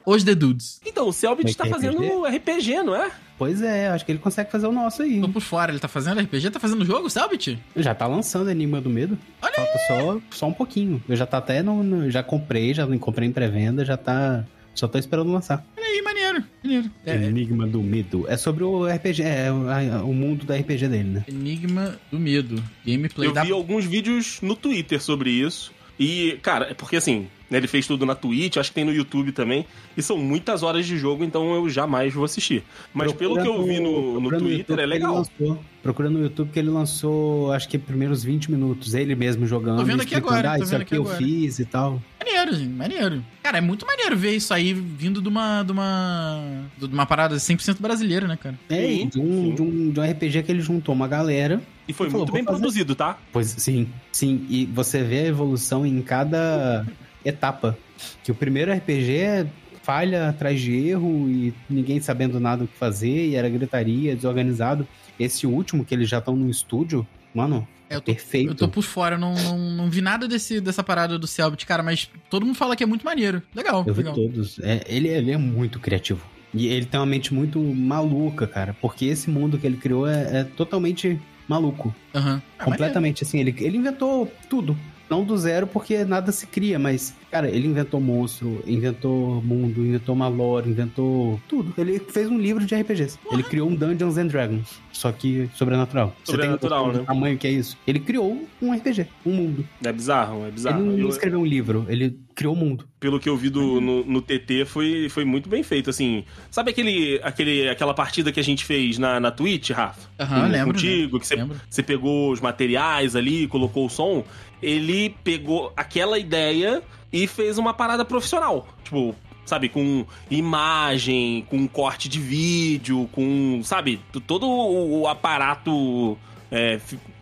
Os 0.05 0.23
Dedudes. 0.23 0.79
Então, 0.85 1.07
o 1.07 1.13
Selbit 1.13 1.55
tá 1.55 1.63
ter 1.65 1.69
fazendo 1.69 2.23
RPG, 2.25 2.83
não 2.83 2.95
é? 2.95 3.11
Pois 3.37 3.61
é, 3.61 3.89
acho 3.89 4.05
que 4.05 4.11
ele 4.13 4.19
consegue 4.19 4.49
fazer 4.49 4.65
o 4.65 4.71
nosso 4.71 5.01
aí. 5.01 5.19
Tô 5.19 5.27
por 5.27 5.41
fora, 5.41 5.71
ele 5.71 5.79
tá 5.79 5.87
fazendo 5.89 6.21
RPG? 6.21 6.51
Tá 6.51 6.59
fazendo 6.59 6.85
jogo, 6.85 7.09
Selbit? 7.09 7.59
Já 7.75 7.93
tá 7.93 8.07
lançando 8.07 8.49
Enigma 8.49 8.79
do 8.79 8.89
Medo. 8.89 9.17
Falta 9.41 9.77
só, 9.87 10.21
só 10.31 10.47
um 10.47 10.53
pouquinho. 10.53 11.03
Eu 11.09 11.15
já 11.15 11.25
tá 11.25 11.37
até 11.39 11.61
no, 11.61 11.83
no- 11.83 12.09
Já 12.09 12.23
comprei, 12.23 12.73
já 12.73 12.85
comprei 12.97 13.27
em 13.27 13.31
pré-venda, 13.31 13.83
já 13.83 13.97
tá. 13.97 14.45
Só 14.73 14.87
tô 14.89 14.97
esperando 14.97 15.31
lançar. 15.31 15.65
Olha 15.77 15.85
aí, 15.85 16.01
maneiro. 16.01 16.43
Maneiro. 16.63 16.91
É, 17.05 17.15
Enigma 17.15 17.65
do 17.65 17.81
Medo. 17.81 18.25
É 18.29 18.35
sobre 18.35 18.63
o 18.63 18.85
RPG, 18.85 19.23
é 19.23 19.47
a- 19.47 20.03
o 20.03 20.13
mundo 20.13 20.45
da 20.45 20.55
RPG 20.55 20.87
dele, 20.89 21.09
né? 21.09 21.25
Enigma 21.29 21.97
do 22.11 22.19
Medo. 22.19 22.61
Gameplay 22.85 23.29
Eu 23.29 23.33
da. 23.33 23.43
vi 23.43 23.51
alguns 23.53 23.85
vídeos 23.85 24.39
no 24.41 24.53
Twitter 24.55 25.01
sobre 25.01 25.29
isso. 25.29 25.73
E, 25.99 26.37
cara, 26.41 26.67
é 26.71 26.73
porque 26.73 26.97
assim, 26.97 27.27
né, 27.49 27.57
ele 27.57 27.67
fez 27.67 27.87
tudo 27.87 28.05
na 28.05 28.15
Twitch, 28.15 28.57
acho 28.57 28.69
que 28.69 28.75
tem 28.75 28.83
no 28.83 28.91
YouTube 28.93 29.31
também. 29.31 29.65
E 29.95 30.01
são 30.01 30.17
muitas 30.17 30.61
horas 30.63 30.85
de 30.85 30.97
jogo, 30.97 31.23
então 31.23 31.53
eu 31.55 31.69
jamais 31.69 32.13
vou 32.13 32.25
assistir. 32.25 32.63
Mas 32.93 33.13
pelo 33.13 33.41
que 33.41 33.47
eu 33.47 33.63
vi 33.63 33.79
no, 33.79 34.15
no 34.19 34.29
Procura 34.29 34.39
Twitter, 34.39 34.57
YouTube 34.59 34.79
é 34.81 34.85
legal. 34.85 35.15
lançou. 35.15 35.59
Procura 35.81 36.09
no 36.09 36.19
YouTube 36.21 36.49
que 36.51 36.59
ele 36.59 36.69
lançou, 36.69 37.51
acho 37.53 37.69
que 37.69 37.77
primeiros 37.77 38.23
20 38.23 38.51
minutos, 38.51 38.93
ele 38.95 39.15
mesmo 39.15 39.45
jogando. 39.45 39.77
Tô 39.77 39.85
vendo 39.85 40.01
aqui 40.01 40.15
agora, 40.15 40.53
Ah, 40.53 40.57
tô 40.57 40.63
isso 40.63 40.71
vendo 40.71 40.81
aqui 40.81 40.95
aqui 40.95 40.97
eu 40.97 41.03
agora." 41.03 41.17
fiz 41.17 41.59
e 41.59 41.65
tal. 41.65 42.01
Maneiro, 42.19 42.55
gente, 42.55 42.69
maneiro. 42.69 43.23
Cara, 43.43 43.59
é 43.59 43.61
muito 43.61 43.85
maneiro 43.85 44.17
ver 44.17 44.35
isso 44.35 44.51
aí 44.53 44.73
vindo 44.73 45.21
de 45.21 45.29
uma. 45.29 45.61
de 45.63 45.71
uma. 45.71 46.63
de 46.77 46.85
uma 46.87 47.05
parada 47.05 47.35
100% 47.35 47.79
brasileira, 47.79 48.27
né, 48.27 48.35
cara? 48.35 48.57
É, 48.67 48.81
Sim, 48.87 49.07
de 49.07 49.19
um, 49.19 49.23
sim. 49.43 49.53
de, 49.55 49.61
um, 49.61 49.91
de 49.91 49.99
um 49.99 50.03
RPG 50.11 50.41
que 50.43 50.51
ele 50.51 50.61
juntou 50.61 50.93
uma 50.95 51.07
galera. 51.07 51.61
E 51.87 51.93
foi 51.93 52.07
falou, 52.09 52.21
muito 52.25 52.33
bem 52.33 52.43
"Vou 52.43 52.53
fazer." 52.53 52.61
produzido, 52.63 52.95
tá? 52.95 53.17
Pois 53.31 53.47
sim, 53.47 53.87
sim. 54.11 54.45
E 54.49 54.65
você 54.65 55.03
vê 55.03 55.19
a 55.19 55.25
evolução 55.27 55.85
em 55.85 56.01
cada 56.01 56.85
etapa. 57.23 57.77
Que 58.23 58.31
o 58.31 58.35
primeiro 58.35 58.71
RPG 58.73 59.11
é 59.17 59.47
falha 59.83 60.29
atrás 60.29 60.59
de 60.59 60.75
erro 60.75 61.29
e 61.29 61.53
ninguém 61.69 61.99
sabendo 62.01 62.39
nada 62.39 62.63
o 62.63 62.67
que 62.67 62.75
fazer, 62.75 63.27
e 63.27 63.35
era 63.35 63.47
gritaria, 63.47 64.15
desorganizado. 64.15 64.87
Esse 65.19 65.45
último, 65.45 65.85
que 65.85 65.93
eles 65.93 66.09
já 66.09 66.17
estão 66.17 66.35
no 66.35 66.49
estúdio, 66.49 67.07
mano, 67.33 67.65
É, 67.89 67.95
eu 67.95 68.01
tô, 68.01 68.05
perfeito. 68.11 68.49
eu 68.49 68.55
tô 68.55 68.67
por 68.67 68.81
fora, 68.83 69.15
eu 69.15 69.19
não, 69.19 69.33
não, 69.35 69.57
não 69.59 69.89
vi 69.89 70.01
nada 70.01 70.27
desse, 70.27 70.59
dessa 70.59 70.83
parada 70.83 71.19
do 71.19 71.27
Selbit, 71.27 71.65
cara, 71.67 71.83
mas 71.83 72.09
todo 72.31 72.45
mundo 72.45 72.55
fala 72.55 72.75
que 72.75 72.83
é 72.83 72.85
muito 72.87 73.05
maneiro. 73.05 73.41
Legal, 73.53 73.83
Eu 73.87 73.93
vi 73.93 73.99
legal. 74.01 74.15
todos. 74.15 74.57
É, 74.59 74.83
ele, 74.87 75.07
ele 75.07 75.31
é 75.31 75.37
muito 75.37 75.79
criativo. 75.79 76.25
E 76.53 76.67
ele 76.67 76.85
tem 76.85 76.99
uma 76.99 77.05
mente 77.05 77.31
muito 77.33 77.59
maluca, 77.59 78.47
cara. 78.47 78.75
Porque 78.81 79.05
esse 79.05 79.29
mundo 79.29 79.57
que 79.59 79.67
ele 79.67 79.77
criou 79.77 80.07
é, 80.07 80.39
é 80.39 80.43
totalmente 80.43 81.19
maluco. 81.47 81.93
Ah, 82.13 82.39
completamente, 82.63 83.23
assim. 83.23 83.39
Ele, 83.39 83.55
ele 83.59 83.77
inventou 83.77 84.31
tudo. 84.49 84.75
Não 85.07 85.23
do 85.23 85.37
zero, 85.37 85.67
porque 85.67 86.03
nada 86.03 86.31
se 86.31 86.47
cria, 86.47 86.79
mas, 86.79 87.13
cara, 87.29 87.47
ele 87.47 87.67
inventou 87.67 88.01
monstro, 88.01 88.63
inventou 88.65 89.39
mundo, 89.39 89.85
inventou 89.85 90.15
uma 90.15 90.27
lore, 90.27 90.67
inventou 90.71 91.39
tudo. 91.47 91.71
Ele 91.77 91.99
fez 91.99 92.27
um 92.27 92.39
livro 92.39 92.65
de 92.65 92.73
RPGs. 92.73 93.19
Ele 93.31 93.43
criou 93.43 93.69
um 93.69 93.75
Dungeons 93.75 94.17
and 94.17 94.25
Dragons, 94.25 94.67
só 94.91 95.11
que 95.11 95.47
sobrenatural. 95.53 96.07
Você 96.23 96.31
tem 96.31 96.35
Sobrenatural, 96.41 96.79
noção 96.87 96.93
do 96.93 96.99
né? 97.01 97.05
tamanho 97.05 97.37
que 97.37 97.45
é 97.45 97.51
isso? 97.51 97.77
Ele 97.85 97.99
criou 97.99 98.47
um 98.59 98.73
RPG, 98.73 99.05
um 99.23 99.31
mundo. 99.31 99.63
É 99.83 99.91
bizarro, 99.93 100.43
é 100.43 100.49
bizarro. 100.49 100.81
ele 100.81 100.89
não 100.93 100.97
Eu- 100.97 101.09
escreveu 101.09 101.39
um 101.39 101.45
livro, 101.45 101.85
ele 101.87 102.17
criou 102.35 102.53
um 102.53 102.57
mundo. 102.57 102.85
pelo 102.99 103.19
que 103.19 103.29
eu 103.29 103.37
vi 103.37 103.49
do, 103.49 103.79
no, 103.79 104.03
no 104.03 104.21
TT, 104.21 104.65
foi, 104.65 105.07
foi 105.09 105.23
muito 105.23 105.47
bem 105.47 105.63
feito, 105.63 105.89
assim. 105.89 106.25
Sabe 106.51 106.71
aquele, 106.71 107.19
aquele, 107.23 107.69
aquela 107.69 107.93
partida 107.93 108.31
que 108.31 108.39
a 108.39 108.43
gente 108.43 108.65
fez 108.65 108.97
na, 108.97 109.19
na 109.19 109.31
Twitch, 109.31 109.69
Rafa? 109.71 110.09
Aham, 110.19 110.41
Com- 110.41 110.47
lembro, 110.51 110.73
Contigo, 110.73 111.19
que 111.19 111.25
você, 111.69 111.81
pegou 111.83 112.31
os 112.31 112.41
materiais 112.41 113.15
ali, 113.15 113.47
colocou 113.47 113.85
o 113.85 113.89
som. 113.89 114.23
Ele 114.61 115.15
pegou 115.23 115.71
aquela 115.77 116.19
ideia 116.19 116.83
e 117.13 117.25
fez 117.27 117.57
uma 117.57 117.73
parada 117.73 118.03
profissional. 118.03 118.67
Tipo, 118.83 119.15
sabe, 119.45 119.69
com 119.69 120.05
imagem, 120.29 121.45
com 121.49 121.67
corte 121.67 122.09
de 122.09 122.19
vídeo, 122.19 123.07
com, 123.11 123.61
sabe, 123.63 123.99
todo 124.27 124.47
o, 124.47 125.01
o 125.01 125.07
aparato 125.07 126.17
é, 126.51 126.77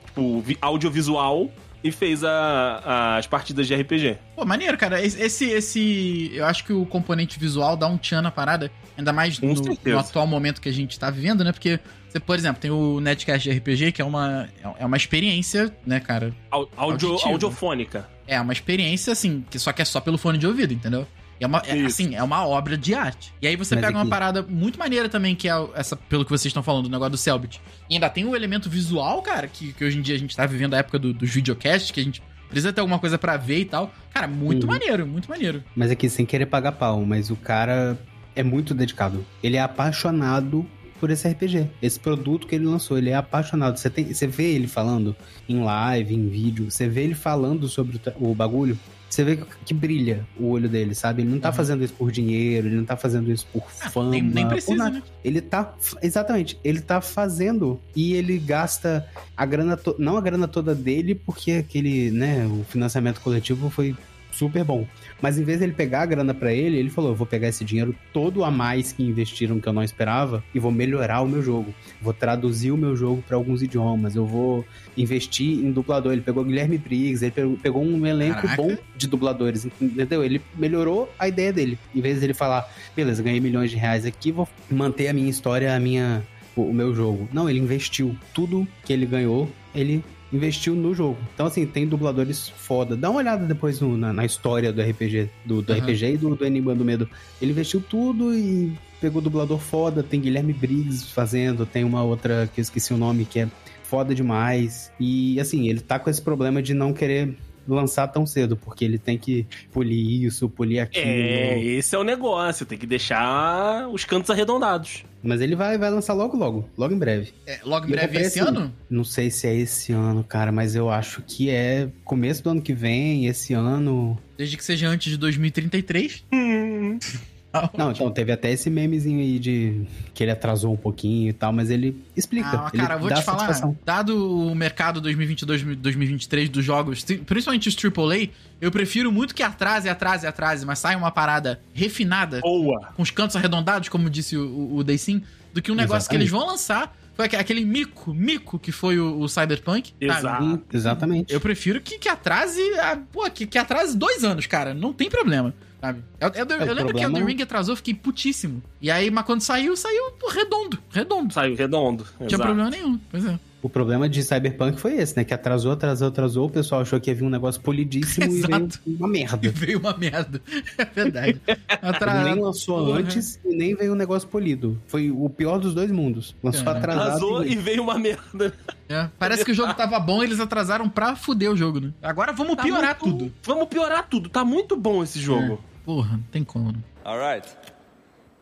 tipo, 0.07 0.41
vi- 0.41 0.57
audiovisual 0.61 1.49
e 1.83 1.91
fez 1.91 2.23
a- 2.23 3.17
as 3.17 3.27
partidas 3.27 3.67
de 3.67 3.75
RPG. 3.75 4.17
Pô, 4.35 4.45
maneiro, 4.45 4.77
cara. 4.77 5.01
Esse, 5.03 5.45
esse, 5.45 6.31
Eu 6.33 6.45
acho 6.45 6.63
que 6.63 6.73
o 6.73 6.85
componente 6.85 7.37
visual 7.39 7.75
dá 7.75 7.87
um 7.87 7.97
tchan 7.97 8.21
na 8.21 8.31
parada. 8.31 8.71
Ainda 8.97 9.11
mais 9.11 9.39
no, 9.39 9.47
no 9.93 9.99
atual 9.99 10.27
momento 10.27 10.61
que 10.61 10.69
a 10.69 10.73
gente 10.73 10.97
tá 10.99 11.09
vivendo, 11.09 11.43
né? 11.43 11.51
Porque, 11.51 11.79
você, 12.07 12.19
por 12.19 12.37
exemplo, 12.37 12.61
tem 12.61 12.69
o 12.71 12.99
Netcast 12.99 13.49
de 13.49 13.57
RPG, 13.57 13.91
que 13.91 14.01
é 14.01 14.05
uma, 14.05 14.47
é 14.79 14.85
uma 14.85 14.97
experiência, 14.97 15.75
né, 15.85 15.99
cara? 15.99 16.31
Au- 16.51 16.69
audio- 16.77 17.09
audiofônica. 17.33 18.07
É 18.27 18.39
uma 18.39 18.53
experiência, 18.53 19.11
assim, 19.11 19.43
que 19.49 19.57
só 19.59 19.73
que 19.73 19.81
é 19.81 19.85
só 19.85 19.99
pelo 19.99 20.17
fone 20.17 20.37
de 20.37 20.45
ouvido, 20.47 20.73
entendeu? 20.73 21.07
É 21.43 21.47
uma, 21.47 21.59
é, 21.65 21.85
assim, 21.85 22.15
é 22.15 22.23
uma 22.23 22.45
obra 22.47 22.77
de 22.77 22.93
arte. 22.93 23.33
E 23.41 23.47
aí 23.47 23.55
você 23.55 23.75
Mas 23.75 23.85
pega 23.85 23.97
uma 23.97 24.05
parada 24.05 24.41
muito 24.47 24.79
maneira 24.79 25.09
também, 25.09 25.35
que 25.35 25.47
é 25.49 25.53
essa, 25.75 25.95
pelo 25.95 26.23
que 26.23 26.31
vocês 26.31 26.47
estão 26.49 26.63
falando, 26.63 26.85
o 26.85 26.89
negócio 26.89 27.11
do 27.11 27.17
Selbit. 27.17 27.61
E 27.89 27.95
ainda 27.95 28.09
tem 28.09 28.25
o 28.25 28.35
elemento 28.35 28.69
visual, 28.69 29.21
cara, 29.21 29.47
que, 29.47 29.73
que 29.73 29.83
hoje 29.83 29.97
em 29.97 30.01
dia 30.01 30.15
a 30.15 30.19
gente 30.19 30.35
tá 30.35 30.45
vivendo 30.45 30.73
a 30.73 30.77
época 30.77 30.97
do- 30.97 31.13
dos 31.13 31.29
videocasts, 31.29 31.91
que 31.91 31.99
a 31.99 32.03
gente 32.03 32.21
precisa 32.49 32.71
ter 32.71 32.81
alguma 32.81 32.99
coisa 32.99 33.17
pra 33.17 33.35
ver 33.37 33.59
e 33.59 33.65
tal. 33.65 33.91
Cara, 34.13 34.27
muito 34.27 34.65
Uhum. 34.65 34.71
maneiro, 34.73 35.05
muito 35.07 35.29
maneiro. 35.29 35.63
Mas 35.75 35.91
aqui, 35.91 36.09
sem 36.09 36.25
querer 36.25 36.45
pagar 36.45 36.71
pau, 36.73 37.03
mas 37.05 37.29
o 37.29 37.35
cara 37.35 37.97
é 38.35 38.43
muito 38.43 38.73
dedicado. 38.73 39.25
Ele 39.41 39.57
é 39.57 39.61
apaixonado 39.61 40.65
por 40.99 41.09
esse 41.11 41.27
RPG. 41.27 41.67
Esse 41.81 41.99
produto 41.99 42.47
que 42.47 42.55
ele 42.55 42.65
lançou, 42.65 42.97
ele 42.97 43.09
é 43.09 43.15
apaixonado. 43.15 43.77
Você, 43.77 43.89
tem, 43.89 44.13
você 44.13 44.25
vê 44.25 44.53
ele 44.53 44.67
falando 44.67 45.15
em 45.49 45.61
live, 45.61 46.15
em 46.15 46.29
vídeo, 46.29 46.71
você 46.71 46.87
vê 46.87 47.03
ele 47.03 47.13
falando 47.15 47.67
sobre 47.67 47.99
o, 48.19 48.31
o 48.31 48.35
bagulho, 48.35 48.77
você 49.13 49.23
vê 49.23 49.39
que, 49.65 49.73
brilha 49.73 50.25
o 50.39 50.49
olho 50.49 50.67
dele, 50.67 50.95
sabe? 50.95 51.21
Ele 51.21 51.29
não 51.29 51.39
tá 51.39 51.49
Uhum. 51.49 51.55
fazendo 51.55 51.83
isso 51.83 51.93
por 51.93 52.11
dinheiro, 52.11 52.67
ele 52.67 52.75
não 52.75 52.85
tá 52.85 52.97
fazendo 52.97 53.31
isso 53.31 53.45
por 53.53 53.63
Ah, 53.81 53.89
fama. 53.89 54.09
nem, 54.09 54.21
nem 54.23 54.47
precisa, 54.47 54.89
né? 54.89 55.03
Ele 55.23 55.39
tá. 55.41 55.73
Exatamente, 56.01 56.57
ele 56.63 56.81
tá 56.81 56.99
fazendo 57.01 57.79
e 57.95 58.13
ele 58.13 58.37
gasta 58.39 59.05
a 59.37 59.45
grana. 59.45 59.77
To, 59.77 59.95
não 59.99 60.17
a 60.17 60.21
grana 60.21 60.47
toda 60.47 60.73
dele, 60.73 61.13
porque 61.15 61.51
aquele, 61.53 62.11
né, 62.11 62.45
o 62.47 62.63
financiamento 62.63 63.21
coletivo 63.21 63.69
foi 63.69 63.95
super 64.33 64.63
bom. 64.63 64.85
Mas 65.21 65.37
em 65.37 65.43
vez 65.43 65.59
de 65.59 65.65
ele 65.65 65.73
pegar 65.73 66.01
a 66.01 66.05
grana 66.05 66.33
pra 66.33 66.51
ele, 66.51 66.77
ele 66.77 66.89
falou: 66.89 67.11
eu 67.11 67.15
vou 67.15 67.25
pegar 67.25 67.47
esse 67.47 67.63
dinheiro 67.63 67.95
todo 68.11 68.43
a 68.43 68.51
mais 68.51 68.91
que 68.91 69.03
investiram 69.03 69.59
que 69.59 69.67
eu 69.67 69.73
não 69.73 69.83
esperava 69.83 70.43
e 70.53 70.59
vou 70.59 70.71
melhorar 70.71 71.21
o 71.21 71.27
meu 71.27 71.41
jogo. 71.41 71.73
Vou 72.01 72.13
traduzir 72.13 72.71
o 72.71 72.77
meu 72.77 72.95
jogo 72.95 73.23
pra 73.27 73.37
alguns 73.37 73.61
idiomas. 73.61 74.15
Eu 74.15 74.25
vou 74.25 74.65
investir 74.97 75.63
em 75.63 75.71
dublador. 75.71 76.11
Ele 76.11 76.21
pegou 76.21 76.43
Guilherme 76.43 76.77
Briggs, 76.77 77.23
ele 77.23 77.57
pegou, 77.61 77.83
um 77.83 78.05
elenco 78.05 78.41
Caraca. 78.41 78.61
bom 78.61 78.77
de 78.95 79.07
dubladores, 79.07 79.65
entendeu? 79.79 80.23
Ele 80.23 80.41
melhorou 80.55 81.11
a 81.17 81.27
ideia 81.27 81.53
dele. 81.53 81.77
Em 81.93 82.01
vez 82.01 82.19
de 82.19 82.25
ele 82.25 82.33
falar, 82.33 82.69
beleza, 82.95 83.21
ganhei 83.21 83.39
milhões 83.39 83.69
de 83.69 83.77
reais 83.77 84.05
aqui, 84.05 84.31
vou 84.31 84.47
manter 84.69 85.07
a 85.07 85.13
minha 85.13 85.29
história, 85.29 85.75
a 85.75 85.79
minha, 85.79 86.23
o 86.55 86.73
meu 86.73 86.93
jogo. 86.93 87.27
Não, 87.31 87.49
ele 87.49 87.59
investiu 87.59 88.15
tudo 88.33 88.67
que 88.83 88.93
ele 88.93 89.05
ganhou, 89.05 89.49
ele 89.73 90.03
investiu 90.33 90.73
no 90.75 90.93
jogo. 90.93 91.17
Então, 91.33 91.45
assim, 91.45 91.65
tem 91.65 91.87
dubladores 91.87 92.49
foda. 92.49 92.95
Dá 92.97 93.09
uma 93.09 93.19
olhada 93.19 93.45
depois 93.45 93.79
no- 93.79 93.95
na, 93.97 94.11
na 94.11 94.25
história 94.25 94.73
do 94.73 94.81
RPG, 94.81 95.29
do, 95.45 95.61
do 95.61 95.71
Aham. 95.73 95.81
RPG 95.81 96.13
e 96.13 96.17
do, 96.17 96.35
do 96.35 96.45
Enigma 96.45 96.73
do 96.73 96.83
Medo. 96.83 97.07
Ele 97.41 97.51
investiu 97.51 97.81
tudo 97.87 98.33
e 98.33 98.73
pegou 98.99 99.21
dublador 99.21 99.59
foda. 99.59 100.01
Tem 100.01 100.19
Guilherme 100.19 100.51
Briggs 100.53 101.05
fazendo, 101.13 101.65
tem 101.65 101.83
uma 101.83 102.03
outra 102.03 102.49
que 102.53 102.59
eu 102.59 102.63
esqueci 102.63 102.93
o 102.93 102.97
nome, 102.97 103.25
que 103.25 103.39
é 103.39 103.47
foda 103.83 104.15
demais. 104.15 104.91
E, 104.99 105.39
assim, 105.39 105.69
ele 105.69 105.79
tá 105.81 105.99
com 105.99 106.09
esse 106.09 106.21
problema 106.21 106.61
de 106.63 106.73
não 106.73 106.91
querer 106.93 107.35
lançar 107.67 108.07
tão 108.07 108.25
cedo, 108.25 108.55
porque 108.55 108.83
ele 108.83 108.97
tem 108.97 109.17
que 109.17 109.45
polir 109.71 110.23
isso, 110.23 110.49
polir 110.49 110.79
aquilo. 110.79 111.05
É, 111.05 111.59
esse 111.59 111.95
é 111.95 111.99
o 111.99 112.03
negócio. 112.03 112.65
Tem 112.65 112.77
que 112.77 112.87
deixar 112.87 113.87
os 113.89 114.05
cantos 114.05 114.29
arredondados. 114.29 115.03
Mas 115.23 115.39
ele 115.39 115.55
vai, 115.55 115.77
vai 115.77 115.89
lançar 115.89 116.13
logo, 116.13 116.35
logo. 116.35 116.69
Logo 116.77 116.93
em 116.93 116.97
breve. 116.97 117.33
É, 117.47 117.59
logo 117.63 117.85
em 117.85 117.89
E 117.89 117.91
breve 117.93 118.17
esse 118.17 118.39
assim, 118.39 118.49
ano? 118.49 118.73
Não 118.89 119.03
sei 119.03 119.31
se 119.31 119.47
é 119.47 119.55
esse 119.55 119.93
ano, 119.93 120.23
cara, 120.23 120.51
mas 120.51 120.75
eu 120.75 120.89
acho 120.89 121.21
que 121.21 121.49
é 121.49 121.89
começo 122.03 122.43
do 122.43 122.49
ano 122.49 122.61
que 122.61 122.73
vem, 122.73 123.27
esse 123.27 123.53
ano. 123.53 124.17
Desde 124.37 124.57
que 124.57 124.63
seja 124.63 124.87
antes 124.87 125.11
de 125.11 125.17
2033. 125.17 126.25
Não, 127.77 127.91
então 127.91 128.09
teve 128.11 128.31
até 128.31 128.51
esse 128.51 128.69
memezinho 128.69 129.19
aí 129.19 129.37
de 129.37 129.83
que 130.13 130.23
ele 130.23 130.31
atrasou 130.31 130.73
um 130.73 130.77
pouquinho 130.77 131.29
e 131.29 131.33
tal, 131.33 131.53
mas 131.53 131.69
ele 131.69 132.03
explica. 132.15 132.49
Ah, 132.49 132.69
ele 132.73 132.81
cara, 132.81 132.95
eu 132.95 132.99
vou 132.99 133.09
dá 133.09 133.15
te 133.15 133.23
falar, 133.23 133.39
satisfação. 133.39 133.77
dado 133.85 134.47
o 134.47 134.55
mercado 134.55 135.01
2022-2023 135.01 136.49
dos 136.49 136.63
jogos, 136.65 137.03
principalmente 137.03 137.67
os 137.69 137.75
AAA, 137.75 138.29
eu 138.61 138.71
prefiro 138.71 139.11
muito 139.11 139.35
que 139.35 139.43
atrase, 139.43 139.89
atrase, 139.89 140.25
atrase, 140.27 140.65
mas 140.65 140.79
saia 140.79 140.97
uma 140.97 141.11
parada 141.11 141.59
refinada, 141.73 142.39
Boa. 142.41 142.89
com 142.95 143.01
os 143.01 143.11
cantos 143.11 143.35
arredondados, 143.35 143.89
como 143.89 144.09
disse 144.09 144.35
o, 144.37 144.75
o, 144.75 144.83
Daysim, 144.83 145.21
do 145.53 145.61
que 145.61 145.71
um 145.71 145.75
negócio 145.75 146.09
que 146.09 146.15
Exatamente. 146.15 146.21
eles 146.21 146.31
vão 146.31 146.45
lançar. 146.47 146.95
Foi 147.15 147.25
aque- 147.25 147.35
aquele 147.35 147.63
mico, 147.63 148.11
mico 148.11 148.57
que 148.57 148.71
foi 148.71 148.97
o, 148.97 149.19
o 149.19 149.29
Cyberpunk. 149.29 149.93
Exato. 150.01 150.61
Exatamente. 150.73 151.31
Eu 151.31 151.39
prefiro 151.39 151.79
que, 151.79 151.99
que 151.99 152.09
atrase. 152.09 152.59
ah, 152.79 152.97
pô, 153.11 153.29
que, 153.29 153.45
que 153.45 153.57
atrase 153.59 153.95
dois 153.95 154.23
anos, 154.23 154.47
cara. 154.47 154.73
Não 154.73 154.91
tem 154.91 155.11
problema. 155.11 155.53
Sabe? 155.83 156.01
Eu, 156.17 156.29
eu- 156.29 156.33
eu 156.35 156.41
É, 156.41 156.45
lembro 156.45 156.75
que 156.93 157.01
problema- 157.01 157.09
o 157.09 157.21
The 157.21 157.25
Ring 157.33 157.41
atrasou, 157.41 157.75
fiquei 157.75 157.93
putíssimo. 157.93 158.63
E 158.81 158.89
aí, 158.89 159.11
mas 159.11 159.25
quando 159.25 159.41
saiu, 159.41 159.75
saiu 159.75 160.13
redondo. 160.31 160.79
Redondo. 160.89 161.33
Saiu 161.33 161.55
redondo. 161.57 162.05
Não 162.17 162.25
tinha 162.27 162.37
Exato. 162.37 162.43
problema 162.43 162.69
nenhum. 162.69 162.97
Pois 163.11 163.25
é. 163.25 163.37
O 163.61 163.69
problema 163.69 164.09
de 164.09 164.21
Cyberpunk 164.23 164.77
foi 164.79 164.93
esse, 164.95 165.15
né? 165.15 165.23
Que 165.23 165.33
atrasou, 165.33 165.71
atrasou, 165.71 166.09
atrasou. 166.09 166.47
O 166.47 166.49
pessoal 166.49 166.81
achou 166.81 166.99
que 166.99 167.09
ia 167.09 167.15
vir 167.15 167.23
um 167.23 167.29
negócio 167.29 167.61
polidíssimo 167.61 168.25
e 168.25 168.29
veio 168.41 168.45
Exato. 168.45 168.79
uma 168.85 169.07
E 169.07 169.11
merda. 169.11 169.49
veio 169.51 169.79
uma 169.79 169.97
merda. 169.97 170.41
É 170.77 170.85
verdade. 170.85 171.41
Ele 171.47 171.57
Atrasado. 171.81 172.25
nem 172.29 172.41
lançou 172.43 172.85
Porra. 172.85 172.99
antes 172.99 173.39
e 173.45 173.55
nem 173.55 173.75
veio 173.75 173.91
um 173.93 173.95
negócio 173.95 174.27
polido. 174.27 174.81
Foi 174.87 175.11
o 175.11 175.29
pior 175.29 175.59
dos 175.59 175.73
dois 175.73 175.91
mundos. 175.91 176.33
Lançou 176.43 176.63
Cara, 176.65 176.77
atrasado. 176.79 177.07
Atrasou 177.07 177.43
e... 177.45 177.51
e 177.53 177.55
veio 177.55 177.83
uma 177.83 177.97
merda. 177.99 178.53
É, 178.89 179.09
parece 179.19 179.43
que 179.45 179.51
o 179.51 179.55
jogo 179.55 179.73
tava 179.73 179.97
bom, 179.99 180.21
eles 180.23 180.39
atrasaram 180.41 180.87
pra 180.89 181.15
fuder 181.15 181.49
o 181.51 181.55
jogo, 181.55 181.79
né? 181.79 181.91
Agora 182.01 182.31
vamos 182.33 182.55
Tá 182.57 182.63
piorar 182.63 182.97
muito- 183.01 183.17
tudo. 183.17 183.33
Vamos 183.43 183.67
piorar 183.69 184.07
tudo. 184.09 184.29
Tá 184.29 184.43
muito 184.45 184.75
bom 184.77 185.01
esse 185.03 185.19
jogo. 185.21 185.61
Porra, 185.85 186.13
não 186.17 186.23
tem 186.31 186.43
como. 186.43 186.71
né? 186.71 186.79
All 187.03 187.17
right. 187.19 187.47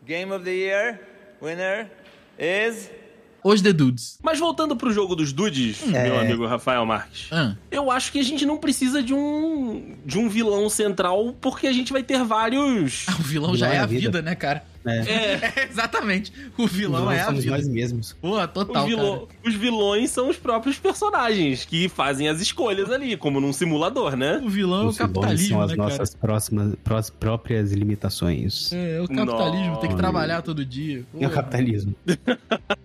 Game 0.06 0.32
of 0.32 0.44
the 0.44 0.50
year 0.54 1.00
winner 1.40 1.90
is 2.38 2.90
Os 3.44 3.60
The 3.60 3.72
Dudes. 3.72 4.18
Mas 4.22 4.38
voltando 4.38 4.76
pro 4.76 4.92
jogo 4.92 5.16
dos 5.16 5.32
dudes, 5.32 5.84
meu 5.84 6.18
amigo 6.20 6.46
Rafael 6.46 6.84
Marques. 6.86 7.28
Ah, 7.32 7.56
Eu 7.70 7.90
acho 7.90 8.12
que 8.12 8.20
a 8.20 8.22
gente 8.22 8.46
não 8.46 8.56
precisa 8.58 9.02
de 9.02 9.12
um 9.12 9.96
de 10.06 10.18
um 10.18 10.28
vilão 10.28 10.68
central, 10.68 11.34
porque 11.40 11.66
a 11.66 11.72
gente 11.72 11.92
vai 11.92 12.02
ter 12.04 12.22
vários. 12.24 13.06
o 13.08 13.22
vilão 13.22 13.56
já 13.56 13.66
Vilão 13.66 13.72
é 13.72 13.76
é 13.76 13.80
a 13.80 13.82
a 13.82 13.86
vida. 13.86 14.00
vida, 14.02 14.22
né, 14.22 14.34
cara? 14.36 14.64
É. 14.84 14.98
É, 14.98 15.68
exatamente. 15.70 16.32
O 16.58 16.66
vilão 16.66 17.10
é 17.10 17.20
a 17.20 17.26
somos 17.26 17.44
vida. 17.44 17.56
nós 17.56 17.68
mesmos. 17.68 18.12
Pô, 18.20 18.46
total, 18.48 18.82
Os, 18.84 18.88
vilão- 18.88 19.28
os 19.46 19.54
vilões 19.54 20.10
são 20.10 20.28
os 20.28 20.36
próprios 20.36 20.78
personagens 20.78 21.64
que 21.64 21.88
fazem 21.88 22.28
as 22.28 22.40
escolhas 22.40 22.90
ali, 22.90 23.16
como 23.16 23.40
num 23.40 23.52
simulador, 23.52 24.16
né? 24.16 24.34
cara. 24.34 24.44
O 24.44 24.48
vilão 24.48 24.82
é 24.82 24.84
o 24.84 24.88
Os 24.88 24.98
capitalismo, 24.98 25.48
são 25.48 25.60
as 25.62 25.70
né, 25.70 25.76
cara? 25.76 25.88
nossas 25.88 26.14
próximas, 26.14 26.74
prós- 26.82 27.10
próprias 27.10 27.72
limitações. 27.72 28.72
É, 28.72 29.00
o 29.00 29.08
capitalismo 29.08 29.76
tem 29.78 29.90
que 29.90 29.96
trabalhar 29.96 30.42
todo 30.42 30.64
dia. 30.64 31.04
E 31.14 31.24
o 31.26 31.28
Pô, 31.28 31.34
capitalismo. 31.34 31.94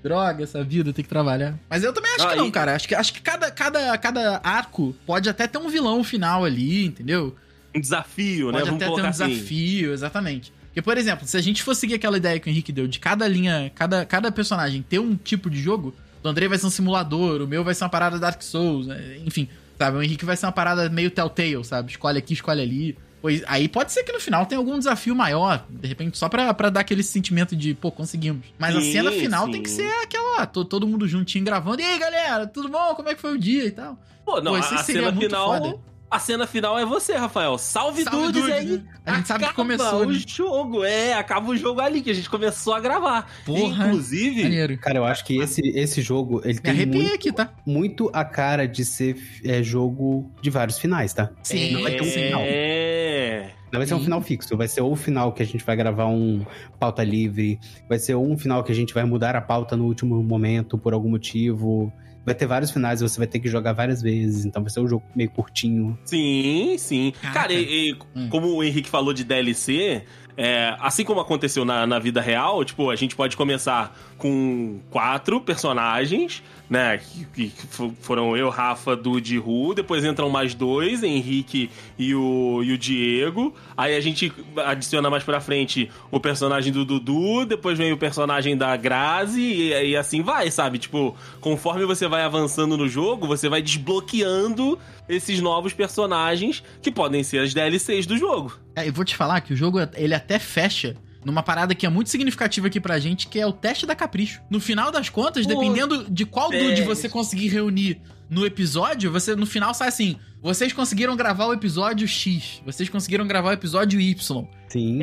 droga, 0.03 0.43
essa 0.43 0.63
vida 0.63 0.93
tem 0.93 1.03
que 1.03 1.09
trabalhar. 1.09 1.57
Mas 1.69 1.83
eu 1.83 1.93
também 1.93 2.11
acho 2.15 2.25
Ah, 2.27 2.29
que 2.31 2.35
não, 2.35 2.47
e- 2.47 2.51
cara. 2.51 2.75
Acho 2.75 2.87
que, 2.87 2.95
acho 2.95 3.13
que 3.13 3.21
cada, 3.21 3.49
cada, 3.51 3.97
cada 3.97 4.39
arco 4.43 4.95
pode 5.05 5.29
até 5.29 5.47
ter 5.47 5.57
um 5.57 5.69
vilão 5.69 6.03
final 6.03 6.45
ali, 6.45 6.85
entendeu? 6.85 7.35
Um 7.75 7.79
desafio, 7.79 8.47
né? 8.47 8.59
Pode 8.59 8.65
Vamos 8.71 8.75
até 8.81 8.85
ter 8.85 8.91
colocar 8.91 9.07
um 9.07 9.09
assim. 9.09 9.27
desafio, 9.33 9.93
exatamente. 9.93 10.53
Porque, 10.77 10.83
por 10.91 10.95
exemplo, 10.95 11.25
se 11.27 11.35
a 11.35 11.41
gente 11.41 11.63
for 11.63 11.73
seguir 11.73 11.95
aquela 11.95 12.17
ideia 12.17 12.39
que 12.39 12.47
o 12.47 12.51
Henrique 12.51 12.71
deu 12.71 12.87
de 12.87 12.99
cada 12.99 13.27
linha, 13.27 13.71
cada, 13.73 14.05
cada 14.05 14.31
personagem 14.31 14.83
ter 14.87 14.99
um 14.99 15.15
tipo 15.15 15.49
de 15.49 15.59
jogo, 15.59 15.91
o 16.23 16.27
Andrei 16.27 16.47
vai 16.47 16.55
ser 16.59 16.67
um 16.67 16.69
simulador, 16.69 17.41
o 17.41 17.47
meu 17.47 17.63
vai 17.63 17.73
ser 17.73 17.83
uma 17.83 17.89
parada 17.89 18.19
Dark 18.19 18.43
Souls, 18.43 18.85
né? 18.85 19.17
enfim, 19.25 19.49
sabe? 19.75 19.97
O 19.97 20.03
Henrique 20.03 20.23
vai 20.23 20.37
ser 20.37 20.45
uma 20.45 20.51
parada 20.51 20.87
meio 20.87 21.09
Telltale, 21.09 21.65
sabe? 21.65 21.89
Escolhe 21.89 22.19
aqui, 22.19 22.33
escolhe 22.33 22.61
ali. 22.61 22.95
Pois, 23.23 23.41
aí 23.47 23.67
pode 23.67 23.91
ser 23.91 24.03
que 24.03 24.11
no 24.11 24.19
final 24.19 24.45
tenha 24.45 24.59
algum 24.59 24.77
desafio 24.77 25.15
maior, 25.15 25.65
de 25.67 25.87
repente, 25.87 26.15
só 26.15 26.29
pra, 26.29 26.53
pra 26.53 26.69
dar 26.69 26.81
aquele 26.81 27.01
sentimento 27.01 27.55
de, 27.55 27.73
pô, 27.73 27.89
conseguimos. 27.91 28.45
Mas 28.59 28.75
a 28.75 28.79
Sim, 28.81 28.91
cena 28.91 29.11
final 29.11 29.47
sim. 29.47 29.53
tem 29.53 29.63
que 29.63 29.71
ser 29.71 29.91
aquela, 30.03 30.43
ó, 30.43 30.45
to- 30.45 30.63
todo 30.63 30.85
mundo 30.85 31.07
juntinho 31.07 31.43
gravando. 31.43 31.81
E 31.81 31.85
aí, 31.85 31.97
galera, 31.97 32.45
tudo 32.45 32.69
bom? 32.69 32.93
Como 32.93 33.09
é 33.09 33.15
que 33.15 33.21
foi 33.21 33.33
o 33.33 33.39
dia 33.39 33.65
e 33.65 33.71
tal? 33.71 33.97
Pô, 34.23 34.39
não, 34.41 34.51
Pô, 34.51 34.57
a, 34.57 34.59
a 34.59 34.77
cena 34.83 35.11
final. 35.11 35.47
foda. 35.59 35.75
A 36.09 36.19
cena 36.19 36.47
final 36.47 36.79
é 36.79 36.85
você, 36.85 37.15
Rafael. 37.15 37.57
Salve, 37.57 38.03
Salve, 38.03 38.31
dudes, 38.31 38.41
dudes, 38.41 38.55
aí. 38.55 38.77
né? 38.77 38.83
A 39.05 39.15
gente 39.15 39.27
sabe 39.27 39.39
que 39.39 39.49
acaba 39.49 39.55
começou, 39.55 40.01
o 40.03 40.05
né? 40.05 40.19
jogo. 40.25 40.83
É, 40.85 41.13
acaba 41.13 41.49
o 41.49 41.57
jogo 41.57 41.81
ali 41.81 42.01
que 42.01 42.09
a 42.09 42.13
gente 42.13 42.29
começou 42.29 42.73
a 42.73 42.79
gravar. 42.79 43.29
Porra, 43.45 43.87
Inclusive, 43.87 44.43
Maneiro. 44.43 44.77
Cara, 44.77 44.99
eu 44.99 45.05
acho 45.05 45.25
que 45.25 45.37
esse, 45.37 45.61
esse 45.75 46.01
jogo, 46.01 46.41
ele 46.45 46.53
Me 46.53 46.59
tem 46.61 46.85
muito, 46.85 47.13
aqui, 47.13 47.31
tá? 47.31 47.51
muito 47.65 48.09
a 48.13 48.23
cara 48.23 48.65
de 48.65 48.85
ser 48.85 49.17
é, 49.43 49.61
jogo 49.61 50.31
de 50.41 50.49
vários 50.49 50.79
finais, 50.79 51.13
tá? 51.13 51.29
Sim, 51.43 51.73
Não 51.73 51.83
vai 51.83 51.95
ter 51.95 52.01
um 52.01 52.05
sim. 52.05 52.11
final. 52.11 52.41
É. 52.43 53.51
Não 53.71 53.79
vai 53.79 53.85
ser 53.87 53.95
um 53.95 53.99
final 53.99 54.21
fixo, 54.21 54.55
vai 54.55 54.67
ser 54.69 54.79
ou 54.79 54.93
o 54.93 54.95
final 54.95 55.33
que 55.33 55.43
a 55.43 55.45
gente 55.45 55.65
vai 55.65 55.75
gravar 55.75 56.07
um 56.07 56.45
pauta 56.79 57.03
livre, 57.03 57.59
vai 57.89 57.99
ser 57.99 58.15
ou 58.15 58.25
um 58.25 58.37
final 58.37 58.63
que 58.63 58.71
a 58.71 58.75
gente 58.75 58.93
vai 58.93 59.03
mudar 59.03 59.35
a 59.35 59.41
pauta 59.41 59.75
no 59.75 59.85
último 59.85 60.23
momento 60.23 60.77
por 60.77 60.93
algum 60.93 61.09
motivo. 61.09 61.91
Vai 62.27 62.35
ter 62.35 62.45
vários 62.45 62.71
finais, 62.71 62.99
você 62.99 63.17
vai 63.17 63.25
ter 63.25 63.39
que 63.39 63.47
jogar 63.47 63.71
várias 63.71 64.01
vezes, 64.01 64.43
então 64.43 64.61
vai 64.61 64.69
ser 64.69 64.81
um 64.81 64.87
jogo 64.87 65.01
meio 65.15 65.29
curtinho. 65.31 65.97
Sim, 66.03 66.75
sim. 66.77 67.13
Caraca. 67.21 67.39
Cara, 67.39 67.53
e, 67.53 67.91
e 67.91 67.97
Hum. 68.13 68.27
como 68.29 68.47
o 68.53 68.61
Henrique 68.61 68.89
falou 68.89 69.13
de 69.13 69.23
DLC, 69.23 70.03
é, 70.37 70.75
assim 70.79 71.03
como 71.03 71.19
aconteceu 71.19 71.65
na, 71.65 71.87
na 71.87 71.97
vida 71.97 72.21
real, 72.21 72.63
tipo, 72.63 72.89
a 72.91 72.95
gente 72.95 73.15
pode 73.15 73.35
começar 73.35 73.97
com 74.17 74.79
quatro 74.91 75.41
personagens, 75.41 76.43
né? 76.69 76.99
Que, 77.33 77.49
que 77.49 77.67
fo- 77.67 77.93
foram 78.01 78.37
eu, 78.37 78.49
Rafa, 78.49 78.95
Dude 78.95 79.35
e 79.35 79.37
Ru. 79.39 79.73
Depois 79.73 80.05
entram 80.05 80.29
mais 80.29 80.53
dois, 80.53 81.01
Henrique 81.03 81.69
e 81.97 82.13
o, 82.13 82.61
e 82.63 82.71
o 82.73 82.77
Diego. 82.77 83.53
Aí 83.75 83.95
a 83.95 83.99
gente 84.01 84.31
adiciona 84.63 85.09
mais 85.09 85.23
pra 85.23 85.39
frente 85.41 85.89
o 86.11 86.19
personagem 86.19 86.71
do 86.71 86.85
Dudu, 86.85 87.45
depois 87.45 87.77
vem 87.77 87.91
o 87.91 87.97
personagem 87.97 88.55
da 88.55 88.75
Grazi, 88.77 89.41
e, 89.41 89.89
e 89.91 89.95
assim 89.97 90.21
vai, 90.21 90.51
sabe? 90.51 90.77
Tipo, 90.77 91.15
conforme 91.41 91.85
você 91.85 92.07
vai 92.07 92.21
avançando 92.23 92.77
no 92.77 92.87
jogo, 92.87 93.25
você 93.27 93.49
vai 93.49 93.61
desbloqueando 93.61 94.77
esses 95.09 95.39
novos 95.41 95.73
personagens 95.73 96.63
que 96.81 96.91
podem 96.91 97.23
ser 97.23 97.39
as 97.39 97.53
DLCs 97.53 98.05
do 98.05 98.17
jogo. 98.17 98.53
É, 98.77 98.87
eu 98.87 98.93
vou 98.93 99.03
te 99.03 99.15
falar 99.15 99.41
que 99.41 99.53
o 99.53 99.55
jogo, 99.57 99.79
ele 99.95 100.13
até 100.13 100.37
fecha 100.37 100.95
numa 101.25 101.41
parada 101.43 101.73
que 101.75 101.85
é 101.85 101.89
muito 101.89 102.09
significativa 102.09 102.67
aqui 102.67 102.79
pra 102.79 102.99
gente, 102.99 103.27
que 103.27 103.39
é 103.39 103.45
o 103.45 103.51
teste 103.51 103.85
da 103.85 103.95
capricho. 103.95 104.39
No 104.49 104.59
final 104.59 104.91
das 104.91 105.09
contas, 105.09 105.45
Pô, 105.45 105.53
dependendo 105.53 106.05
de 106.09 106.25
qual 106.25 106.49
velho. 106.49 106.69
dude 106.69 106.83
você 106.83 107.09
conseguir 107.09 107.47
reunir 107.49 107.99
no 108.29 108.45
episódio, 108.45 109.11
você 109.11 109.35
no 109.35 109.45
final 109.45 109.73
sai 109.73 109.87
assim: 109.87 110.17
vocês 110.41 110.71
conseguiram 110.71 111.15
gravar 111.15 111.47
o 111.47 111.53
episódio 111.53 112.07
X, 112.07 112.61
vocês 112.65 112.87
conseguiram 112.87 113.25
gravar 113.27 113.49
o 113.49 113.53
episódio 113.53 113.99
Y. 113.99 114.45
Sim. 114.69 114.99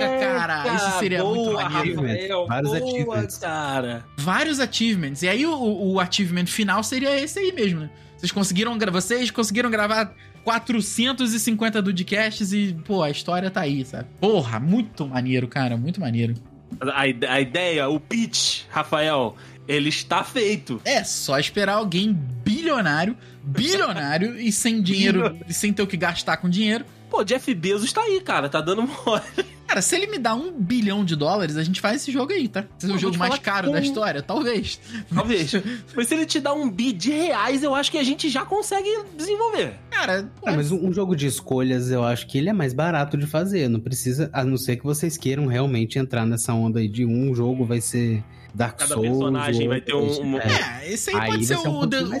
Caraca, 0.00 0.62
cara, 0.68 0.74
isso 0.76 0.98
seria 0.98 1.22
muito 1.24 1.52
maneiro. 1.52 2.00
Rafael, 2.02 2.46
Vários 2.46 2.70
boa, 2.72 2.82
achievements. 2.90 3.38
cara. 3.38 4.04
Vários 4.16 4.60
achievements. 4.60 5.22
E 5.22 5.28
aí 5.28 5.46
o, 5.46 5.92
o 5.92 6.00
achievement 6.00 6.46
final 6.46 6.82
seria 6.82 7.18
esse 7.20 7.38
aí 7.38 7.52
mesmo, 7.52 7.80
né? 7.80 7.90
Vocês 8.16 8.32
conseguiram, 8.32 8.76
gra- 8.76 8.90
vocês 8.90 9.30
conseguiram 9.30 9.70
gravar 9.70 10.12
450 10.48 11.82
Dudecasts 11.82 12.54
e, 12.54 12.74
pô, 12.86 13.02
a 13.02 13.10
história 13.10 13.50
tá 13.50 13.60
aí, 13.60 13.84
sabe? 13.84 14.08
Porra, 14.18 14.58
muito 14.58 15.06
maneiro, 15.06 15.46
cara, 15.46 15.76
muito 15.76 16.00
maneiro. 16.00 16.34
A, 16.80 17.02
a 17.02 17.40
ideia, 17.40 17.86
o 17.90 18.00
pitch, 18.00 18.62
Rafael, 18.70 19.36
Ele 19.66 19.90
está 19.90 20.24
feito. 20.24 20.80
É 20.86 21.04
só 21.04 21.38
esperar 21.38 21.74
alguém 21.74 22.14
bilionário, 22.14 23.14
bilionário 23.42 24.40
e 24.40 24.50
sem 24.50 24.80
dinheiro, 24.80 25.38
e 25.46 25.52
sem 25.52 25.70
ter 25.70 25.82
o 25.82 25.86
que 25.86 25.98
gastar 25.98 26.38
com 26.38 26.48
dinheiro. 26.48 26.86
Pô, 27.10 27.22
Jeff 27.22 27.52
Bezos 27.54 27.92
tá 27.92 28.00
aí, 28.00 28.18
cara. 28.22 28.48
Tá 28.48 28.62
dando 28.62 28.82
mole. 28.82 29.22
Cara, 29.68 29.82
se 29.82 29.94
ele 29.94 30.06
me 30.06 30.18
dá 30.18 30.34
um 30.34 30.50
bilhão 30.50 31.04
de 31.04 31.14
dólares, 31.14 31.56
a 31.58 31.62
gente 31.62 31.80
faz 31.80 31.96
esse 32.02 32.10
jogo 32.10 32.32
aí, 32.32 32.48
tá? 32.48 32.64
Esse 32.80 32.90
é 32.90 32.94
o 32.94 32.98
jogo 32.98 33.18
mais 33.18 33.38
caro 33.38 33.66
como- 33.66 33.78
da 33.78 33.84
história? 33.84 34.22
Talvez. 34.22 34.80
Talvez. 35.14 35.52
Mas 35.94 36.08
se 36.08 36.14
ele 36.14 36.24
te 36.24 36.40
dá 36.40 36.54
um 36.54 36.70
bi 36.70 36.90
de 36.92 37.10
reais, 37.10 37.62
eu 37.62 37.74
acho 37.74 37.90
que 37.90 37.98
a 37.98 38.02
gente 38.02 38.28
já 38.30 38.44
consegue 38.46 38.88
desenvolver. 39.16 39.74
Cara, 39.90 40.30
Ah, 40.44 40.52
mas 40.52 40.72
um 40.72 40.88
um 40.88 40.92
jogo 40.92 41.14
de 41.14 41.26
escolhas, 41.26 41.90
eu 41.90 42.02
acho 42.02 42.26
que 42.26 42.38
ele 42.38 42.48
é 42.48 42.52
mais 42.52 42.72
barato 42.72 43.16
de 43.18 43.26
fazer. 43.26 43.68
Não 43.68 43.78
precisa, 43.80 44.30
a 44.32 44.42
não 44.44 44.56
ser 44.56 44.76
que 44.76 44.84
vocês 44.84 45.16
queiram 45.18 45.46
realmente 45.46 45.98
entrar 45.98 46.24
nessa 46.24 46.54
onda 46.54 46.78
aí 46.80 46.88
de 46.88 47.04
um 47.04 47.34
jogo 47.34 47.64
vai 47.66 47.80
ser 47.80 48.22
Dark 48.54 48.78
Cada 48.78 48.94
Souls. 48.94 49.08
personagem 49.08 49.66
o 49.66 49.68
vai 49.68 49.80
ter 49.80 49.94
um- 49.94 50.22
um- 50.22 50.38
É, 50.38 50.88
esse 50.92 51.10
aí, 51.10 51.16
Aí 51.16 51.30
pode 51.30 51.46
vai 51.46 51.46
ser 51.46 51.56
um 51.68 51.72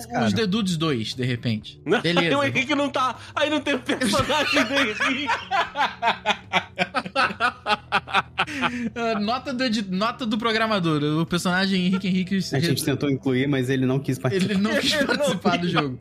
caro. 0.06 0.26
os 0.26 0.32
The 0.34 0.46
Dudes 0.46 0.76
2, 0.76 1.14
de 1.14 1.24
repente. 1.24 1.80
Aí 1.84 1.84
Beleza. 2.02 2.38
o 2.38 2.44
Henrique 2.44 2.74
não 2.74 2.88
tá. 2.90 3.16
Aí 3.34 3.48
não 3.50 3.60
tem 3.60 3.74
o 3.74 3.80
personagem 3.80 4.64
do 4.64 4.74
Henrique. 4.74 5.28
Ah, 8.94 9.20
nota, 9.20 9.52
do, 9.52 9.64
edi- 9.64 9.86
nota 9.90 10.24
do 10.26 10.36
programador. 10.38 11.02
O 11.20 11.26
personagem 11.26 11.86
Henrique 11.86 12.08
Henrique. 12.08 12.38
A 12.52 12.58
gente 12.60 12.84
tentou 12.84 13.10
incluir, 13.10 13.46
mas 13.46 13.68
ele 13.70 13.86
não 13.86 13.98
quis 13.98 14.18
participar. 14.18 14.52
Ele 14.52 14.60
não 14.62 14.70
quis 14.76 14.92
Ele 14.94 15.04
não 15.06 15.16
participar 15.16 15.56
do 15.58 15.68
jogo. 15.68 15.98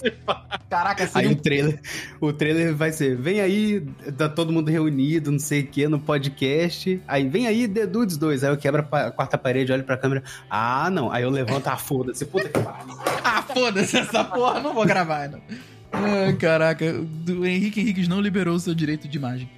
Caraca, 0.69 1.03
Aí 1.03 1.09
seria 1.09 1.31
o 1.31 1.35
trailer, 1.35 1.79
o 2.19 2.33
trailer 2.33 2.75
vai 2.75 2.91
ser, 2.91 3.15
vem 3.15 3.39
aí, 3.39 3.81
tá 4.17 4.27
todo 4.27 4.51
mundo 4.51 4.69
reunido, 4.69 5.31
não 5.31 5.39
sei 5.39 5.61
o 5.61 5.67
que, 5.67 5.87
no 5.87 5.99
podcast. 5.99 7.01
Aí 7.07 7.27
vem 7.27 7.47
aí 7.47 7.67
The 7.67 7.85
Dudes 7.87 8.17
2. 8.17 8.43
Aí 8.43 8.51
eu 8.51 8.57
quebro 8.57 8.85
a 8.91 9.11
quarta 9.11 9.37
parede, 9.37 9.71
olho 9.71 9.83
pra 9.83 9.97
câmera. 9.97 10.23
Ah, 10.49 10.89
não. 10.89 11.11
Aí 11.11 11.23
eu 11.23 11.29
levanto, 11.29 11.67
ah, 11.67 11.77
foda-se, 11.77 12.25
puta 12.25 12.49
que 12.49 12.59
pariu. 12.59 12.95
Ah, 13.23 13.41
foda-se 13.43 13.97
essa 13.97 14.23
porra, 14.23 14.59
não 14.59 14.73
vou 14.73 14.85
gravar, 14.85 15.29
não. 15.29 15.41
Ah, 15.91 16.33
caraca, 16.37 16.85
o 17.29 17.45
Henrique 17.45 17.79
Henriques 17.79 18.07
não 18.07 18.19
liberou 18.21 18.55
o 18.55 18.59
seu 18.59 18.75
direito 18.75 19.07
de 19.07 19.17
imagem. 19.17 19.49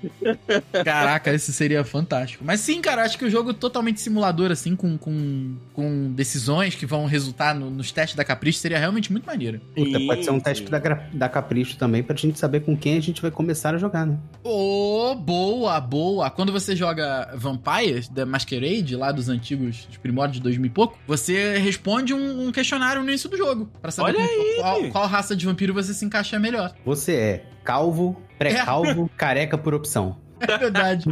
Caraca, 0.83 1.33
esse 1.33 1.51
seria 1.51 1.83
fantástico. 1.83 2.43
Mas 2.45 2.59
sim, 2.61 2.81
cara, 2.81 3.03
acho 3.03 3.17
que 3.17 3.25
o 3.25 3.29
jogo 3.29 3.53
totalmente 3.53 3.99
simulador, 3.99 4.51
assim, 4.51 4.75
com, 4.75 4.97
com, 4.97 5.55
com 5.73 6.11
decisões 6.13 6.75
que 6.75 6.85
vão 6.85 7.05
resultar 7.05 7.53
no- 7.55 7.69
nos 7.69 7.91
testes 7.91 8.15
da 8.15 8.23
Capricho, 8.23 8.59
seria 8.59 8.77
realmente 8.79 9.11
muito 9.11 9.25
maneiro. 9.25 9.59
Puta, 9.75 9.99
pode 10.01 10.23
ser 10.23 10.31
um 10.31 10.39
teste 10.39 10.69
da, 10.69 10.79
da 11.13 11.29
Capricho 11.29 11.77
também, 11.77 12.03
pra 12.03 12.15
gente 12.15 12.39
saber 12.39 12.61
com 12.61 12.75
quem 12.77 12.97
a 12.97 13.01
gente 13.01 13.21
vai 13.21 13.31
começar 13.31 13.73
a 13.73 13.77
jogar, 13.77 14.05
né? 14.05 14.17
Ô, 14.43 15.15
boa, 15.15 15.79
boa. 15.81 16.29
Quando 16.29 16.51
você 16.51 16.75
joga 16.75 17.33
Vampires, 17.35 18.07
da 18.07 18.25
Masquerade, 18.25 18.95
lá 18.95 19.11
dos 19.11 19.29
antigos, 19.29 19.85
dos 19.85 19.97
primórdios 19.97 20.37
de 20.37 20.43
2000 20.43 20.67
e 20.67 20.69
pouco, 20.69 20.97
você 21.07 21.57
responde 21.57 22.13
um, 22.13 22.47
um 22.47 22.51
questionário 22.51 23.01
no 23.01 23.09
início 23.09 23.29
do 23.29 23.35
jogo. 23.37 23.69
Pra 23.81 23.91
saber 23.91 24.15
Olha 24.17 24.27
com- 24.27 24.33
aí! 24.33 24.55
Qual, 24.59 24.89
qual 24.91 25.07
raça 25.07 25.35
de 25.35 25.45
vampiro 25.45 25.73
você 25.73 25.93
se 25.93 26.05
encaixa 26.05 26.18
melhor. 26.39 26.73
Você 26.85 27.15
é 27.15 27.45
calvo, 27.63 28.21
pré-calvo, 28.37 29.09
careca 29.15 29.57
por 29.57 29.73
opção. 29.73 30.17
É 30.39 30.57
verdade. 30.57 31.05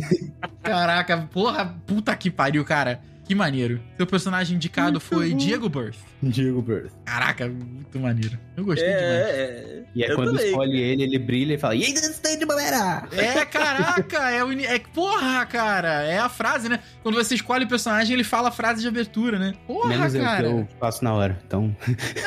Caraca, 0.63 1.27
porra, 1.31 1.75
puta 1.85 2.15
que 2.15 2.31
pariu, 2.31 2.63
cara. 2.63 3.01
Que 3.27 3.35
maneiro. 3.35 3.81
Seu 3.97 4.07
personagem 4.07 4.55
indicado 4.55 4.99
foi 5.01 5.33
Diego 5.33 5.67
Birth. 5.67 5.97
Diego 6.23 6.61
Birth. 6.61 6.91
Caraca, 7.05 7.47
muito 7.47 7.99
maneiro. 7.99 8.39
Eu 8.55 8.63
gostei 8.63 8.87
demais. 8.87 9.03
É, 9.03 9.83
E 9.93 10.03
é 10.03 10.11
Eu 10.11 10.15
quando 10.15 10.31
também, 10.31 10.47
escolhe 10.47 10.79
ele, 10.79 11.03
ele 11.03 11.19
brilha 11.19 11.53
e 11.55 11.57
fala, 11.57 11.75
e 11.75 11.83
aí, 11.83 11.91
stand 11.91 12.39
galera! 12.47 13.03
É, 13.11 13.43
caraca, 13.45 14.29
é, 14.31 14.43
o 14.43 14.51
é 14.53 14.79
porra, 14.79 15.45
cara, 15.45 16.03
é 16.03 16.17
a 16.17 16.29
frase, 16.29 16.69
né? 16.69 16.79
Quando 17.03 17.15
você 17.15 17.35
escolhe 17.35 17.65
o 17.65 17.67
personagem, 17.67 18.13
ele 18.13 18.23
fala 18.23 18.47
a 18.47 18.51
frase 18.51 18.81
de 18.81 18.87
abertura, 18.87 19.37
né? 19.37 19.53
Porra, 19.67 19.89
Menos 19.89 20.15
eu 20.15 20.21
cara. 20.21 20.43
que 20.47 20.53
eu 20.53 20.67
faço 20.79 21.03
na 21.03 21.13
hora. 21.13 21.37
Então, 21.45 21.75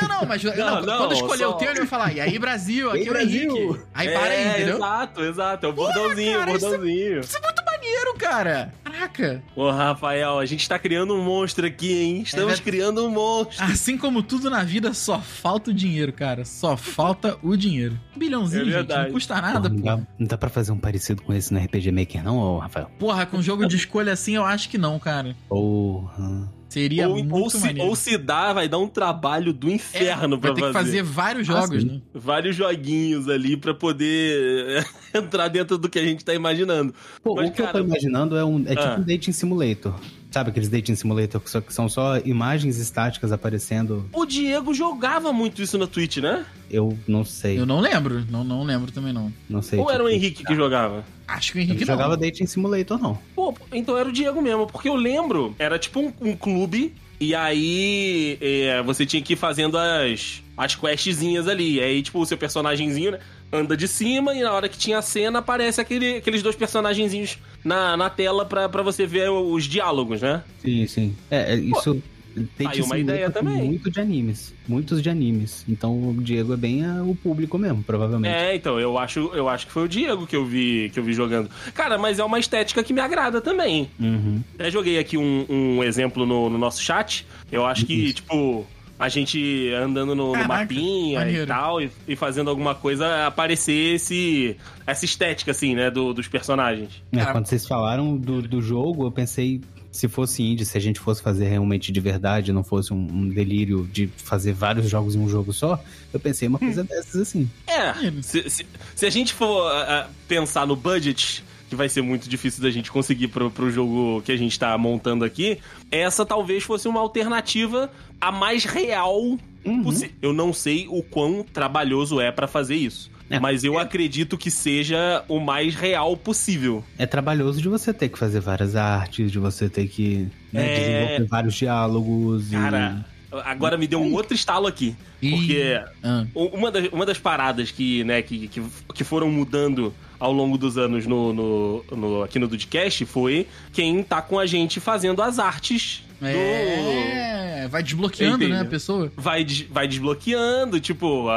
Não, 0.01 0.07
não, 0.07 0.25
mas 0.27 0.43
não, 0.43 0.55
Não, 0.55 0.81
não, 0.83 0.97
quando 0.99 1.13
escolher 1.13 1.43
só- 1.45 1.49
o 1.49 1.53
teu, 1.55 1.69
ele 1.71 1.79
vai 1.79 1.87
falar, 1.87 2.13
e 2.13 2.21
aí, 2.21 2.37
Brasil, 2.37 2.89
aqui 2.89 2.99
aí, 2.99 3.07
é 3.07 3.09
o 3.09 3.13
Brasil? 3.13 3.57
Henrique. 3.57 3.81
Aí 3.93 4.09
para 4.11 4.23
aí, 4.23 4.33
É, 4.43 4.51
entendeu? 4.51 4.75
Exato, 4.77 5.21
exato. 5.23 5.65
É 5.65 5.69
o 5.69 5.73
bordãozinho, 5.73 6.37
cara, 6.39 6.51
o 6.51 6.55
isso 6.55 6.65
é- 6.65 6.69
bordãozinho. 6.69 7.19
Isso 7.21 7.37
é 7.37 7.41
muito 7.41 7.65
maneiro, 7.65 8.13
cara. 8.19 8.73
Caraca. 8.91 9.43
Ô, 9.55 9.69
Rafael, 9.69 10.39
a 10.39 10.45
gente 10.45 10.67
tá 10.67 10.77
criando 10.77 11.13
um 11.15 11.23
monstro 11.23 11.65
aqui, 11.65 11.91
hein? 11.93 12.21
Estamos 12.21 12.59
É 12.59 12.61
criando 12.61 13.05
um 13.05 13.09
monstro. 13.09 13.63
Assim 13.65 13.97
como 13.97 14.21
tudo 14.21 14.49
na 14.49 14.63
vida, 14.63 14.93
só 14.93 15.19
falta 15.19 15.71
o 15.71 15.73
dinheiro, 15.73 16.11
cara. 16.13 16.43
Só 16.45 16.75
falta 16.75 17.37
o 17.41 17.55
dinheiro. 17.55 17.99
Um 18.15 18.19
bilhãozinho, 18.19 18.67
É 18.69 18.79
gente, 18.81 18.89
não 18.89 19.11
custa 19.11 19.41
nada, 19.41 19.69
não, 19.69 19.75
pô. 19.77 19.83
dá, 19.85 19.97
não 20.19 20.27
dá 20.27 20.37
pra 20.37 20.49
fazer 20.49 20.71
um 20.71 20.77
parecido 20.77 21.21
com 21.21 21.33
esse 21.33 21.53
no 21.53 21.59
RPG 21.59 21.91
Maker, 21.91 22.23
não, 22.23 22.37
ô, 22.37 22.59
Rafael? 22.59 22.89
Porra, 22.99 23.25
com 23.25 23.41
jogo 23.41 23.65
de 23.67 23.75
escolha 23.75 24.11
assim, 24.13 24.35
eu 24.35 24.43
acho 24.45 24.69
que 24.69 24.77
não, 24.77 24.99
cara. 24.99 25.35
Porra. 25.47 26.51
Seria 26.69 27.09
Ou, 27.09 27.15
muito 27.15 27.35
ou, 27.35 27.49
se, 27.49 27.59
maneiro. 27.59 27.89
ou 27.89 27.95
se 27.97 28.17
dá, 28.17 28.53
vai 28.53 28.69
dar 28.69 28.77
um 28.77 28.87
trabalho 28.87 29.51
do 29.51 29.69
inferno 29.69 30.35
É, 30.35 30.39
vai 30.39 30.39
pra 30.39 30.53
ter 30.53 30.61
que 30.67 30.71
fazer 30.71 31.03
vários 31.03 31.49
Ah, 31.49 31.53
jogos, 31.59 31.81
sim. 31.81 31.87
né? 31.89 32.01
Vários 32.13 32.55
joguinhos 32.55 33.27
ali 33.27 33.57
pra 33.57 33.73
poder 33.73 34.87
entrar 35.13 35.49
dentro 35.49 35.77
do 35.77 35.89
que 35.89 35.99
a 35.99 36.03
gente 36.03 36.23
tá 36.23 36.33
imaginando. 36.33 36.93
Pô, 37.21 37.35
Mas, 37.35 37.49
o 37.49 37.51
que 37.51 37.61
eu 37.61 37.65
cara, 37.65 37.77
tô 37.79 37.83
imaginando 37.83 38.37
é, 38.37 38.45
um, 38.45 38.63
é 38.65 38.73
tipo 38.81 38.93
Ah. 38.93 38.97
um 38.99 39.03
dating 39.03 39.31
simulator. 39.31 39.93
Sabe 40.31 40.49
aqueles 40.49 40.69
dating 40.69 40.95
simulator 40.95 41.41
que 41.41 41.49
só- 41.49 41.59
que 41.59 41.73
são 41.73 41.89
só 41.89 42.17
imagens 42.19 42.77
estáticas 42.77 43.33
aparecendo? 43.33 44.09
O 44.13 44.25
Diego 44.25 44.73
jogava 44.73 45.33
muito 45.33 45.61
isso 45.61 45.77
na 45.77 45.85
Twitch, 45.87 46.17
né? 46.17 46.45
Eu 46.69 46.97
não 47.05 47.25
sei. 47.25 47.59
Eu 47.59 47.65
não 47.65 47.81
lembro, 47.81 48.25
não, 48.29 48.41
não 48.43 48.63
lembro 48.63 48.91
também 48.93 49.11
não. 49.11 49.31
Não 49.49 49.61
sei. 49.61 49.77
Ou 49.77 49.91
era 49.91 50.01
o 50.01 50.07
tipo, 50.07 50.15
Henrique 50.17 50.43
que 50.45 50.55
jogava? 50.55 51.03
Acho 51.27 51.51
que 51.51 51.59
o 51.59 51.61
Henrique 51.61 51.81
não 51.85 51.87
não. 51.95 52.01
jogava 52.03 52.15
dating 52.17 52.45
simulator, 52.45 52.97
não. 52.97 53.19
Pô, 53.35 53.53
então 53.73 53.97
era 53.97 54.07
o 54.07 54.11
Diego 54.11 54.41
mesmo, 54.41 54.65
porque 54.67 54.87
eu 54.87 54.95
lembro, 54.95 55.53
era 55.59 55.77
tipo 55.77 55.99
um, 55.99 56.13
um 56.21 56.33
clube, 56.35 56.93
e 57.19 57.35
aí 57.35 58.37
é, 58.39 58.81
você 58.83 59.05
tinha 59.05 59.21
que 59.21 59.33
ir 59.33 59.35
fazendo 59.35 59.77
as, 59.77 60.41
as 60.61 60.75
questzinhas 60.75 61.47
ali. 61.47 61.81
Aí, 61.81 62.03
tipo, 62.03 62.19
o 62.19 62.25
seu 62.25 62.37
personagemzinho, 62.37 63.11
né, 63.11 63.19
anda 63.51 63.75
de 63.75 63.87
cima 63.87 64.35
e 64.35 64.43
na 64.43 64.53
hora 64.53 64.69
que 64.69 64.77
tinha 64.77 64.99
a 64.99 65.01
cena 65.01 65.39
aparece 65.39 65.81
aquele, 65.81 66.17
aqueles 66.17 66.43
dois 66.43 66.55
personagenzinhos 66.55 67.39
na, 67.63 67.97
na 67.97 68.09
tela 68.11 68.45
pra, 68.45 68.69
pra 68.69 68.83
você 68.83 69.07
ver 69.07 69.29
os 69.29 69.63
diálogos, 69.65 70.21
né? 70.21 70.43
Sim, 70.59 70.85
sim. 70.85 71.15
É, 71.31 71.53
é, 71.53 71.55
isso. 71.55 72.01
Dating 72.33 72.67
aí 72.67 72.81
uma 72.81 72.97
ideia 72.97 73.29
tem 73.29 73.43
também. 73.43 73.63
Muito 73.65 73.89
de 73.89 73.99
animes. 73.99 74.53
Muitos 74.65 75.01
de 75.01 75.09
animes. 75.09 75.65
Então 75.67 76.09
o 76.09 76.13
Diego 76.13 76.53
é 76.53 76.57
bem 76.57 76.85
ah, 76.85 77.03
o 77.03 77.13
público 77.13 77.57
mesmo, 77.57 77.83
provavelmente. 77.83 78.33
É, 78.33 78.55
então, 78.55 78.79
eu 78.79 78.97
acho, 78.97 79.31
eu 79.33 79.49
acho 79.49 79.65
que 79.65 79.73
foi 79.73 79.83
o 79.83 79.87
Diego 79.87 80.25
que 80.25 80.35
eu 80.35 80.45
vi 80.45 80.89
que 80.93 80.99
eu 80.99 81.03
vi 81.03 81.13
jogando. 81.13 81.49
Cara, 81.73 81.97
mas 81.97 82.19
é 82.19 82.23
uma 82.23 82.39
estética 82.39 82.83
que 82.83 82.93
me 82.93 83.01
agrada 83.01 83.41
também. 83.41 83.89
Uhum. 83.99 84.41
Até 84.53 84.71
joguei 84.71 84.97
aqui 84.97 85.17
um, 85.17 85.45
um 85.49 85.83
exemplo 85.83 86.25
no, 86.25 86.49
no 86.49 86.57
nosso 86.57 86.81
chat. 86.81 87.25
Eu 87.51 87.65
acho 87.65 87.85
que, 87.85 88.13
tipo, 88.13 88.65
a 89.01 89.09
gente 89.09 89.71
andando 89.73 90.13
no, 90.15 90.33
no 90.35 90.47
mapinha 90.47 91.19
maneiro. 91.21 91.43
e 91.43 91.47
tal, 91.47 91.81
e, 91.81 91.89
e 92.07 92.15
fazendo 92.15 92.49
alguma 92.51 92.75
coisa, 92.75 93.25
aparecer 93.25 93.95
esse, 93.95 94.55
essa 94.85 95.03
estética, 95.05 95.49
assim, 95.49 95.73
né, 95.73 95.89
do- 95.89 96.13
dos 96.13 96.27
personagens. 96.27 97.01
É, 97.11 97.25
quando 97.25 97.47
vocês 97.47 97.65
falaram 97.67 98.15
do, 98.15 98.43
do 98.43 98.61
jogo, 98.61 99.05
eu 99.07 99.11
pensei, 99.11 99.59
se 99.91 100.07
fosse 100.07 100.43
indie, 100.43 100.65
se 100.65 100.77
a 100.77 100.81
gente 100.81 100.99
fosse 100.99 101.21
fazer 101.21 101.45
realmente 101.47 101.91
de 101.91 101.99
verdade, 101.99 102.53
não 102.53 102.63
fosse 102.63 102.93
um, 102.93 102.97
um 103.11 103.27
delírio 103.27 103.89
de 103.91 104.07
fazer 104.17 104.53
vários 104.53 104.87
jogos 104.87 105.15
em 105.15 105.19
um 105.19 105.27
jogo 105.27 105.51
só, 105.51 105.83
eu 106.13 106.19
pensei 106.19 106.47
uma 106.47 106.59
coisa 106.59 106.83
dessas 106.83 107.21
assim. 107.21 107.49
É, 107.67 107.93
se, 108.21 108.49
se, 108.51 108.65
se 108.95 109.05
a 109.05 109.09
gente 109.09 109.33
for 109.33 109.67
ah, 109.71 110.07
pensar 110.27 110.67
no 110.67 110.75
budget, 110.75 111.43
que 111.71 111.75
vai 111.77 111.87
ser 111.87 112.01
muito 112.01 112.27
difícil 112.27 112.61
da 112.61 112.69
gente 112.69 112.91
conseguir 112.91 113.29
pro, 113.29 113.49
pro 113.49 113.71
jogo 113.71 114.21
que 114.25 114.31
a 114.33 114.35
gente 114.35 114.59
tá 114.59 114.77
montando 114.77 115.23
aqui, 115.23 115.57
essa 115.89 116.25
talvez 116.25 116.65
fosse 116.65 116.85
uma 116.85 116.99
alternativa 116.99 117.89
a 118.19 118.29
mais 118.29 118.65
real 118.65 119.37
Uhum. 119.63 119.83
possível. 119.83 120.09
Eu 120.21 120.33
não 120.33 120.51
sei 120.51 120.85
o 120.89 121.01
quão 121.01 121.45
trabalhoso 121.53 122.19
é 122.19 122.29
pra 122.29 122.45
fazer 122.45 122.75
isso. 122.75 123.09
É, 123.29 123.39
mas 123.39 123.63
eu 123.63 123.79
acredito 123.79 124.37
que 124.37 124.51
seja 124.51 125.23
o 125.29 125.39
mais 125.39 125.73
real 125.73 126.17
possível. 126.17 126.83
É 126.97 127.05
trabalhoso 127.05 127.61
de 127.61 127.69
você 127.69 127.93
ter 127.93 128.09
que 128.09 128.19
fazer 128.19 128.41
várias 128.41 128.75
artes, 128.75 129.31
de 129.31 129.39
você 129.39 129.69
ter 129.69 129.87
que 129.87 130.27
né, 130.51 130.65
É. 130.65 130.75
desenvolver 130.79 131.25
vários 131.29 131.53
diálogos. 131.55 132.47
e- 132.51 132.55
Cara, 132.55 133.05
agora 133.45 133.77
me 133.77 133.87
deu 133.87 134.01
um 134.01 134.13
outro 134.13 134.33
estalo 134.35 134.67
aqui. 134.67 134.93
Porque 135.21 135.79
Ah, 136.03 136.25
Uma 136.35 136.69
das, 136.69 136.87
uma 136.91 137.05
das 137.05 137.17
paradas 137.19 137.71
que, 137.71 138.03
né, 138.03 138.21
que, 138.21 138.49
que, 138.49 138.61
que 138.93 139.03
foram 139.05 139.29
mudando 139.31 139.93
ao 140.21 140.31
longo 140.31 140.55
dos 140.57 140.77
anos 140.77 141.07
no, 141.07 141.33
no, 141.33 141.83
no- 141.91 142.23
aqui 142.23 142.37
no 142.37 142.47
Dudcast 142.47 143.05
foi 143.07 143.47
quem 143.73 144.03
tá 144.03 144.21
com 144.21 144.37
a 144.37 144.45
gente 144.45 144.79
fazendo 144.79 145.21
as 145.21 145.39
artes 145.39 146.03
do. 146.29 146.37
é, 146.37 147.67
vai 147.69 147.83
desbloqueando, 147.83 148.47
né, 148.47 148.61
a 148.61 148.65
pessoa. 148.65 149.11
Vai, 149.15 149.45
vai 149.69 149.87
desbloqueando, 149.87 150.79
tipo, 150.79 151.27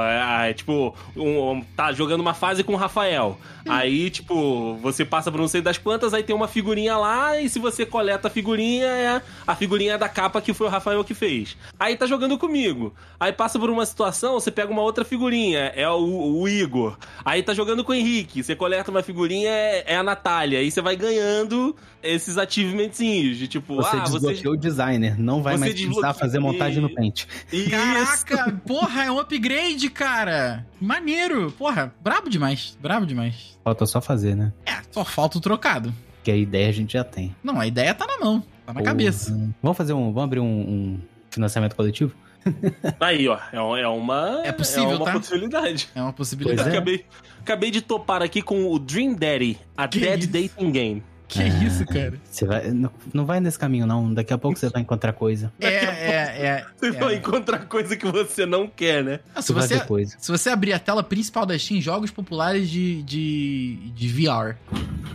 tipo, 0.57 0.95
um- 1.17 1.63
tá 1.77 1.93
jogando 1.93 2.21
uma 2.21 2.35
fase 2.35 2.63
com 2.63 2.73
o 2.73 2.77
Rafael. 2.77 3.39
Aí, 3.67 4.11
tipo, 4.11 4.77
você 4.83 5.05
passa 5.05 5.31
por 5.31 5.41
não 5.41 5.49
sei 5.49 5.63
das 5.63 5.79
quantas, 5.79 6.13
aí 6.13 6.23
tem 6.23 6.37
uma 6.37 6.47
figurinha 6.49 6.97
lá, 6.99 7.41
e 7.41 7.49
se 7.49 7.59
você 7.59 7.87
coleta 7.87 8.29
a 8.29 8.31
figurinha, 8.31 8.87
é 8.87 9.23
a 9.47 9.55
figurinha 9.55 9.97
da 9.97 10.09
capa 10.09 10.41
que 10.41 10.53
foi 10.53 10.67
o 10.67 10.71
Rafael 10.71 11.03
que 11.03 11.15
fez. 11.15 11.57
Aí 11.81 11.97
tá 11.97 12.07
jogando 12.07 12.37
comigo. 12.37 12.93
Aí 13.19 13.33
passa 13.33 13.59
por 13.59 13.71
uma 13.71 13.87
situação, 13.87 14.35
você 14.35 14.51
pega 14.51 14.71
uma 14.71 14.83
outra 14.83 15.05
figurinha, 15.05 15.73
é 15.75 15.89
o, 15.89 16.41
o 16.41 16.49
Igor. 16.49 16.99
Aí 17.25 17.43
tá 17.43 17.55
jogando 17.55 17.83
com 17.83 17.93
o 17.93 17.95
Henrique, 17.95 18.43
você 18.43 18.55
coleta 18.55 18.91
uma 18.91 19.03
figurinha, 19.03 19.49
é, 19.51 19.85
é 19.95 19.97
a 19.97 20.03
Natália. 20.03 20.59
Aí 20.59 20.71
você 20.71 20.83
vai 20.83 20.95
ganhando 20.97 21.75
esses 22.03 22.37
achievementzinhos 22.37 23.39
de 23.39 23.49
tipo, 23.49 23.77
Você 23.77 23.97
ah, 23.97 24.01
você. 24.07 24.19
desbloqueou 24.19 24.57
designer, 24.75 25.19
não 25.19 25.43
vai 25.43 25.55
você 25.55 25.61
mais 25.61 25.73
precisar 25.75 26.15
fazer 26.15 26.39
montagem 26.39 26.83
no 26.83 26.93
Paint. 26.93 27.25
Isso. 27.53 27.71
Caraca, 27.71 28.61
porra, 28.67 29.05
é 29.05 29.11
um 29.11 29.19
upgrade, 29.19 29.89
cara. 29.89 30.67
Maneiro. 30.81 31.53
Porra, 31.53 31.95
brabo 32.03 32.29
demais. 32.29 32.77
Brabo 32.81 33.07
demais. 33.07 33.59
Falta 33.63 33.87
só 33.87 34.01
fazer, 34.01 34.35
né? 34.35 34.53
É, 34.67 34.77
só 34.91 35.05
falta 35.05 35.39
o 35.39 35.41
trocado. 35.41 35.95
Que 36.23 36.31
a 36.31 36.37
ideia 36.37 36.69
a 36.69 36.73
gente 36.73 36.95
já 36.95 37.05
tem. 37.05 37.35
Não, 37.43 37.61
a 37.61 37.67
ideia 37.67 37.95
tá 37.95 38.07
na 38.07 38.19
mão. 38.19 38.41
Tá 38.67 38.73
na 38.73 38.81
Porra. 38.81 38.85
cabeça. 38.85 39.33
Vamos 39.63 39.77
fazer 39.77 39.93
um. 39.93 40.07
Vamos 40.07 40.25
abrir 40.25 40.41
um, 40.41 40.47
um 40.47 41.01
financiamento 41.31 41.77
coletivo? 41.77 42.15
Aí, 43.01 43.27
ó, 43.29 43.39
é, 43.53 43.83
é 43.83 43.89
uma. 43.89 44.43
É 44.45 44.53
possível, 44.53 44.93
é 44.93 44.97
uma 44.97 45.05
tá? 45.05 45.13
possibilidade. 45.13 45.89
É 45.95 46.03
uma 46.03 46.13
possibilidade. 46.13 46.69
É. 46.69 46.73
Acabei, 46.73 47.05
acabei 47.41 47.71
de 47.71 47.81
topar 47.81 48.23
aqui 48.23 48.43
com 48.43 48.71
o 48.71 48.79
Dream 48.79 49.15
Daddy, 49.15 49.59
a 49.77 49.89
Que 49.89 50.01
Dead 50.01 50.21
isso? 50.21 50.31
Dating 50.31 50.71
Game. 50.71 51.03
Que 51.27 51.43
É. 51.43 51.49
isso, 51.49 51.85
cara? 51.87 52.15
Você 52.31 52.45
vai. 52.45 52.71
Não, 52.71 52.91
não 53.13 53.25
vai 53.25 53.41
nesse 53.41 53.59
caminho, 53.59 53.87
não. 53.87 54.13
Daqui 54.13 54.33
a 54.33 54.39
pouco 54.39 54.59
você 54.59 54.69
vai 54.69 54.83
encontrar 54.83 55.13
coisa. 55.13 55.53
É, 55.59 55.69
é, 55.69 56.47
é. 56.47 56.67
Você 56.77 56.89
é. 56.89 56.93
vai 56.93 57.15
encontrar 57.17 57.61
coisa 57.67 57.97
que 57.97 58.07
você 58.07 58.45
não 58.47 58.69
quer, 58.69 59.03
né? 59.03 59.21
Ah, 59.35 59.41
se, 59.43 59.53
Você 59.53 59.81
se 60.19 60.31
você 60.31 60.51
abrir 60.51 60.73
a 60.73 60.79
tela 60.79 61.03
principal 61.03 61.47
da 61.47 61.59
Steam, 61.59 61.81
jogos 61.81 62.11
populares 62.11 62.69
de, 62.69 63.03
de, 63.03 63.77
de 63.95 64.09
VR. 64.09 64.57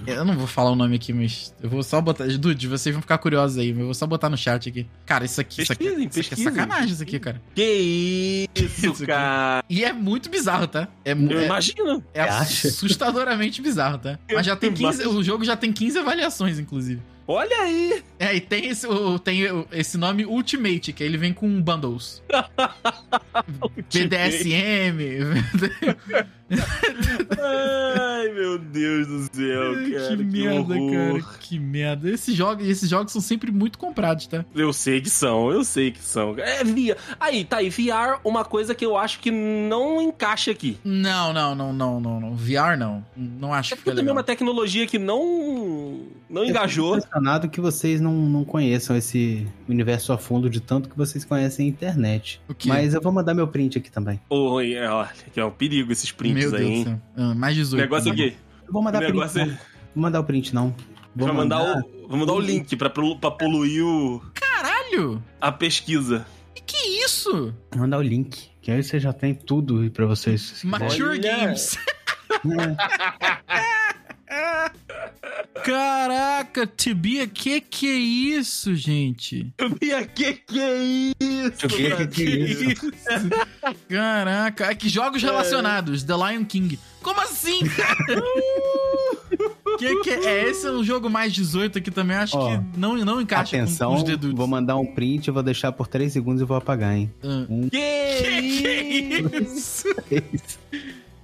Eu 0.08 0.26
não 0.26 0.36
vou 0.36 0.48
falar 0.48 0.72
o 0.72 0.76
nome 0.76 0.96
aqui, 0.96 1.14
mas 1.14 1.54
eu 1.62 1.70
vou 1.70 1.84
só 1.84 2.02
botar. 2.02 2.26
Dude, 2.26 2.68
vocês 2.68 2.94
vão 2.94 3.02
ficar 3.02 3.18
curiosos 3.20 3.58
aí, 3.58 3.72
mas 3.72 3.80
eu 3.80 3.86
vou 3.86 3.94
só 3.94 4.08
botar 4.08 4.30
no 4.30 4.38
chat 4.38 4.70
aqui. 4.70 4.88
Cara, 5.06 5.26
isso 5.26 5.40
aqui, 5.40 5.62
isso 5.62 5.72
aqui, 5.72 5.84
Pesquisem, 5.86 6.08
isso 6.08 6.34
aqui 6.34 6.42
é 6.42 6.44
sacanagem, 6.44 6.94
isso 6.94 7.04
aqui, 7.04 7.20
cara. 7.20 7.42
Que 7.54 8.48
isso, 8.56 8.88
Isso, 8.88 9.06
cara. 9.06 9.64
E 9.70 9.84
é 9.84 9.94
muito 9.94 10.30
bizarro, 10.30 10.68
tá? 10.68 10.88
É, 11.06 11.12
Eu 11.12 11.40
é, 11.40 11.46
imagino. 11.46 12.04
é 12.14 12.22
assustadoramente 12.22 13.62
bizarro, 13.62 13.98
tá? 13.98 14.18
Mas 14.32 14.46
já 14.46 14.56
tem 14.56 14.74
15. 14.74 15.08
O 15.08 15.24
jogo 15.24 15.44
já 15.44 15.56
tem 15.56 15.72
15 15.72 15.99
avaliações, 16.00 16.60
inclusive. 16.60 17.02
Olha 17.28 17.58
aí. 17.58 18.04
É, 18.18 18.36
e 18.36 18.42
tem 18.42 18.66
esse, 18.68 18.88
tem 19.24 19.42
esse 19.72 19.98
nome 20.00 20.26
Ultimate, 20.26 20.92
que 20.92 21.04
ele 21.04 21.16
vem 21.16 21.32
com 21.32 21.62
bundles. 21.62 22.24
BDSM. 23.94 24.98
Ai, 26.52 28.30
meu 28.34 28.58
Deus 28.58 29.08
do 29.08 29.20
céu, 29.36 29.74
cara. 29.74 30.18
que 30.18 30.24
merda, 30.24 30.74
horror. 30.76 31.20
cara. 31.22 31.38
Que 31.40 31.60
merda. 31.60 32.10
Esses 32.10 32.36
jogos, 32.36 32.68
esses 32.68 32.90
jogos 32.90 33.12
são 33.12 33.22
sempre 33.22 33.52
muito 33.52 33.78
comprados, 33.78 34.28
tá? 34.28 34.46
Eu 34.56 34.74
sei 34.74 35.02
que 35.02 35.10
são, 35.10 35.52
eu 35.52 35.64
sei 35.64 35.92
que 35.92 36.00
são. 36.04 36.36
É 36.38 36.64
via. 36.64 36.98
Aí, 37.20 37.44
tá 37.44 37.58
aí, 37.58 37.70
VR, 37.70 38.20
uma 38.24 38.44
coisa 38.44 38.74
que 38.76 38.86
eu 38.86 38.98
acho 38.98 39.20
que 39.20 39.32
não 39.32 40.02
encaixa 40.02 40.52
aqui. 40.52 40.78
Não, 40.84 41.34
não, 41.34 41.56
não, 41.56 41.74
não, 41.74 42.00
não, 42.00 42.20
não. 42.20 42.36
VR 42.36 42.78
não. 42.78 43.06
Não 43.16 43.54
acho 43.54 43.74
É 43.74 43.78
que 43.78 43.84
também 43.84 44.00
é 44.00 44.02
legal. 44.02 44.16
uma 44.16 44.24
tecnologia 44.24 44.86
que 44.88 44.98
não 45.00 46.00
não 46.30 46.44
Eu 46.44 46.50
engajou. 46.50 46.98
impressionado 46.98 47.50
que 47.50 47.60
vocês 47.60 48.00
não, 48.00 48.14
não 48.14 48.44
conheçam 48.44 48.96
esse 48.96 49.48
universo 49.68 50.14
a 50.14 50.18
fundo 50.18 50.50
de 50.50 50.60
tanto 50.60 50.90
que 50.90 50.98
vocês 50.98 51.26
conhecem 51.26 51.66
a 51.66 51.70
internet. 51.70 52.42
O 52.48 52.54
quê? 52.54 52.68
Mas 52.70 52.94
eu 52.94 53.02
vou 53.02 53.12
mandar 53.12 53.34
meu 53.34 53.48
print 53.48 53.78
aqui 53.78 53.92
também. 53.92 54.20
Oi, 54.30 54.74
é, 54.74 54.90
olha, 54.90 55.10
que 55.34 55.40
é 55.40 55.46
um 55.46 55.52
perigo 55.52 55.92
esses 55.92 56.12
prints 56.12 56.39
Meu 56.40 56.56
aí, 56.56 56.60
Deus 56.60 56.72
hein? 56.72 56.84
do 56.84 56.90
céu. 56.90 57.02
Ah, 57.18 57.34
mais 57.36 57.56
18. 57.56 57.82
Negócio 57.82 58.10
também. 58.12 58.28
aqui. 58.28 58.38
Eu 58.68 58.74
vou 58.74 58.82
mandar 58.82 59.00
O 59.00 59.02
negócio 59.06 59.34
print. 59.42 59.50
é- 59.50 59.52
Não. 59.52 59.60
Vou 59.96 60.02
mandar 60.04 60.20
o 60.20 60.24
print, 60.24 60.56
não. 60.56 60.76
Vou 61.16 61.28
Vai 61.28 61.36
mandar, 61.36 61.62
o, 61.62 62.08
vou 62.08 62.18
mandar 62.18 62.34
o 62.34 62.40
link 62.40 62.76
pra, 62.78 62.90
pra 62.90 63.32
poluir 63.32 63.84
o, 63.84 64.22
Caralho! 64.34 65.22
a 65.42 65.52
pesquisa. 65.52 66.26
E 66.56 66.62
que 66.62 66.78
isso? 67.04 67.54
Vou 67.72 67.82
mandar 67.82 67.98
o 67.98 68.02
link. 68.02 68.50
Que 68.62 68.72
aí 68.72 68.84
você 68.84 69.00
já 69.00 69.12
tem 69.12 69.34
tudo 69.34 69.80
aí 69.80 69.90
pra 69.90 70.06
vocês. 70.06 70.62
Mature. 70.64 71.18
Games. 71.20 71.78
É. 74.28 74.70
Caraca, 75.64 76.68
Tibia, 76.68 77.28
que 77.28 77.62
que 77.62 77.88
é 77.88 77.96
isso, 77.96 78.76
gente? 78.76 79.54
Bia, 79.80 80.06
que 80.06 80.34
que 80.34 80.60
é 80.60 80.78
isso? 80.78 81.68
Que 81.68 81.96
que 81.96 82.08
que 82.08 82.24
é 82.24 82.72
isso? 82.72 82.92
Caraca, 83.90 84.74
que 84.76 84.90
jogos 84.90 85.22
relacionados, 85.22 86.04
The 86.04 86.14
Lion 86.14 86.46
King. 86.46 86.80
Como 87.02 87.20
assim, 87.22 87.60
cara? 87.66 87.96
que 89.80 90.00
que 90.02 90.10
é? 90.10 90.26
é? 90.26 90.50
Esse 90.50 90.68
é 90.68 90.72
um 90.72 90.84
jogo 90.84 91.10
mais 91.10 91.32
18 91.34 91.78
aqui 91.78 91.90
também, 91.92 92.18
acho 92.18 92.38
Ó, 92.38 92.58
que 92.58 92.64
não, 92.78 92.96
não 92.98 93.22
encaixa 93.22 93.56
Atenção, 93.56 93.92
com, 93.92 93.98
os 93.98 94.04
dedos. 94.04 94.34
vou 94.34 94.48
mandar 94.48 94.76
um 94.76 94.86
print, 94.86 95.28
eu 95.28 95.34
vou 95.34 95.44
deixar 95.44 95.72
por 95.72 95.88
3 95.88 96.12
segundos 96.12 96.42
e 96.42 96.46
vou 96.46 96.58
apagar, 96.58 96.96
hein? 96.96 97.12
Ah. 97.24 97.46
Um, 97.50 97.70
Que, 97.70 97.78
Que 97.78 99.24
que 100.10 100.16
é 100.16 100.24
isso? 100.34 100.60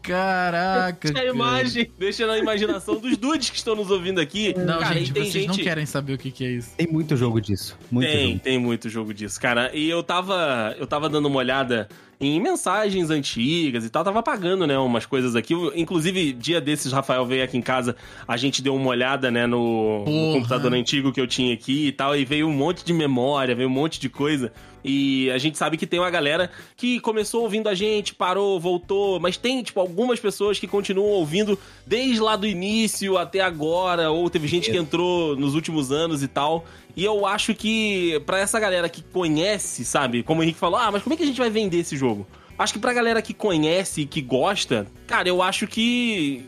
Caraca, 0.05 0.97
Deixa 1.01 1.17
a 1.17 1.21
cara. 1.21 1.35
imagem, 1.35 1.91
deixa 1.97 2.27
na 2.27 2.37
imaginação 2.37 2.99
dos 2.99 3.17
dudes 3.17 3.49
que 3.49 3.57
estão 3.57 3.75
nos 3.75 3.89
ouvindo 3.89 4.19
aqui. 4.21 4.53
Não, 4.57 4.79
Cara, 4.79 4.93
gente, 4.95 5.11
vocês 5.11 5.33
gente... 5.33 5.47
não 5.47 5.55
querem 5.57 5.85
saber 5.85 6.13
o 6.13 6.17
que 6.17 6.31
que 6.31 6.45
é 6.45 6.51
isso. 6.51 6.71
Tem 6.77 6.87
muito 6.87 7.15
jogo 7.17 7.41
disso. 7.41 7.77
Muito 7.91 8.09
tem, 8.09 8.27
jogo. 8.27 8.39
tem 8.39 8.59
muito 8.59 8.89
jogo 8.89 9.13
disso, 9.13 9.39
cara. 9.39 9.71
E 9.73 9.89
eu 9.89 10.03
tava, 10.03 10.75
eu 10.79 10.85
tava 10.85 11.09
dando 11.09 11.27
uma 11.27 11.37
olhada 11.37 11.87
em 12.19 12.39
mensagens 12.39 13.09
antigas 13.09 13.85
e 13.85 13.89
tal, 13.89 14.03
tava 14.03 14.23
pagando, 14.23 14.65
né, 14.65 14.77
umas 14.77 15.05
coisas 15.05 15.35
aqui. 15.35 15.53
Inclusive, 15.75 16.33
dia 16.33 16.61
desses, 16.61 16.91
Rafael 16.91 17.25
veio 17.25 17.43
aqui 17.43 17.57
em 17.57 17.61
casa, 17.61 17.95
a 18.27 18.37
gente 18.37 18.61
deu 18.61 18.75
uma 18.75 18.87
olhada, 18.87 19.29
né, 19.29 19.45
no, 19.45 19.99
no 20.05 20.33
computador 20.33 20.73
antigo 20.73 21.11
que 21.11 21.19
eu 21.19 21.27
tinha 21.27 21.53
aqui 21.53 21.87
e 21.87 21.91
tal, 21.91 22.15
e 22.15 22.23
veio 22.23 22.47
um 22.47 22.53
monte 22.53 22.85
de 22.85 22.93
memória, 22.93 23.55
veio 23.55 23.67
um 23.67 23.71
monte 23.71 23.99
de 23.99 24.09
coisa. 24.09 24.51
E 24.87 25.31
a 25.31 25.39
gente 25.39 25.57
sabe 25.57 25.77
que 25.77 25.87
tem 25.87 25.99
uma 25.99 26.11
galera 26.11 26.51
que 26.77 26.99
começou 26.99 27.41
ouvindo 27.41 27.67
a 27.67 27.73
gente, 27.73 28.13
parou, 28.13 28.59
voltou, 28.59 29.19
mas 29.19 29.35
tem, 29.35 29.63
tipo, 29.63 29.79
algumas 29.79 30.19
pessoas 30.19 30.59
que 30.59 30.67
continuam 30.67 31.09
ouvindo 31.09 31.57
desde 31.87 32.19
lá 32.19 32.35
do 32.35 32.45
início 32.45 33.17
até 33.17 33.41
agora, 33.41 34.11
ou 34.11 34.29
teve 34.29 34.47
gente 34.47 34.69
que 34.69 34.77
entrou 34.77 35.35
nos 35.35 35.55
últimos 35.55 35.91
anos 35.91 36.21
e 36.21 36.27
tal. 36.27 36.65
E 36.95 37.03
eu 37.03 37.25
acho 37.25 37.55
que 37.55 38.21
pra 38.27 38.37
essa 38.37 38.59
galera 38.59 38.87
que 38.87 39.01
conhece, 39.01 39.83
sabe, 39.83 40.21
como 40.21 40.41
o 40.41 40.43
Henrique 40.43 40.59
falou, 40.59 40.79
ah, 40.79 40.91
mas 40.91 41.01
como 41.01 41.15
é 41.15 41.17
que 41.17 41.23
a 41.23 41.25
gente 41.27 41.39
vai 41.39 41.49
vender 41.49 41.79
esse 41.79 41.97
jogo? 41.97 42.27
Acho 42.57 42.73
que 42.73 42.79
pra 42.79 42.93
galera 42.93 43.21
que 43.23 43.33
conhece 43.33 44.01
e 44.01 44.05
que 44.05 44.21
gosta, 44.21 44.85
cara, 45.07 45.27
eu 45.27 45.41
acho 45.41 45.65
que 45.65 46.45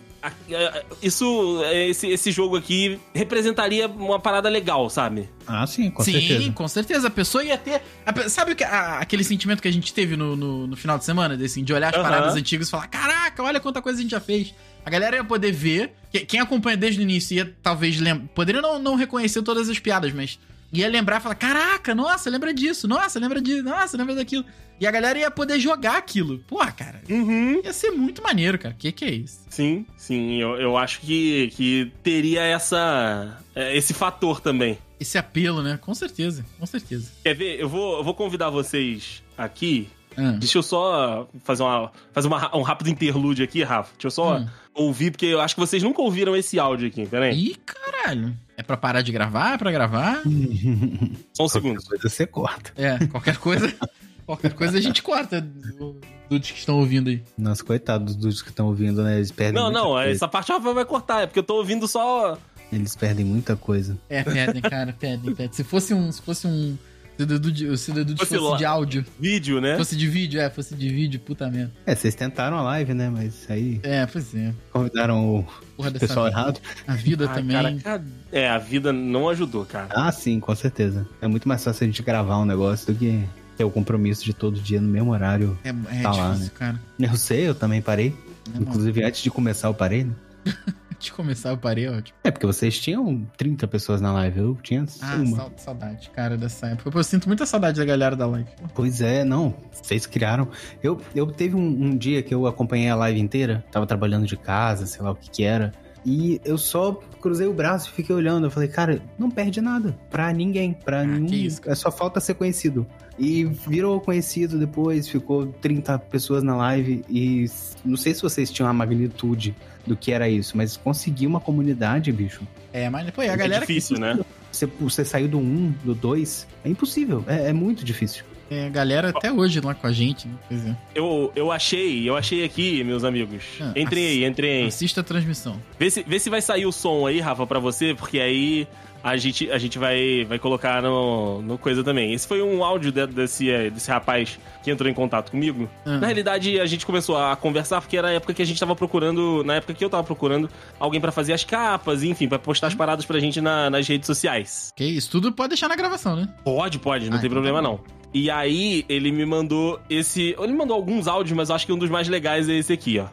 isso, 1.01 1.61
esse, 1.71 2.07
esse 2.07 2.31
jogo 2.31 2.55
aqui 2.57 2.99
representaria 3.13 3.87
uma 3.87 4.19
parada 4.19 4.49
legal, 4.49 4.89
sabe? 4.89 5.29
Ah, 5.45 5.65
sim, 5.65 5.89
com 5.89 6.03
Sim, 6.03 6.13
certeza. 6.13 6.51
com 6.51 6.67
certeza. 6.67 7.07
A 7.07 7.11
pessoa 7.11 7.43
ia 7.43 7.57
ter. 7.57 7.81
a 8.05 8.29
sabe 8.29 8.55
que- 8.55 8.63
a- 8.63 8.99
aquele 8.99 9.23
sentimento 9.23 9.61
que 9.61 9.67
a 9.67 9.71
gente 9.73 9.93
teve 9.93 10.15
no, 10.17 10.35
no, 10.35 10.67
no 10.67 10.75
final 10.75 10.97
de 10.97 11.05
semana? 11.05 11.37
Desse, 11.37 11.61
de 11.61 11.73
olhar 11.73 11.95
as 11.95 12.01
paradas 12.01 12.35
antigas 12.35 12.67
e 12.67 12.71
falar: 12.71 12.87
Caraca, 12.87 13.41
olha 13.43 13.59
quanta 13.59 13.81
coisa 13.81 13.99
a 13.99 14.01
gente 14.01 14.11
já 14.11 14.19
fez. 14.19 14.53
A 14.85 14.89
galera 14.89 15.17
ia 15.17 15.23
poder 15.23 15.51
ver. 15.51 15.91
que- 16.11 16.25
Quem 16.25 16.39
acompanha 16.39 16.77
desde 16.77 16.99
o 16.99 17.03
início 17.03 17.35
ia 17.35 17.55
talvez 17.63 17.99
lembrar. 17.99 18.27
Poderia 18.35 18.61
não, 18.61 18.79
não 18.79 18.95
reconhecer 18.95 19.41
todas 19.41 19.69
as 19.69 19.79
piadas, 19.79 20.11
mas 20.13 20.39
ia 20.71 20.87
lembrar 20.89 21.17
e 21.17 21.21
falar: 21.21 21.35
Caraca, 21.35 21.93
nossa, 21.95 22.29
lembra 22.29 22.53
disso, 22.53 22.87
nossa, 22.87 23.19
lembra 23.19 23.41
disso, 23.41 23.63
nossa, 23.63 23.97
lembra 23.97 24.15
daquilo. 24.15 24.45
E 24.79 24.85
a 24.85 24.91
galera 24.91 25.17
ia 25.17 25.31
poder 25.31 25.59
jogar 25.59 25.97
aquilo. 25.97 26.37
Pô, 26.47 26.57
cara, 26.75 27.01
Uhum. 27.09 27.61
ia 27.63 27.73
ser 27.73 27.89
muito 27.91 28.21
maneiro, 28.21 28.59
cara. 28.59 28.75
Que 28.77 28.91
que 28.91 29.05
é 29.05 29.11
isso? 29.11 29.39
Sim, 29.49 29.85
sim, 29.97 30.35
eu, 30.39 30.55
eu 30.57 30.77
acho 30.77 30.99
que, 31.01 31.47
que 31.55 31.91
teria 32.03 32.41
essa, 32.43 33.37
é, 33.55 33.75
esse 33.75 33.93
fator 33.93 34.39
também. 34.39 34.77
Esse 34.99 35.17
apelo, 35.17 35.63
né? 35.63 35.77
Com 35.81 35.95
certeza, 35.95 36.45
com 36.59 36.65
certeza. 36.65 37.11
Quer 37.23 37.33
ver? 37.35 37.59
Eu 37.59 37.67
vou, 37.67 37.97
eu 37.97 38.03
vou 38.03 38.13
convidar 38.13 38.49
vocês 38.51 39.23
aqui. 39.37 39.89
Ah. 40.15 40.31
Deixa 40.31 40.57
eu 40.57 40.63
só 40.63 41.27
fazer, 41.43 41.61
uma, 41.63 41.91
fazer 42.11 42.27
uma- 42.27 42.55
um 42.57 42.61
rápido 42.63 42.89
interlúdio 42.89 43.43
aqui, 43.45 43.63
Rafa. 43.63 43.91
Deixa 43.93 44.07
eu 44.07 44.11
só 44.11 44.37
Hum. 44.37 44.47
Ouvir, 44.77 45.11
porque 45.11 45.25
eu 45.25 45.41
acho 45.41 45.55
que 45.55 45.59
vocês 45.59 45.81
nunca 45.83 46.01
ouviram 46.01 46.35
esse 46.35 46.59
áudio 46.59 46.87
aqui. 46.87 47.05
Pera 47.05 47.25
aí. 47.25 47.37
Ih, 47.51 47.55
caralho. 47.65 48.33
É 48.55 48.63
pra 48.63 48.77
parar 48.77 49.01
de 49.01 49.11
gravar? 49.11 49.53
É 49.53 49.57
pra 49.57 49.71
gravar? 49.71 50.21
Só 51.33 51.45
um 51.45 51.49
segundo. 51.49 51.75
Qualquer 51.81 51.89
coisa 51.99 52.09
você 52.09 52.25
corta. 52.27 52.71
É, 52.75 53.05
qualquer 53.07 53.37
coisa. 53.37 53.73
qualquer 54.25 54.53
coisa 54.53 54.77
a 54.77 54.81
gente 54.81 55.01
corta 55.03 55.41
do- 55.41 55.99
dos 56.29 56.51
que 56.51 56.59
estão 56.59 56.79
ouvindo 56.79 57.09
aí. 57.09 57.21
Nossa, 57.37 57.63
coitados 57.63 58.15
dos 58.15 58.41
que 58.41 58.49
estão 58.49 58.67
ouvindo, 58.67 59.03
né? 59.03 59.17
Eles 59.17 59.31
perdem 59.31 59.61
Não, 59.61 59.71
não, 59.71 59.87
coisa. 59.91 60.09
essa 60.11 60.27
parte 60.27 60.51
vai 60.59 60.85
cortar, 60.85 61.21
é 61.21 61.25
porque 61.27 61.39
eu 61.39 61.43
tô 61.43 61.55
ouvindo 61.55 61.87
só. 61.87 62.37
Eles 62.71 62.95
perdem 62.95 63.23
muita 63.25 63.55
coisa. 63.55 63.97
É, 64.09 64.23
pedem, 64.23 64.61
cara, 64.61 64.93
pedem, 64.99 65.33
pedem. 65.33 65.53
Se 65.53 65.63
fosse 65.63 65.93
um. 65.93 66.11
Se 66.11 66.21
fosse 66.21 66.45
um. 66.47 66.77
Se 67.17 67.23
o 67.23 67.25
Dedu 67.25 67.51
de, 67.51 67.77
se 67.77 67.91
o 67.91 68.17
Fosse 68.17 68.37
fosse 68.37 68.57
de 68.59 68.65
áudio. 68.65 69.03
Vídeo, 69.19 69.59
né? 69.59 69.75
Fosse 69.75 69.95
de 69.95 70.07
vídeo, 70.07 70.39
é, 70.39 70.49
fosse 70.51 70.75
de 70.75 70.87
vídeo, 70.87 71.19
puta 71.19 71.49
merda. 71.49 71.71
É, 71.85 71.95
vocês 71.95 72.13
tentaram 72.13 72.57
a 72.57 72.61
live, 72.61 72.93
né? 72.93 73.09
Mas 73.09 73.45
aí 73.49 73.79
É, 73.81 74.05
pois 74.05 74.35
é. 74.35 74.53
convidaram 74.71 75.37
o 75.39 75.45
Porra 75.75 75.89
dessa 75.89 76.07
pessoal 76.07 76.27
vida. 76.27 76.37
errado. 76.39 76.61
A 76.87 76.93
vida 76.93 77.27
Ai, 77.27 77.35
também. 77.35 77.79
cara, 77.79 78.03
é, 78.31 78.47
a 78.47 78.59
vida 78.59 78.93
não 78.93 79.27
ajudou, 79.29 79.65
cara. 79.65 79.87
Ah, 79.89 80.11
sim, 80.11 80.39
com 80.39 80.53
certeza. 80.55 81.07
É 81.19 81.27
muito 81.27 81.47
mais 81.47 81.63
fácil 81.63 81.83
a 81.85 81.87
gente 81.87 82.03
gravar 82.03 82.37
um 82.37 82.45
negócio 82.45 82.93
do 82.93 82.99
que 82.99 83.23
ter 83.57 83.63
o 83.63 83.71
compromisso 83.71 84.23
de 84.23 84.33
todo 84.33 84.59
dia 84.59 84.79
no 84.79 84.87
mesmo 84.87 85.11
horário. 85.11 85.57
É, 85.63 85.69
é 85.69 86.01
Tá 86.03 86.11
lá, 86.11 86.31
difícil, 86.33 86.53
cara. 86.53 86.79
Eu 86.99 87.17
sei, 87.17 87.47
eu 87.49 87.55
também 87.55 87.81
parei. 87.81 88.13
É, 88.53 88.59
Inclusive, 88.61 89.03
antes 89.03 89.23
de 89.23 89.31
começar, 89.31 89.67
eu 89.69 89.73
parei, 89.73 90.03
né? 90.03 90.13
De 90.99 91.11
começar, 91.11 91.49
eu 91.51 91.57
parei, 91.57 91.87
ótimo. 91.87 92.17
É, 92.23 92.31
porque 92.31 92.45
vocês 92.47 92.79
tinham 92.79 93.23
30 93.37 93.67
pessoas 93.67 94.01
na 94.01 94.11
live, 94.13 94.39
eu 94.39 94.57
tinha 94.63 94.83
Ah, 95.01 95.15
uma. 95.17 95.51
saudade, 95.55 96.09
cara, 96.09 96.35
dessa 96.35 96.67
época. 96.67 96.89
Eu 96.97 97.03
sinto 97.03 97.27
muita 97.27 97.45
saudade 97.45 97.77
da 97.79 97.85
galera 97.85 98.15
da 98.15 98.25
live. 98.25 98.49
Pois 98.73 98.99
é, 98.99 99.23
não. 99.23 99.53
Vocês 99.71 100.05
criaram. 100.07 100.47
Eu, 100.81 100.99
eu 101.13 101.27
teve 101.27 101.55
um, 101.55 101.59
um 101.61 101.95
dia 101.95 102.23
que 102.23 102.33
eu 102.33 102.47
acompanhei 102.47 102.89
a 102.89 102.95
live 102.95 103.19
inteira, 103.19 103.63
tava 103.71 103.85
trabalhando 103.85 104.25
de 104.25 104.35
casa, 104.35 104.85
sei 104.87 105.01
lá 105.03 105.11
o 105.11 105.15
que 105.15 105.29
que 105.29 105.43
era. 105.43 105.71
E 106.09 106.39
eu 106.45 106.57
só 106.57 106.93
cruzei 107.19 107.47
o 107.47 107.53
braço 107.53 107.89
e 107.89 107.91
fiquei 107.91 108.15
olhando. 108.15 108.47
Eu 108.47 108.51
falei, 108.51 108.69
cara, 108.69 109.01
não 109.19 109.29
perde 109.29 109.59
nada. 109.59 109.93
Pra 110.09 110.31
ninguém. 110.31 110.71
Pra 110.71 111.03
nenhum. 111.03 111.25
que 111.25 111.35
isso, 111.35 111.59
é 111.65 111.75
só 111.75 111.91
falta 111.91 112.21
ser 112.21 112.35
conhecido. 112.35 112.87
E 113.19 113.43
virou 113.43 113.99
conhecido 113.99 114.57
depois, 114.57 115.09
ficou 115.09 115.47
30 115.47 115.99
pessoas 115.99 116.43
na 116.43 116.55
live. 116.55 117.03
E 117.09 117.45
não 117.83 117.97
sei 117.97 118.13
se 118.13 118.21
vocês 118.21 118.49
tinham 118.49 118.69
a 118.69 118.73
magnitude 118.73 119.53
do 119.85 119.97
que 119.97 120.13
era 120.13 120.29
isso, 120.29 120.55
mas 120.55 120.77
conseguir 120.77 121.27
uma 121.27 121.41
comunidade, 121.41 122.09
bicho. 122.13 122.41
É, 122.71 122.89
mas, 122.89 123.09
pô, 123.11 123.21
e 123.21 123.27
a 123.27 123.33
É 123.33 123.37
galera 123.37 123.65
que 123.65 123.73
difícil, 123.73 123.99
né? 123.99 124.17
Você, 124.49 124.65
você 124.65 125.03
saiu 125.03 125.27
do 125.27 125.39
1, 125.39 125.73
do 125.83 125.93
2, 125.93 126.47
é 126.63 126.69
impossível. 126.69 127.21
É, 127.27 127.49
é 127.49 127.53
muito 127.53 127.83
difícil. 127.83 128.23
É, 128.49 128.67
a 128.67 128.69
galera 128.69 129.09
até 129.09 129.31
hoje 129.31 129.59
lá 129.59 129.73
com 129.73 129.87
a 129.87 129.91
gente, 129.91 130.27
né? 130.27 130.35
Pois 130.47 130.65
é. 130.67 130.75
Eu, 130.95 131.31
eu 131.35 131.51
achei, 131.51 132.07
eu 132.09 132.15
achei 132.15 132.43
aqui, 132.43 132.83
meus 132.83 133.03
amigos. 133.03 133.43
Ah, 133.59 133.73
Entrem 133.75 134.05
aí, 134.05 134.25
entrem 134.25 134.61
aí. 134.63 134.67
Assista 134.67 135.01
a 135.01 135.03
transmissão. 135.03 135.59
Vê 135.79 135.89
se, 135.89 136.03
vê 136.03 136.19
se 136.19 136.29
vai 136.29 136.41
sair 136.41 136.65
o 136.65 136.71
som 136.71 137.05
aí, 137.05 137.19
Rafa, 137.19 137.45
pra 137.45 137.59
você, 137.59 137.93
porque 137.93 138.19
aí 138.19 138.67
a 139.03 139.15
gente, 139.15 139.49
a 139.51 139.57
gente 139.57 139.77
vai, 139.77 140.25
vai 140.27 140.39
colocar 140.39 140.81
no, 140.81 141.41
no 141.41 141.57
coisa 141.57 141.83
também. 141.83 142.13
Esse 142.13 142.27
foi 142.27 142.41
um 142.41 142.63
áudio 142.63 142.91
de- 142.91 143.07
desse, 143.07 143.49
eh, 143.49 143.69
desse 143.69 143.89
rapaz 143.91 144.37
que 144.63 144.71
entrou 144.71 144.89
em 144.89 144.93
contato 144.93 145.29
comigo. 145.31 145.69
Ah. 145.85 145.97
Na 145.97 146.07
realidade, 146.07 146.59
a 146.59 146.65
gente 146.65 146.85
começou 146.85 147.15
a 147.17 147.35
conversar 147.35 147.79
porque 147.79 147.95
era 147.95 148.07
a 148.09 148.11
época 148.11 148.33
que 148.33 148.41
a 148.41 148.45
gente 148.45 148.59
tava 148.59 148.75
procurando, 148.75 149.43
na 149.45 149.55
época 149.55 149.73
que 149.73 149.85
eu 149.85 149.89
tava 149.89 150.03
procurando 150.03 150.49
alguém 150.79 150.99
pra 150.99 151.11
fazer 151.11 151.31
as 151.33 151.43
capas, 151.43 152.03
enfim, 152.03 152.27
pra 152.27 152.39
postar 152.39 152.67
as 152.67 152.73
Hum. 152.73 152.77
paradas 152.77 153.05
pra 153.05 153.19
gente 153.19 153.39
na- 153.39 153.69
nas 153.69 153.87
redes 153.87 154.07
sociais. 154.07 154.71
Que 154.75 154.83
isso, 154.83 155.09
tudo 155.11 155.31
pode 155.31 155.49
deixar 155.49 155.67
na 155.69 155.75
gravação, 155.75 156.15
né? 156.15 156.27
Pode, 156.43 156.79
pode, 156.79 157.09
não 157.09 157.17
Ah, 157.17 157.19
tem 157.19 157.27
então 157.27 157.35
problema 157.35 157.61
tá 157.61 157.67
não. 157.67 157.79
E 158.19 158.31
aí, 158.31 158.83
ele 158.89 159.11
me 159.11 159.25
mandou 159.25 159.79
esse. 159.89 160.35
Ele 160.39 160.53
mandou 160.53 160.75
alguns 160.75 161.07
áudios, 161.07 161.35
mas 161.37 161.49
eu 161.49 161.55
acho 161.55 161.65
que 161.67 161.71
um 161.71 161.77
dos 161.77 161.89
mais 161.89 162.07
legais 162.07 162.49
é 162.49 162.53
esse 162.53 162.73
aqui, 162.73 162.97
ó. 162.99 163.05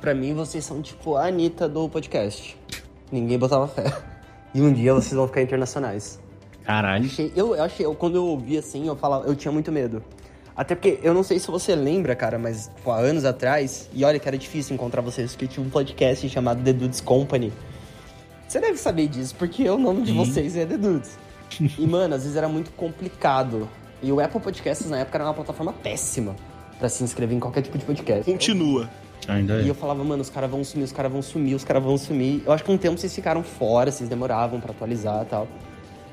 Pra 0.00 0.14
mim, 0.14 0.34
vocês 0.34 0.62
são 0.62 0.82
tipo 0.82 1.16
a 1.16 1.26
Anitta 1.28 1.66
do 1.66 1.88
podcast. 1.88 2.54
Ninguém 3.10 3.38
botava 3.38 3.66
fé. 3.66 3.84
E 4.54 4.60
um 4.60 4.70
dia 4.72 4.92
vocês 4.92 5.14
vão 5.14 5.26
ficar 5.26 5.40
internacionais. 5.40 6.20
Caralho. 6.64 7.06
Achei- 7.06 7.32
eu, 7.34 7.54
eu 7.54 7.62
achei, 7.62 7.86
eu- 7.86 7.94
quando 7.94 8.16
eu 8.16 8.24
ouvi 8.26 8.58
assim, 8.58 8.86
eu 8.86 8.94
falava, 8.96 9.26
eu 9.26 9.34
tinha 9.34 9.50
muito 9.52 9.72
medo. 9.72 10.02
Até 10.54 10.74
porque, 10.74 10.98
eu 11.02 11.14
não 11.14 11.22
sei 11.22 11.38
se 11.38 11.46
você 11.50 11.74
lembra, 11.74 12.14
cara, 12.16 12.38
mas 12.38 12.70
tipo, 12.76 12.90
há 12.90 12.98
anos 12.98 13.24
atrás, 13.24 13.88
e 13.94 14.04
olha 14.04 14.18
que 14.18 14.26
era 14.28 14.36
difícil 14.36 14.74
encontrar 14.74 15.00
vocês, 15.02 15.32
porque 15.32 15.46
tinha 15.46 15.64
um 15.64 15.70
podcast 15.70 16.28
chamado 16.28 16.62
The 16.62 16.72
Dudes 16.72 17.00
Company. 17.00 17.52
Você 18.48 18.60
deve 18.60 18.76
saber 18.78 19.08
disso, 19.08 19.34
porque 19.38 19.68
o 19.70 19.78
nome 19.78 20.02
de 20.02 20.10
Sim. 20.12 20.16
vocês 20.16 20.56
é 20.56 20.66
The 20.66 20.76
Dudes. 20.76 21.18
E, 21.78 21.86
mano, 21.86 22.14
às 22.14 22.22
vezes 22.22 22.36
era 22.36 22.48
muito 22.48 22.70
complicado. 22.72 23.68
E 24.06 24.12
o 24.12 24.20
Apple 24.20 24.40
Podcasts 24.40 24.88
na 24.88 24.98
época 24.98 25.18
era 25.18 25.24
uma 25.24 25.34
plataforma 25.34 25.72
péssima 25.72 26.36
pra 26.78 26.88
se 26.88 27.02
inscrever 27.02 27.36
em 27.36 27.40
qualquer 27.40 27.62
tipo 27.62 27.76
de 27.76 27.84
podcast. 27.84 28.30
Continua. 28.30 28.88
Ainda 29.26 29.54
E 29.60 29.66
é. 29.66 29.70
eu 29.70 29.74
falava, 29.74 30.04
mano, 30.04 30.22
os 30.22 30.30
caras 30.30 30.48
vão 30.48 30.62
sumir, 30.62 30.84
os 30.84 30.92
caras 30.92 31.10
vão 31.10 31.20
sumir, 31.20 31.54
os 31.56 31.64
caras 31.64 31.82
vão 31.82 31.98
sumir. 31.98 32.40
Eu 32.46 32.52
acho 32.52 32.62
que 32.62 32.70
um 32.70 32.78
tempo 32.78 32.96
vocês 32.96 33.12
ficaram 33.12 33.42
fora, 33.42 33.90
vocês 33.90 34.08
demoravam 34.08 34.60
pra 34.60 34.70
atualizar 34.70 35.22
e 35.22 35.26
tal. 35.26 35.48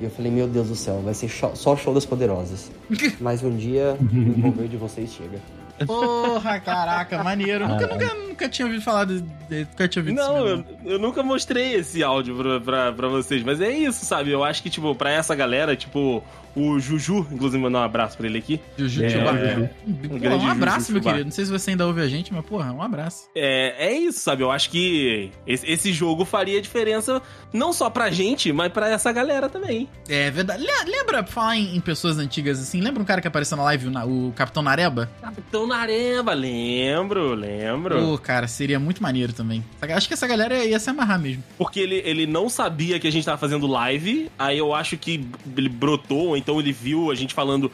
E 0.01 0.05
eu 0.05 0.09
falei, 0.09 0.31
meu 0.31 0.47
Deus 0.47 0.69
do 0.69 0.75
céu, 0.75 1.01
vai 1.05 1.13
ser 1.13 1.29
só 1.29 1.53
só 1.53 1.75
show 1.75 1.93
das 1.93 2.03
poderosas. 2.05 2.71
Mas 3.21 3.43
um 3.43 3.55
dia 3.55 3.95
o 4.01 4.15
envolver 4.15 4.67
de 4.67 4.77
vocês 4.77 5.11
chega. 5.13 5.37
Porra, 5.85 6.59
caraca, 6.59 7.23
maneiro. 7.23 7.67
Nunca, 7.67 7.85
nunca, 7.87 8.05
nunca 8.33 8.49
tinha 8.49 8.65
ouvido 8.65 8.81
falar 8.83 9.05
de. 9.05 9.21
de- 9.21 9.59
nunca 9.71 9.87
tinha 9.87 10.01
ouvido 10.01 10.15
Não, 10.15 10.37
isso 10.55 10.65
eu, 10.85 10.91
eu 10.93 10.99
nunca 10.99 11.23
mostrei 11.23 11.75
esse 11.75 12.03
áudio 12.03 12.35
pra, 12.35 12.59
pra, 12.59 12.91
pra 12.91 13.07
vocês, 13.07 13.41
mas 13.43 13.61
é 13.61 13.71
isso, 13.71 14.05
sabe? 14.05 14.31
Eu 14.31 14.43
acho 14.43 14.61
que, 14.61 14.69
tipo, 14.69 14.93
pra 14.95 15.11
essa 15.11 15.33
galera, 15.35 15.75
tipo, 15.75 16.23
o 16.55 16.79
Juju, 16.79 17.25
inclusive 17.31 17.61
mandar 17.63 17.79
um 17.79 17.83
abraço 17.83 18.17
pra 18.17 18.27
ele 18.27 18.37
aqui. 18.37 18.59
Juju 18.77 19.03
É, 19.03 19.07
é. 19.07 19.69
Um 19.87 20.19
Juju 20.19 20.47
abraço, 20.51 20.91
meu 20.91 21.01
Chewbacca. 21.01 21.09
querido. 21.11 21.25
Não 21.25 21.31
sei 21.31 21.45
se 21.45 21.51
você 21.51 21.71
ainda 21.71 21.85
ouve 21.87 22.01
a 22.01 22.07
gente, 22.07 22.33
mas, 22.33 22.45
porra, 22.45 22.71
um 22.71 22.81
abraço. 22.81 23.27
É, 23.35 23.87
é 23.87 23.93
isso, 23.93 24.19
sabe? 24.19 24.43
Eu 24.43 24.51
acho 24.51 24.69
que 24.69 25.31
esse, 25.47 25.65
esse 25.69 25.91
jogo 25.93 26.25
faria 26.25 26.61
diferença 26.61 27.21
não 27.51 27.71
só 27.73 27.89
pra 27.89 28.09
gente, 28.11 28.51
mas 28.51 28.71
pra 28.71 28.89
essa 28.89 29.11
galera 29.11 29.47
também. 29.49 29.87
É 30.09 30.29
verdade. 30.29 30.61
Le- 30.63 30.73
Lembra, 30.91 31.23
pra 31.23 31.31
falar 31.31 31.55
em, 31.57 31.75
em 31.75 31.79
pessoas 31.79 32.17
antigas 32.19 32.59
assim, 32.59 32.81
lembra 32.81 33.01
um 33.01 33.05
cara 33.05 33.19
que 33.21 33.27
apareceu 33.27 33.57
na 33.57 33.63
live, 33.63 33.87
o 33.87 34.23
o 34.27 34.31
Capitão 34.35 34.61
Nareba? 34.63 35.09
Capitão 35.21 35.65
Nareba, 35.67 36.33
lembro, 36.33 37.33
lembro. 37.33 37.99
Pô, 37.99 38.17
cara, 38.23 38.47
seria 38.47 38.79
muito 38.79 39.03
maneiro 39.03 39.33
também. 39.33 39.63
Acho 39.81 40.07
que 40.07 40.13
essa 40.13 40.25
galera 40.25 40.63
ia 40.65 40.79
se 40.79 40.89
amarrar 40.89 41.19
mesmo. 41.19 41.43
Porque 41.57 41.79
ele, 41.79 42.01
ele 42.05 42.25
não 42.25 42.49
sabia 42.49 42.99
que 42.99 43.07
a 43.07 43.11
gente 43.11 43.25
tava 43.25 43.37
fazendo 43.37 43.67
live, 43.67 44.31
aí 44.39 44.57
eu 44.57 44.73
acho 44.73 44.97
que 44.97 45.27
ele 45.55 45.69
brotou, 45.69 46.29
ou 46.29 46.37
então 46.37 46.59
ele 46.59 46.71
viu 46.71 47.11
a 47.11 47.15
gente 47.15 47.33
falando 47.33 47.71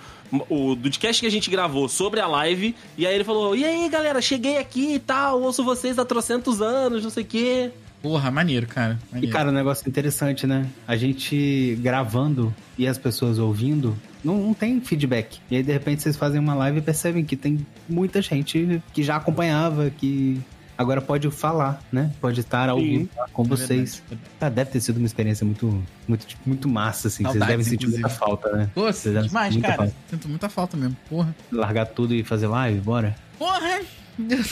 o 0.49 0.75
do 0.75 0.89
podcast 0.89 1.21
que 1.21 1.27
a 1.27 1.31
gente 1.31 1.49
gravou 1.49 1.87
sobre 1.87 2.19
a 2.19 2.27
live, 2.27 2.75
e 2.97 3.07
aí 3.07 3.15
ele 3.15 3.23
falou: 3.23 3.55
E 3.55 3.63
aí, 3.63 3.87
galera, 3.89 4.21
cheguei 4.21 4.57
aqui 4.57 4.95
e 4.95 4.99
tal, 4.99 5.41
ouço 5.41 5.63
vocês 5.63 5.97
há 5.97 6.05
trocentos 6.05 6.61
anos, 6.61 7.03
não 7.03 7.09
sei 7.09 7.23
o 7.23 7.25
quê. 7.25 7.71
Porra, 8.01 8.31
maneiro, 8.31 8.65
cara. 8.65 8.97
E, 9.09 9.15
Maneiro. 9.15 9.33
cara, 9.35 9.49
um 9.49 9.53
negócio 9.53 9.87
interessante, 9.87 10.47
né? 10.47 10.65
A 10.87 10.95
gente 10.95 11.77
gravando 11.81 12.53
e 12.77 12.87
as 12.87 12.97
pessoas 12.97 13.37
ouvindo, 13.37 13.95
não, 14.23 14.37
não 14.37 14.53
tem 14.53 14.79
feedback. 14.81 15.39
E 15.49 15.55
aí, 15.57 15.63
de 15.63 15.71
repente, 15.71 16.01
vocês 16.01 16.15
fazem 16.15 16.39
uma 16.39 16.53
live 16.55 16.79
e 16.79 16.81
percebem 16.81 17.23
que 17.25 17.35
tem 17.35 17.65
muita 17.87 18.21
gente 18.21 18.81
que 18.93 19.03
já 19.03 19.15
acompanhava, 19.17 19.89
que 19.89 20.39
agora 20.77 21.01
pode 21.01 21.29
falar, 21.29 21.81
né? 21.91 22.11
Pode 22.21 22.39
estar 22.39 22.69
ao 22.69 22.77
vivo 22.79 23.09
lá 23.17 23.27
com 23.33 23.43
É 23.43 23.47
vocês. 23.47 24.01
verdade. 24.09 24.29
Cara, 24.39 24.51
deve 24.53 24.71
ter 24.71 24.79
sido 24.79 24.97
uma 24.97 25.05
experiência 25.05 25.45
muito, 25.45 25.83
muito, 26.07 26.25
muito 26.45 26.69
massa, 26.69 27.07
assim. 27.09 27.23
Saudades, 27.23 27.39
vocês 27.39 27.49
devem 27.49 27.65
sentir 27.65 27.85
muita 27.87 27.99
inclusive. 27.99 28.19
falta, 28.19 28.51
né? 28.55 28.69
Pô, 28.73 28.89
demais, 28.91 29.53
muita 29.53 29.67
cara. 29.67 29.77
falta. 29.83 29.93
Sinto 30.09 30.29
muita 30.29 30.49
falta 30.49 30.77
mesmo. 30.77 30.95
Porra. 31.09 31.35
Largar 31.51 31.85
tudo 31.87 32.13
e 32.15 32.23
fazer 32.23 32.47
live, 32.47 32.79
bora? 32.79 33.15
Porra! 33.37 33.81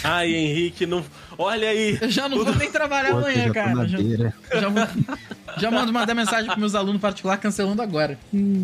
Ai, 0.06 0.34
Henrique, 0.34 0.86
não. 0.86 1.04
Olha 1.38 1.68
aí. 1.70 1.98
Eu 2.02 2.10
já 2.10 2.30
não 2.30 2.42
vou 2.44 2.56
nem 2.56 2.72
trabalhar 2.72 3.12
Pô, 3.12 3.18
amanhã, 3.18 3.48
já 3.48 3.54
cara. 3.54 3.86
Já, 3.88 3.98
já, 4.62 4.70
vou- 4.70 4.88
já 5.60 5.72
mando 5.72 5.92
mandar 5.94 6.14
mensagem 6.14 6.46
pros 6.46 6.58
meus 6.58 6.76
alunos 6.76 7.02
particulares 7.02 7.42
cancelando 7.42 7.82
agora. 7.82 8.18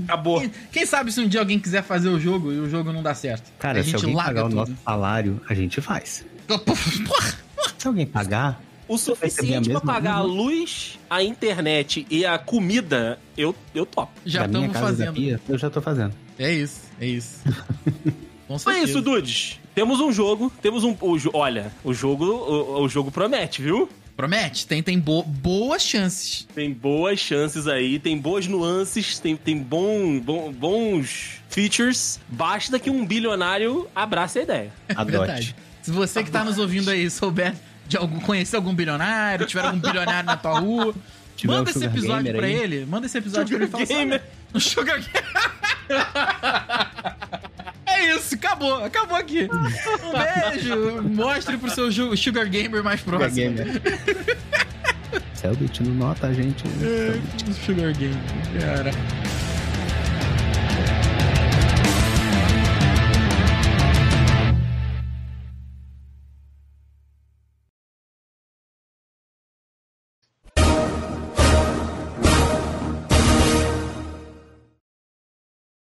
Acabou. 0.06 0.40
Quem, 0.42 0.52
quem 0.72 0.86
sabe 0.86 1.12
se 1.12 1.20
um 1.22 1.28
dia 1.28 1.40
alguém 1.40 1.60
quiser 1.60 1.84
fazer 1.84 2.10
o 2.10 2.20
jogo 2.20 2.52
e 2.52 2.60
o 2.60 2.70
jogo 2.70 2.92
não 2.94 3.02
dá 3.04 3.14
certo. 3.14 3.52
Cara, 3.60 3.80
a 3.80 3.84
se 3.84 3.90
gente 3.92 3.96
alguém 4.02 4.16
larga 4.16 4.34
pagar 4.42 4.46
o 4.46 4.50
tudo. 4.50 4.56
nosso 4.60 4.74
salário, 4.84 5.42
a 5.50 5.54
gente 5.54 5.82
faz. 5.82 6.26
Porra! 6.48 7.34
Se 7.78 7.88
alguém 7.88 8.06
pagar, 8.06 8.62
O 8.88 8.98
suficiente 8.98 9.70
pra 9.70 9.82
pagar 9.82 10.16
a 10.16 10.22
luz? 10.22 11.00
a 11.10 11.24
internet 11.24 12.06
e 12.10 12.26
a 12.26 12.38
comida, 12.38 13.18
eu, 13.38 13.56
eu 13.74 13.86
topo. 13.86 14.12
Já 14.26 14.46
estamos 14.46 14.78
fazendo. 14.78 15.14
pia, 15.14 15.40
eu 15.48 15.58
já 15.58 15.70
tô 15.70 15.82
fazendo. 15.82 16.14
É 16.40 16.52
isso, 16.52 16.82
é 17.00 17.06
isso. 17.08 17.42
Com 18.48 18.58
É 18.70 18.80
isso, 18.80 19.02
dudes. 19.02 19.60
Temos 19.74 20.00
um 20.00 20.12
jogo, 20.12 20.52
temos 20.62 20.84
um. 20.84 20.96
O, 21.02 21.18
olha, 21.34 21.72
o 21.84 21.94
jogo, 21.94 22.26
o, 22.26 22.84
o 22.84 22.90
jogo 22.90 23.10
promete, 23.10 23.62
viu? 23.62 23.90
Promete, 24.16 24.68
tem, 24.68 24.84
tem 24.84 25.00
bo- 25.00 25.24
boas 25.24 25.82
chances. 25.82 26.48
Tem 26.54 26.72
boas 26.72 27.20
chances 27.20 27.68
aí, 27.68 27.98
tem 27.98 28.18
boas 28.18 28.46
nuances, 28.48 29.18
tem, 29.20 29.36
tem 29.36 29.58
bom, 29.58 30.20
bom- 30.20 30.52
bons 30.52 31.42
features. 31.50 32.20
Basta 32.30 32.78
que 32.80 32.90
um 32.92 33.06
bilionário 33.06 33.88
abrace 33.96 34.40
a 34.40 34.44
ideia. 34.44 34.72
É 34.88 34.94
Adote. 34.98 35.12
verdade. 35.18 35.56
Se 35.82 35.92
você 35.92 36.24
que 36.24 36.30
tá 36.32 36.44
nos 36.44 36.58
ouvindo 36.60 36.90
aí 36.92 37.10
souber 37.10 37.54
de 37.88 37.98
algum, 37.98 38.20
conhecer 38.20 38.56
algum 38.56 38.74
bilionário, 38.74 39.46
tiver 39.46 39.66
algum 39.66 39.80
bilionário 39.80 40.26
na 40.26 40.38
tua 40.38 40.60
rua, 40.60 40.94
Tiver 41.44 41.54
manda 41.54 41.70
esse 41.70 41.80
Sugar 41.80 41.92
episódio 41.98 42.34
pra 42.36 42.46
aí. 42.48 42.54
ele. 42.54 42.86
Manda 42.86 43.06
esse 43.06 43.18
episódio 43.18 43.48
pra 43.48 43.56
ele 43.58 43.66
e 43.66 43.68
fala 43.70 43.84
assim, 43.84 43.94
Gamer. 43.96 44.22
"Olha, 44.22 44.32
O 44.54 44.60
Sugar 44.60 45.00
Gamer. 45.02 45.24
É 47.86 48.16
isso, 48.16 48.36
acabou, 48.36 48.84
acabou 48.84 49.18
aqui. 49.18 49.48
Um 49.52 50.52
beijo. 50.52 51.02
Mostre 51.04 51.58
pro 51.58 51.70
seu 51.70 51.92
Sugar 52.18 52.48
Gamer 52.50 52.84
mais 52.84 53.02
Sugar 53.02 53.20
próximo. 53.20 53.36
Gamer. 53.54 53.82
Selbit 55.36 55.84
não 55.84 55.94
nota 55.94 56.28
a 56.28 56.34
gente. 56.34 56.66
né? 56.68 57.22
Sugar 57.66 57.94
Gamer, 57.94 58.18
cara. 58.60 58.92